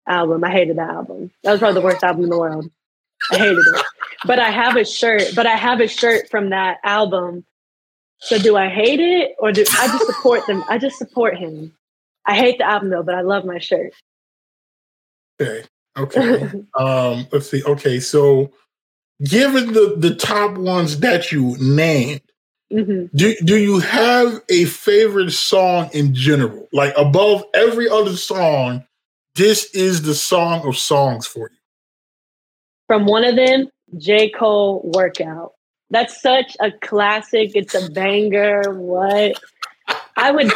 [0.06, 0.44] album.
[0.44, 1.30] I hated that album.
[1.44, 2.70] That was probably the worst album in the world.
[3.32, 3.84] I hated it.
[4.26, 7.44] But I have a shirt, but I have a shirt from that album.
[8.20, 10.62] So do I hate it or do I just support them?
[10.68, 11.72] I just support him.
[12.26, 13.92] I hate the album though, but I love my shirt.
[15.40, 15.64] Okay.
[15.98, 16.42] Okay.
[16.78, 17.62] um, let's see.
[17.64, 18.52] Okay, so
[19.22, 22.22] given the the top ones that you named,
[22.70, 26.68] hmm do do you have a favorite song in general?
[26.72, 28.84] Like above every other song,
[29.34, 31.56] this is the song of songs for you.
[32.90, 33.68] From one of them,
[33.98, 34.30] J.
[34.30, 35.52] Cole workout.
[35.90, 37.52] That's such a classic.
[37.54, 38.74] It's a banger.
[38.74, 39.40] What?
[40.16, 40.50] I would,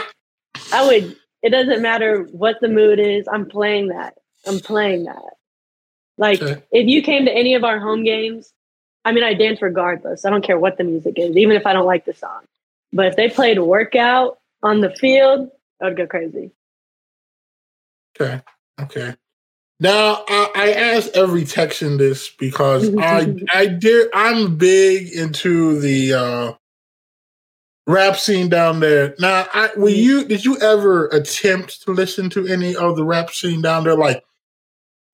[0.73, 3.29] I would, it doesn't matter what the mood is.
[3.33, 4.15] I'm playing that.
[4.49, 5.35] I'm playing that.
[6.19, 6.61] Like, Okay.
[6.73, 8.53] if you came to any of our home games,
[9.05, 10.25] I mean, I dance regardless.
[10.25, 12.41] I don't care what the music is, even if I don't like the song.
[12.93, 16.51] But if they played workout on the field, I would go crazy.
[18.21, 18.43] Okay.
[18.81, 19.15] Okay.
[19.81, 26.15] Now I, I ask every Texan this because I I did I'm big into the
[26.15, 26.53] uh
[27.87, 29.15] rap scene down there.
[29.19, 33.31] Now I were you did you ever attempt to listen to any of the rap
[33.31, 34.25] scene down there like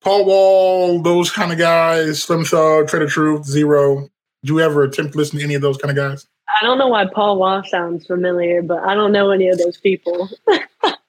[0.01, 4.09] Paul Wall, those kind of guys, Slim Thug, Trae tha Truth, Z-Ro?
[4.43, 6.27] Did you ever attempt to listen to any of those kind of guys?
[6.59, 9.77] I don't know why Paul Wall sounds familiar, but I don't know any of those
[9.77, 10.27] people.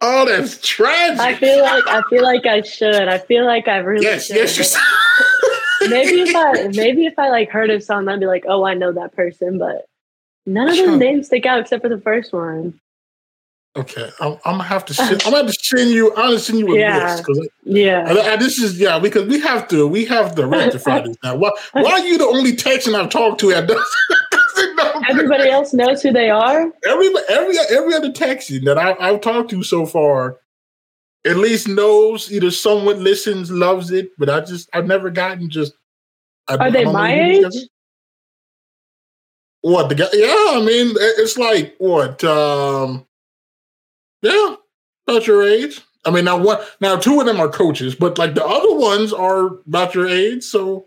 [0.00, 1.18] Oh, that's tragic.
[1.18, 3.08] I feel like I feel like I should.
[3.08, 4.36] I feel like I really yes, should.
[4.36, 4.76] yes,
[5.88, 8.74] maybe if I maybe if I like heard a song, I'd be like, oh, I
[8.74, 9.86] know that person, but
[10.46, 10.96] none of Sure.
[10.96, 12.78] names stick out except for the first one.
[13.76, 14.94] Okay, I'm, I'm gonna have to.
[14.94, 16.10] Send, I'm gonna have to send you.
[16.10, 17.04] I'm gonna send you a Yeah.
[17.04, 18.36] list because Yeah.
[18.36, 21.36] this is yeah because we have to we have to rectify this now.
[21.36, 23.84] Why why are you the only Texan I've talked to that doesn't,
[24.76, 25.02] doesn't know?
[25.08, 26.70] Everybody else knows who they are.
[26.86, 30.38] Every every every other Texan that I, I've talked to so far,
[31.26, 35.72] at least knows either someone listens, loves it, but I just I've never gotten just.
[36.48, 37.54] I, Are I they my age?
[39.60, 40.06] What the guy?
[40.12, 42.22] Yeah, I mean it's like what?
[42.24, 43.06] um
[44.22, 44.54] Yeah,
[45.06, 45.82] about your age.
[46.04, 46.76] I mean now what?
[46.80, 50.44] Now two of them are coaches, but like the other ones are about your age.
[50.44, 50.86] So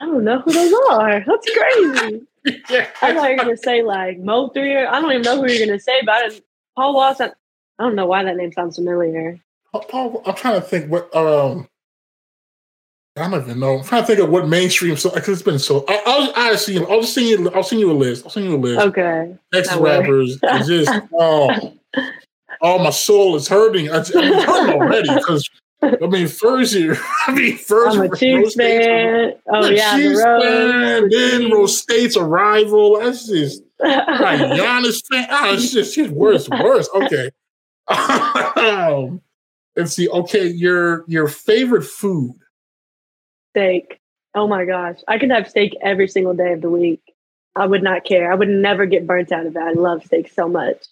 [0.00, 1.24] I don't know who those are.
[1.26, 2.26] That's crazy.
[2.70, 5.50] yeah, I thought you were gonna say like Mo3 or I don't even know who
[5.50, 6.40] you're gonna say, but I
[6.76, 7.16] Paul Wall.
[7.18, 7.32] I
[7.82, 9.38] don't know why that name sounds familiar.
[9.72, 11.68] Paul, I'm trying to think what um
[13.16, 13.78] I don't even know.
[13.78, 16.58] I'm trying to think of what mainstream so because it's been so I, I'll I'll
[16.58, 18.24] see I'll send you I'll send you a list.
[18.24, 18.86] I'll send you a list.
[18.86, 19.36] Okay.
[19.52, 21.72] Texas rappers just oh
[22.60, 23.90] oh my soul is hurting.
[23.90, 25.48] I, I'm hurting already because
[25.82, 26.96] I mean first year
[27.26, 29.32] I mean 1st I'm a Chiefs fan.
[29.52, 32.98] Oh yeah, Chiefs fan, then Rose State's arrival.
[32.98, 35.26] That's just like Giannis fan.
[35.30, 36.88] Oh, it's just it's worse, worse.
[36.94, 37.30] Okay.
[37.88, 39.20] um,
[39.76, 40.08] let's see.
[40.08, 42.34] Okay, your your favorite food.
[43.50, 44.00] steak.
[44.34, 44.98] Oh my gosh.
[45.08, 47.00] I could have steak every single day of the week.
[47.54, 48.30] I would not care.
[48.30, 49.62] I would never get burnt out of it.
[49.62, 50.84] I love steak so much.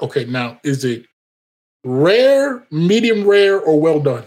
[0.00, 1.06] Okay, now is it
[1.84, 4.24] rare, medium rare, or well done?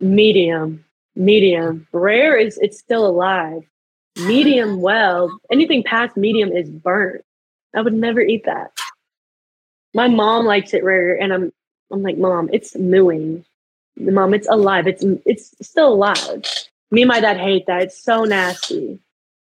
[0.00, 0.84] Medium.
[1.16, 1.86] Medium.
[1.92, 3.62] Rare is it's still alive.
[4.16, 5.30] Medium well.
[5.50, 7.24] Anything past medium is burnt.
[7.74, 8.72] I would never eat that.
[9.94, 11.52] My mom likes it rare and I'm
[11.92, 13.44] I'm like, Mom, it's mooing.
[13.96, 14.86] Mom, it's alive.
[14.86, 16.44] It's it's still alive.
[16.90, 17.82] Me and my dad hate that.
[17.82, 18.98] It's so nasty.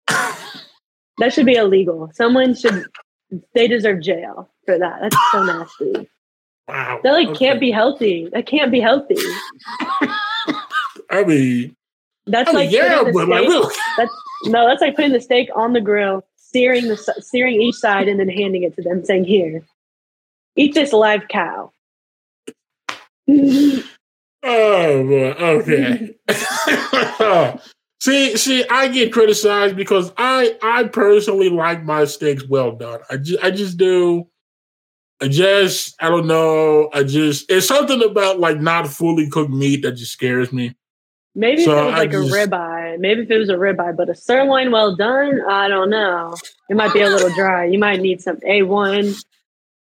[0.09, 2.11] That should be illegal.
[2.15, 2.87] Someone should
[3.55, 5.01] they deserve jail for that.
[5.03, 6.09] That's so nasty.
[6.71, 7.47] Wow, That like okay.
[7.47, 8.29] can't be healthy.
[8.33, 9.17] That can't be healthy.
[11.11, 11.75] I mean,
[12.27, 14.13] That's I mean, like yeah, but like, look, that's
[14.45, 18.21] no, that's like putting the steak on the grill, searing the searing each side, and
[18.21, 19.65] then handing it to them, saying, "Here,
[20.55, 21.73] eat this live cow."
[23.29, 23.83] oh
[24.45, 26.15] boy, okay.
[28.01, 33.01] see, see, I get criticized because I, I personally like my steaks well done.
[33.11, 34.29] I just, I just do.
[35.23, 36.89] I just, I don't know.
[36.95, 40.75] I just, it's something about like not fully cooked meat that just scares me.
[41.35, 42.99] Maybe So if it was I like just- a ribeye.
[42.99, 46.35] Maybe if it was a ribeye, but a sirloin well done, I don't know.
[46.69, 47.67] It might be a little dry.
[47.67, 49.05] You might need some A one.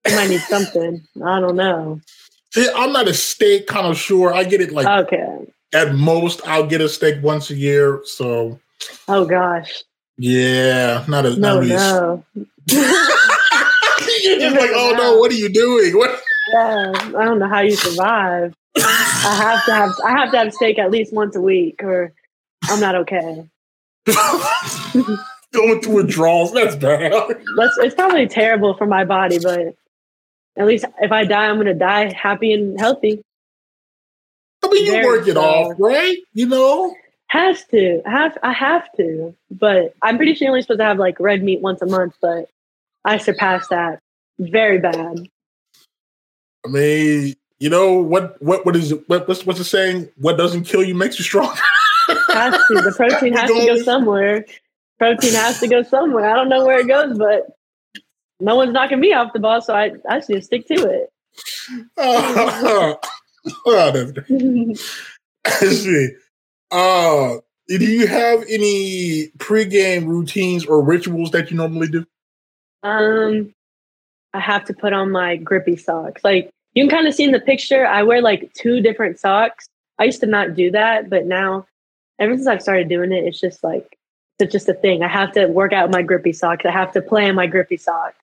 [0.07, 1.03] You might need something.
[1.25, 2.01] I don't know.
[2.53, 4.33] See, I'm not a steak kind of sure.
[4.33, 5.47] I get it like Okay.
[5.75, 6.41] at most.
[6.47, 8.01] I'll get a steak once a year.
[8.05, 8.59] So
[9.09, 9.83] Oh gosh.
[10.17, 12.25] yeah, not a No, not really- no.
[14.25, 15.97] You're just like, oh no, what are you doing?
[15.97, 16.21] What?
[16.53, 18.55] Yeah, I don't know how you survive.
[18.77, 22.13] I have to have I have to have steak at least once a week, or
[22.65, 23.49] I'm not okay.
[25.53, 27.13] Going through withdrawals, that's bad.
[27.13, 29.75] That's it's probably terrible for my body, but
[30.57, 33.23] at least if I die, I'm gonna die happy and healthy.
[34.65, 35.43] I mean, you work it so.
[35.43, 36.17] off, right?
[36.33, 36.95] You know.
[37.29, 40.99] Has to have I have to, but I'm pretty sure you're only supposed to have
[40.99, 42.49] like red meat once a month, but
[43.05, 44.01] I surpassed that
[44.39, 45.29] very bad.
[46.65, 48.41] I mean, you know what?
[48.43, 48.67] What?
[48.67, 48.95] What is?
[49.07, 50.09] What, what's what's the saying?
[50.17, 51.61] What doesn't kill you makes you stronger.
[52.29, 52.81] Has to.
[52.81, 54.45] The protein has to go somewhere.
[54.99, 56.31] Protein has to go somewhere.
[56.31, 57.47] I don't know where it goes, but
[58.41, 60.75] no one's knocking me off the ball, so I I just need to stick to
[60.75, 61.13] it.
[61.97, 62.99] oh.
[66.71, 67.37] Uh,
[67.69, 72.05] do you have any pregame routines or rituals that you normally do?
[72.83, 73.54] Um,
[74.35, 76.23] I have to put on my grippy socks.
[76.25, 79.69] Like you can kind of see in the picture, I wear like two different socks.
[79.99, 81.67] I used to not do that, but now,
[82.19, 83.97] ever since I've started doing it, it's just like
[84.41, 85.05] it's just a thing.
[85.05, 86.65] I have to work out my grippy socks.
[86.67, 88.17] I have to play in my grippy socks.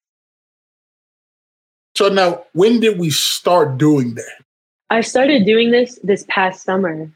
[1.95, 4.43] So now, when did we start doing that?
[4.89, 7.09] I started doing this this past summer,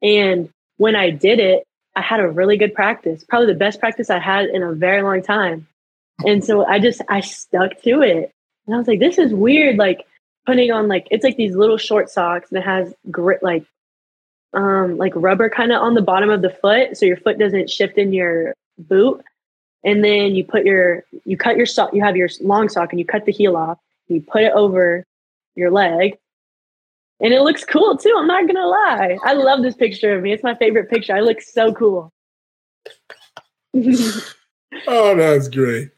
[0.00, 0.48] and
[0.78, 1.64] when I did it,
[1.94, 5.02] I had a really good practice, probably the best practice I had in a very
[5.02, 5.66] long time.
[6.24, 8.32] And so I just I stuck to it,
[8.68, 9.78] and I was like, this is weird.
[9.78, 10.06] Like
[10.44, 13.64] putting on like it's like these little short socks, and it has grit like
[14.52, 17.70] um like rubber kind of on the bottom of the foot, so your foot doesn't
[17.70, 19.24] shift in your boot.
[19.84, 21.94] And then you put your you cut your sock.
[21.94, 23.78] You have your long sock, and you cut the heel off.
[24.08, 25.02] And you put it over
[25.54, 26.18] your leg,
[27.20, 28.14] and it looks cool too.
[28.18, 29.16] I'm not gonna lie.
[29.24, 30.34] I love this picture of me.
[30.34, 31.16] It's my favorite picture.
[31.16, 32.12] I look so cool.
[34.86, 35.90] Oh, that's great.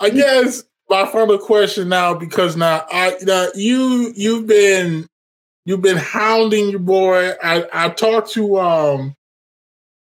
[0.00, 5.06] I guess my final question now, because now I now you you've been
[5.64, 7.32] you've been hounding your boy.
[7.42, 9.14] I I talked to um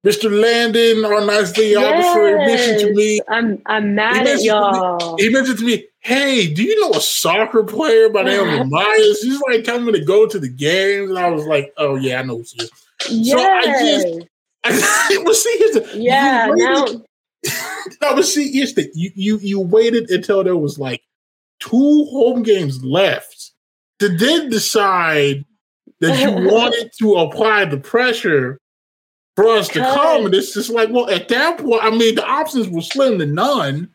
[0.06, 0.32] Mr.
[0.32, 3.20] Landon, our nice videographer, he mentioned to me.
[3.28, 5.18] I'm I'm mad at y'all.
[5.18, 8.62] me he mentioned to me, hey, do you know a soccer player by the name
[8.62, 9.22] of Myers?
[9.22, 11.10] He's like telling me to go to the games.
[11.10, 12.72] And I was like, oh yeah, I know who she is.
[13.32, 14.06] So I Yes.
[14.66, 16.52] just well, see, here's the, yeah.
[16.54, 16.86] Now
[18.02, 21.02] no, but see, here's the you, you you waited until there was like
[21.60, 23.52] two home games left
[24.00, 25.44] to then decide
[26.02, 28.60] that you wanted to apply the pressure
[29.36, 30.26] for us to come.
[30.26, 33.26] And it's just like, well, at that point, I mean, the options were slim to
[33.26, 33.90] none.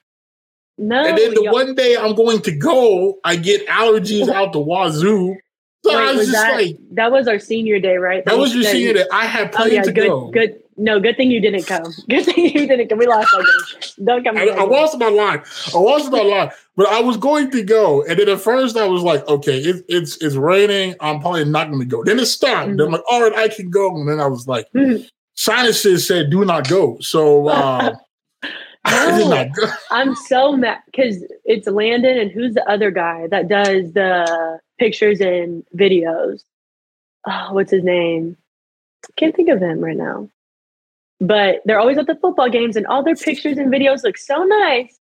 [0.79, 1.05] no.
[1.05, 4.61] and then the y'all- one day I'm going to go, I get allergies out the
[4.61, 5.37] wazoo.
[5.85, 8.25] So I Wait, was, was just that like, that was our senior day, right?
[8.25, 9.05] that was your senior day.
[9.13, 10.31] I had Oh planned yeah, to good, go.
[10.31, 10.63] good.
[10.83, 11.93] No, good thing you didn't come.
[12.11, 12.99] Good thing you didn't come.
[12.99, 13.45] We lost that
[13.97, 14.07] game.
[14.07, 14.37] Don't come.
[14.37, 15.41] I, I lost my line.
[15.73, 18.89] I lost my line, but I was going to go, and then at first I
[18.89, 20.97] was like, "Okay, it, it's it's raining.
[21.01, 22.69] I'm probably not going to go." Then it stopped.
[22.77, 25.07] Then I'm like, "All right, I can go." And then I was like, Mhm.
[25.35, 27.95] "Sinuses said do not go," so uh,
[28.85, 29.37] I did No.
[29.37, 29.67] not go.
[29.93, 35.21] I'm so mad because it's Landon and who's the other guy that does the pictures
[35.21, 36.43] and videos?
[37.29, 38.37] Oh, what's his name?
[39.17, 40.29] Can't think of him right now.
[41.23, 44.43] But they're always at the football games and all their pictures and videos look so
[44.43, 44.99] nice.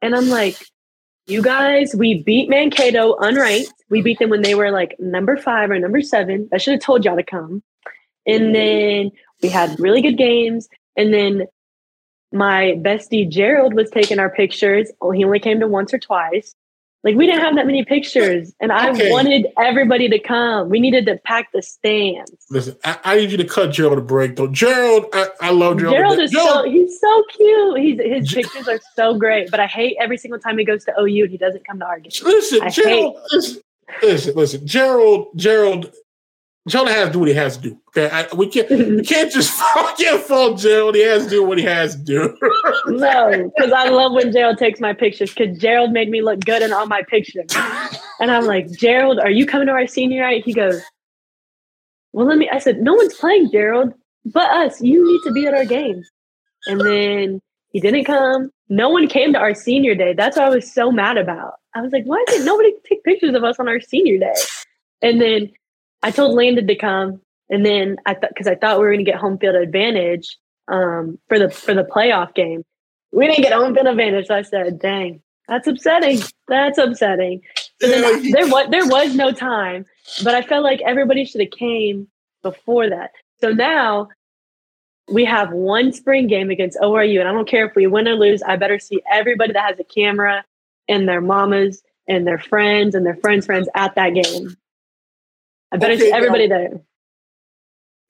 [0.00, 0.56] And I'm like,
[1.26, 3.68] you guys, we beat Mankato unranked.
[3.90, 6.48] We beat them when they were like number five or number seven.
[6.54, 7.62] I should have told y'all to come.
[8.26, 9.10] And then
[9.42, 10.68] we had really good games.
[10.96, 11.46] And then
[12.32, 14.90] my bestie Gerald was taking our pictures.
[15.14, 16.54] He only came to once or twice.
[17.04, 19.10] Like we didn't have that many pictures, and I Okay.
[19.10, 20.68] wanted everybody to come.
[20.68, 22.32] We needed to pack the stands.
[22.50, 24.48] Listen, I, I need you to cut Gerald a break, though.
[24.48, 25.96] Gerald, I, I love Gerald.
[25.96, 27.78] Gerald is so he's so cute.
[27.78, 30.84] He's his Ge- pictures are so great, but I hate every single time he goes
[30.86, 32.20] to OU and he doesn't come to our games.
[32.22, 33.16] Listen, I Gerald.
[33.32, 33.60] Listen,
[34.02, 34.66] listen, listen.
[34.66, 35.94] Gerald, Gerald,
[36.66, 37.80] Gerald has to do what he has to do.
[37.88, 40.94] Okay, I, we can't, we can't just we can't fault Gerald.
[40.94, 42.36] He has to do what he has to do.
[42.86, 46.62] No, because I love when Gerald takes my pictures because Gerald made me look good
[46.62, 47.46] in all my pictures.
[48.18, 50.44] And I'm like, Gerald, are you coming to our senior night?
[50.44, 50.80] He goes,
[52.12, 52.48] Well, let me.
[52.50, 53.92] I said, No one's playing, Gerald,
[54.24, 54.80] but us.
[54.80, 56.02] You need to be at our game.
[56.66, 57.40] And then
[57.70, 58.50] he didn't come.
[58.68, 60.14] No one came to our senior day.
[60.14, 61.54] That's what I was so mad about.
[61.74, 64.34] I was like, Why didn't nobody take pictures of us on our senior day?
[65.02, 65.50] And then
[66.02, 67.20] I told Landon to come.
[67.50, 70.36] And then I thought, because I thought we were going to get home field advantage
[70.68, 72.62] um, for the for the playoff game.
[73.10, 74.26] We didn't get home field advantage.
[74.26, 76.20] So I said, "Dang, that's upsetting.
[76.46, 77.40] That's upsetting."
[77.80, 79.86] So then he- there was there was no time,
[80.22, 82.08] but I felt like everybody should have came
[82.42, 83.12] before that.
[83.40, 84.08] So now
[85.10, 88.14] we have one spring game against ORU, and I don't care if we win or
[88.14, 88.42] lose.
[88.42, 90.44] I better see everybody that has a camera
[90.86, 94.54] and their mamas and their friends and their friends' friends at that game.
[95.72, 96.80] I better Okay, see everybody now- there.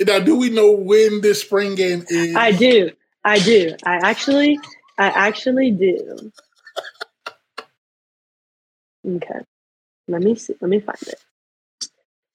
[0.06, 2.36] Now, do we know when this spring game is?
[2.36, 2.93] I do.
[3.24, 3.74] I do.
[3.85, 4.59] I actually,
[4.97, 6.30] I actually do.
[9.06, 9.40] Okay.
[10.06, 10.55] Let me see.
[10.60, 11.20] Let me find it.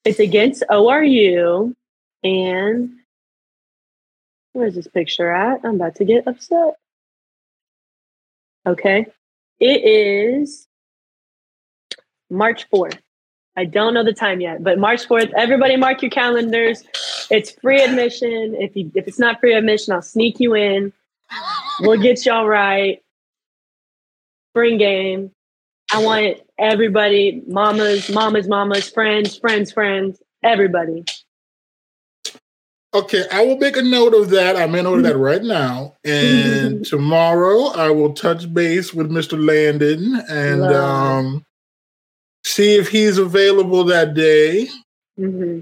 [0.04, 1.74] It's against ORU
[2.24, 2.90] and
[4.52, 5.62] where's this picture at?
[5.64, 6.76] I'm about to get upset.
[8.68, 9.06] Okay.
[9.62, 10.68] It is
[12.30, 13.00] March 4th.
[13.56, 16.84] I don't know the time yet, but March 4th, everybody mark your calendars.
[17.30, 18.56] It's free admission.
[18.60, 20.92] If you if it's not free admission, I'll sneak you in.
[21.82, 23.04] We'll get y'all right.
[24.52, 25.32] Spring game.
[25.92, 31.06] I want everybody, mamas, mamas, mamas, friends, friends, friends, everybody.
[32.96, 34.56] Okay, I will make a note of that.
[34.56, 35.96] I'm in order that right now.
[36.04, 39.44] And tomorrow I will touch base with Mr.
[39.44, 40.74] Landon and Love.
[40.74, 41.46] um,
[42.44, 44.68] see if he's available that day.
[45.18, 45.62] hmm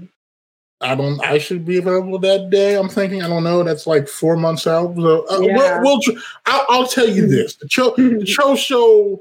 [0.84, 1.24] I don't.
[1.24, 2.74] I should be available that day.
[2.76, 3.22] I'm thinking.
[3.22, 3.62] I don't know.
[3.62, 4.96] That's like four months out.
[4.96, 5.80] So uh, Yeah.
[5.80, 5.82] we'll.
[5.82, 9.20] we'll tr- I'll, I'll tell you this: the show, the Cho Show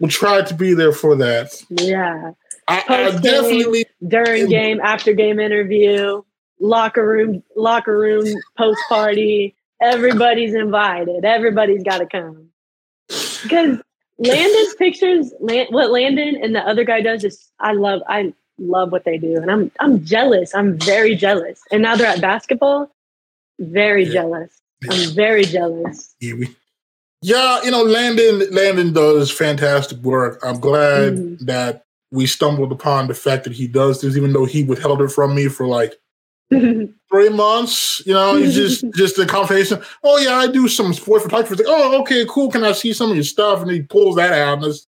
[0.00, 1.64] will try to be there for that.
[1.70, 2.32] Yeah.
[2.68, 3.86] I, I definitely.
[4.06, 6.20] During game, after game interview,
[6.60, 8.26] locker room, locker room,
[8.58, 9.54] post party.
[9.80, 11.24] Everybody's invited.
[11.24, 12.48] Everybody's got to come.
[13.08, 13.78] Because
[14.18, 18.90] Landon's pictures, Lan- what Landon and the other guy does is, I love, I love
[18.92, 20.54] what they do, and I'm, I'm jealous.
[20.54, 21.60] I'm very jealous.
[21.70, 22.90] And now they're at basketball.
[23.60, 24.12] Very Yeah.
[24.12, 24.60] jealous.
[24.90, 26.14] I'm very jealous.
[26.20, 26.56] Yeah, we,
[27.22, 28.48] yeah, you know, Landon.
[28.52, 30.40] Landon does fantastic work.
[30.44, 31.38] I'm glad Mhm.
[31.46, 35.08] that we stumbled upon the fact that he does this, even though he withheld it
[35.10, 35.94] from me for like
[37.10, 38.02] three months.
[38.06, 39.82] You know, it's just just a conversation.
[40.02, 41.54] Oh yeah, I do some sports photography.
[41.54, 42.50] It's like, oh, okay, cool.
[42.50, 43.62] Can I see some of your stuff?
[43.62, 44.86] And he pulls that out and it's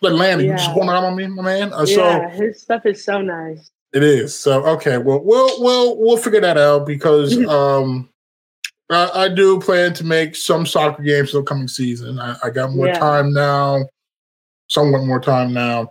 [0.00, 0.74] like, Landon, you just Yeah.
[0.74, 1.72] going out on me, my man.
[1.72, 3.70] Uh, yeah, So his stuff is so nice.
[3.92, 4.34] it is.
[4.38, 8.08] So okay, well, we'll we'll we'll figure that out because um.
[8.88, 12.20] I, I do plan to make some soccer games the coming season.
[12.20, 13.00] I, I got more Yeah.
[13.00, 13.84] time now,
[14.68, 15.90] somewhat more time now.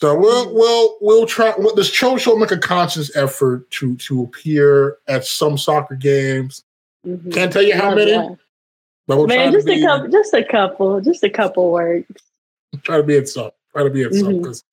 [0.00, 0.54] So we'll Mm-hmm.
[0.54, 1.52] we'll we'll try.
[1.58, 6.64] Well, this show shall make a conscious effort to to appear at some soccer games.
[7.06, 7.32] Mhm.
[7.32, 8.36] Can't tell you how many, that.
[9.06, 12.06] but we'll Man, just a couple, just a couple, just a couple words.
[12.82, 13.50] try to be at some.
[13.72, 14.38] Try to be at some Mhm.
[14.42, 14.64] because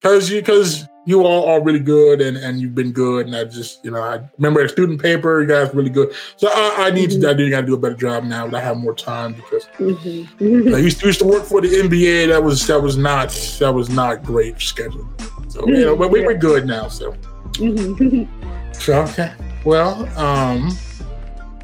[0.00, 3.44] because you because you all are really good and and you've been good and I
[3.44, 6.12] just you know I remember a student paper you guys really good.
[6.36, 7.20] So I, I need Mhm.
[7.22, 9.32] to I do got to do a better job now that I have more time
[9.32, 10.74] because Mhm.
[10.74, 12.28] I used to, used to work for the NBA.
[12.28, 15.08] That was that was not that was not great schedule.
[15.48, 16.88] So you know, but we, we're good now.
[16.88, 17.14] So
[17.54, 18.28] Mhm.
[18.72, 19.32] so okay.
[19.64, 20.76] Well, um,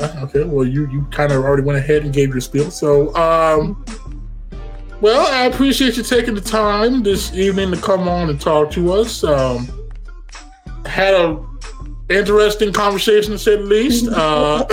[0.01, 0.43] uh, okay.
[0.45, 2.71] Well, you you kind of already went ahead and gave your spiel.
[2.71, 3.85] So um,
[5.05, 8.91] well, I appreciate you taking the time this evening to come on and talk to
[8.95, 9.23] us.
[9.23, 9.69] Um,
[10.87, 11.45] had a
[12.09, 14.09] interesting conversation to say the least.
[14.15, 14.65] Uh,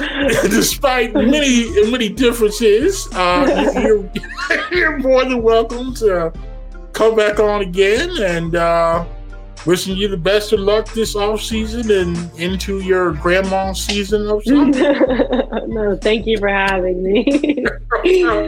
[0.48, 6.32] despite many many differences, uh, you- you're, you're more than welcome to
[6.94, 9.04] come back on again and uh,
[9.66, 14.42] wishing you the best of luck this off season and into your grandma season of
[14.44, 15.64] soccer.
[15.66, 17.64] no, thank you for having me.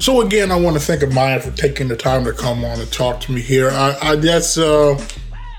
[0.00, 2.92] So again, I want to thank Amaya for taking the time to come on and
[2.92, 3.70] talk to me here.
[3.70, 5.02] I, I that's uh,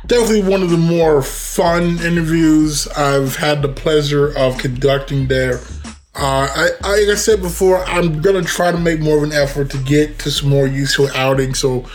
[0.05, 5.61] definitely one of the more fun interviews I've had the pleasure of conducting there.
[6.13, 9.33] Uh, I, I, like I said before, I'm gonna try to make more of an
[9.33, 11.57] effort to get to some more useful outings.
[11.57, 11.85] So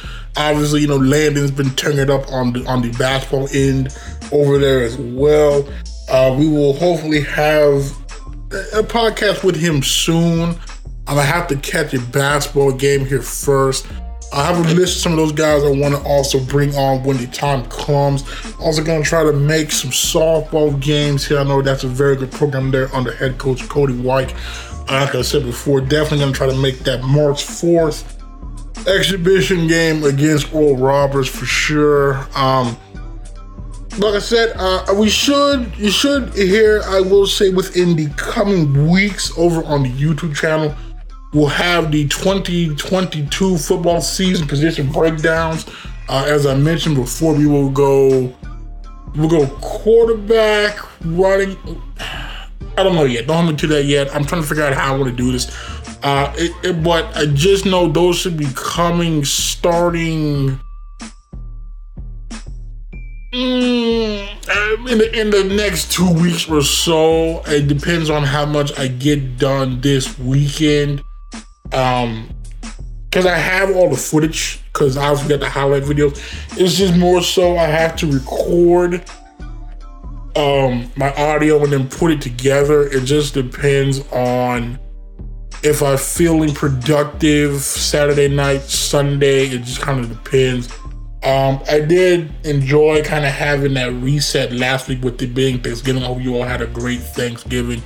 [0.41, 3.97] obviously, you know, Landon's been turning it up on the on the basketball end
[4.33, 5.69] over there as well.
[6.09, 7.91] Uh, we will hopefully have
[8.73, 10.57] a podcast with him soon.
[11.07, 13.87] I'm gonna have to catch a basketball game here first.
[14.33, 17.03] I have a list of some of those guys I want to also bring on
[17.03, 18.23] when the time comes.
[18.61, 21.39] Also gonna try to make some softball games here.
[21.39, 24.35] I know that's a very good program there under head coach Cody White.
[24.89, 28.20] Like I said before, definitely gonna try to make that March 4th
[28.87, 32.27] exhibition game against Oral Roberts for sure.
[32.35, 32.77] Um,
[33.99, 36.83] like I said, uh, we should you should hear.
[36.87, 40.75] I will say within the coming weeks over on the YouTube channel,
[41.33, 45.67] we'll have the 2022 football season position breakdowns.
[46.09, 48.35] Uh, as I mentioned before, we will go
[49.17, 51.57] we'll go quarterback, running.
[52.79, 53.27] I don't know yet.
[53.27, 54.15] Don't hold me to that yet.
[54.15, 55.47] I'm trying to figure out how I want to do this.
[56.03, 60.59] Uh, it, it- but I just know those should be coming starting.
[63.35, 68.77] Mm, in the in the next two weeks or so, it depends on how much
[68.79, 71.03] I get done this weekend.
[71.73, 72.29] Um,
[73.09, 76.17] because I have all the footage because I obviously got the highlight videos.
[76.59, 79.05] It's just more so I have to record
[80.37, 82.83] um my audio and then put it together.
[82.85, 84.79] It just depends on
[85.63, 89.47] if I'm feeling productive Saturday night, Sunday.
[89.47, 90.73] It just kind of depends.
[91.23, 96.03] Um, I did enjoy kind of having that reset last week with it being Thanksgiving.
[96.03, 97.83] I hope you all had a great Thanksgiving.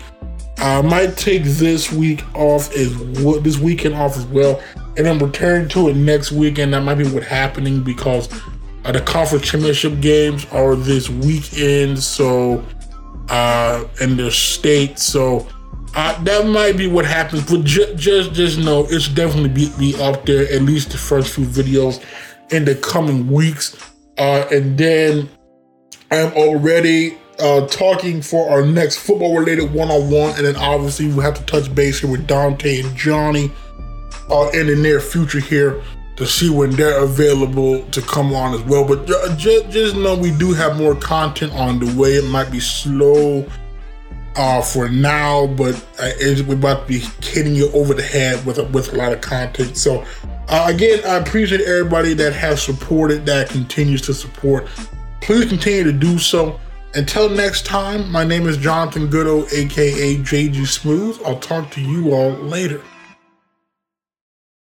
[0.59, 4.63] I might take this week off as well, this weekend off as well,
[4.97, 6.73] and then return to it next weekend.
[6.75, 8.29] That might be what's happening because
[8.85, 12.65] uh, the conference championship games are this weekend, so
[13.31, 15.01] uh, in the state.
[15.01, 15.49] So
[15.95, 17.49] uh, that might be what happens.
[17.51, 20.53] But ju- just just know it's definitely be, be up there.
[20.53, 22.03] At least the first few videos
[22.51, 23.77] in the coming weeks,
[24.19, 25.29] uh, and then
[26.11, 31.09] I'm already uh, talking for our next football related one on one, and then obviously
[31.13, 33.51] we have to touch base here with Dante and Johnny
[34.31, 35.83] uh, in the near future here
[36.17, 38.87] to see when they're available to come on as well.
[38.87, 39.07] But
[39.37, 42.15] just, just know we do have more content on the way.
[42.15, 43.45] It might be slow
[44.37, 46.11] uh, for now, but uh,
[46.47, 49.21] we're about to be hitting you over the head with a, with a lot of
[49.21, 49.77] content.
[49.77, 50.05] So
[50.49, 54.67] uh, again, I appreciate everybody that has supported, that continues to support.
[55.21, 56.61] Please continue to do so.
[56.95, 61.21] Until next time, my name is Jonathan Goudeau, aka JG Smooth.
[61.25, 62.83] I'll talk to you all later.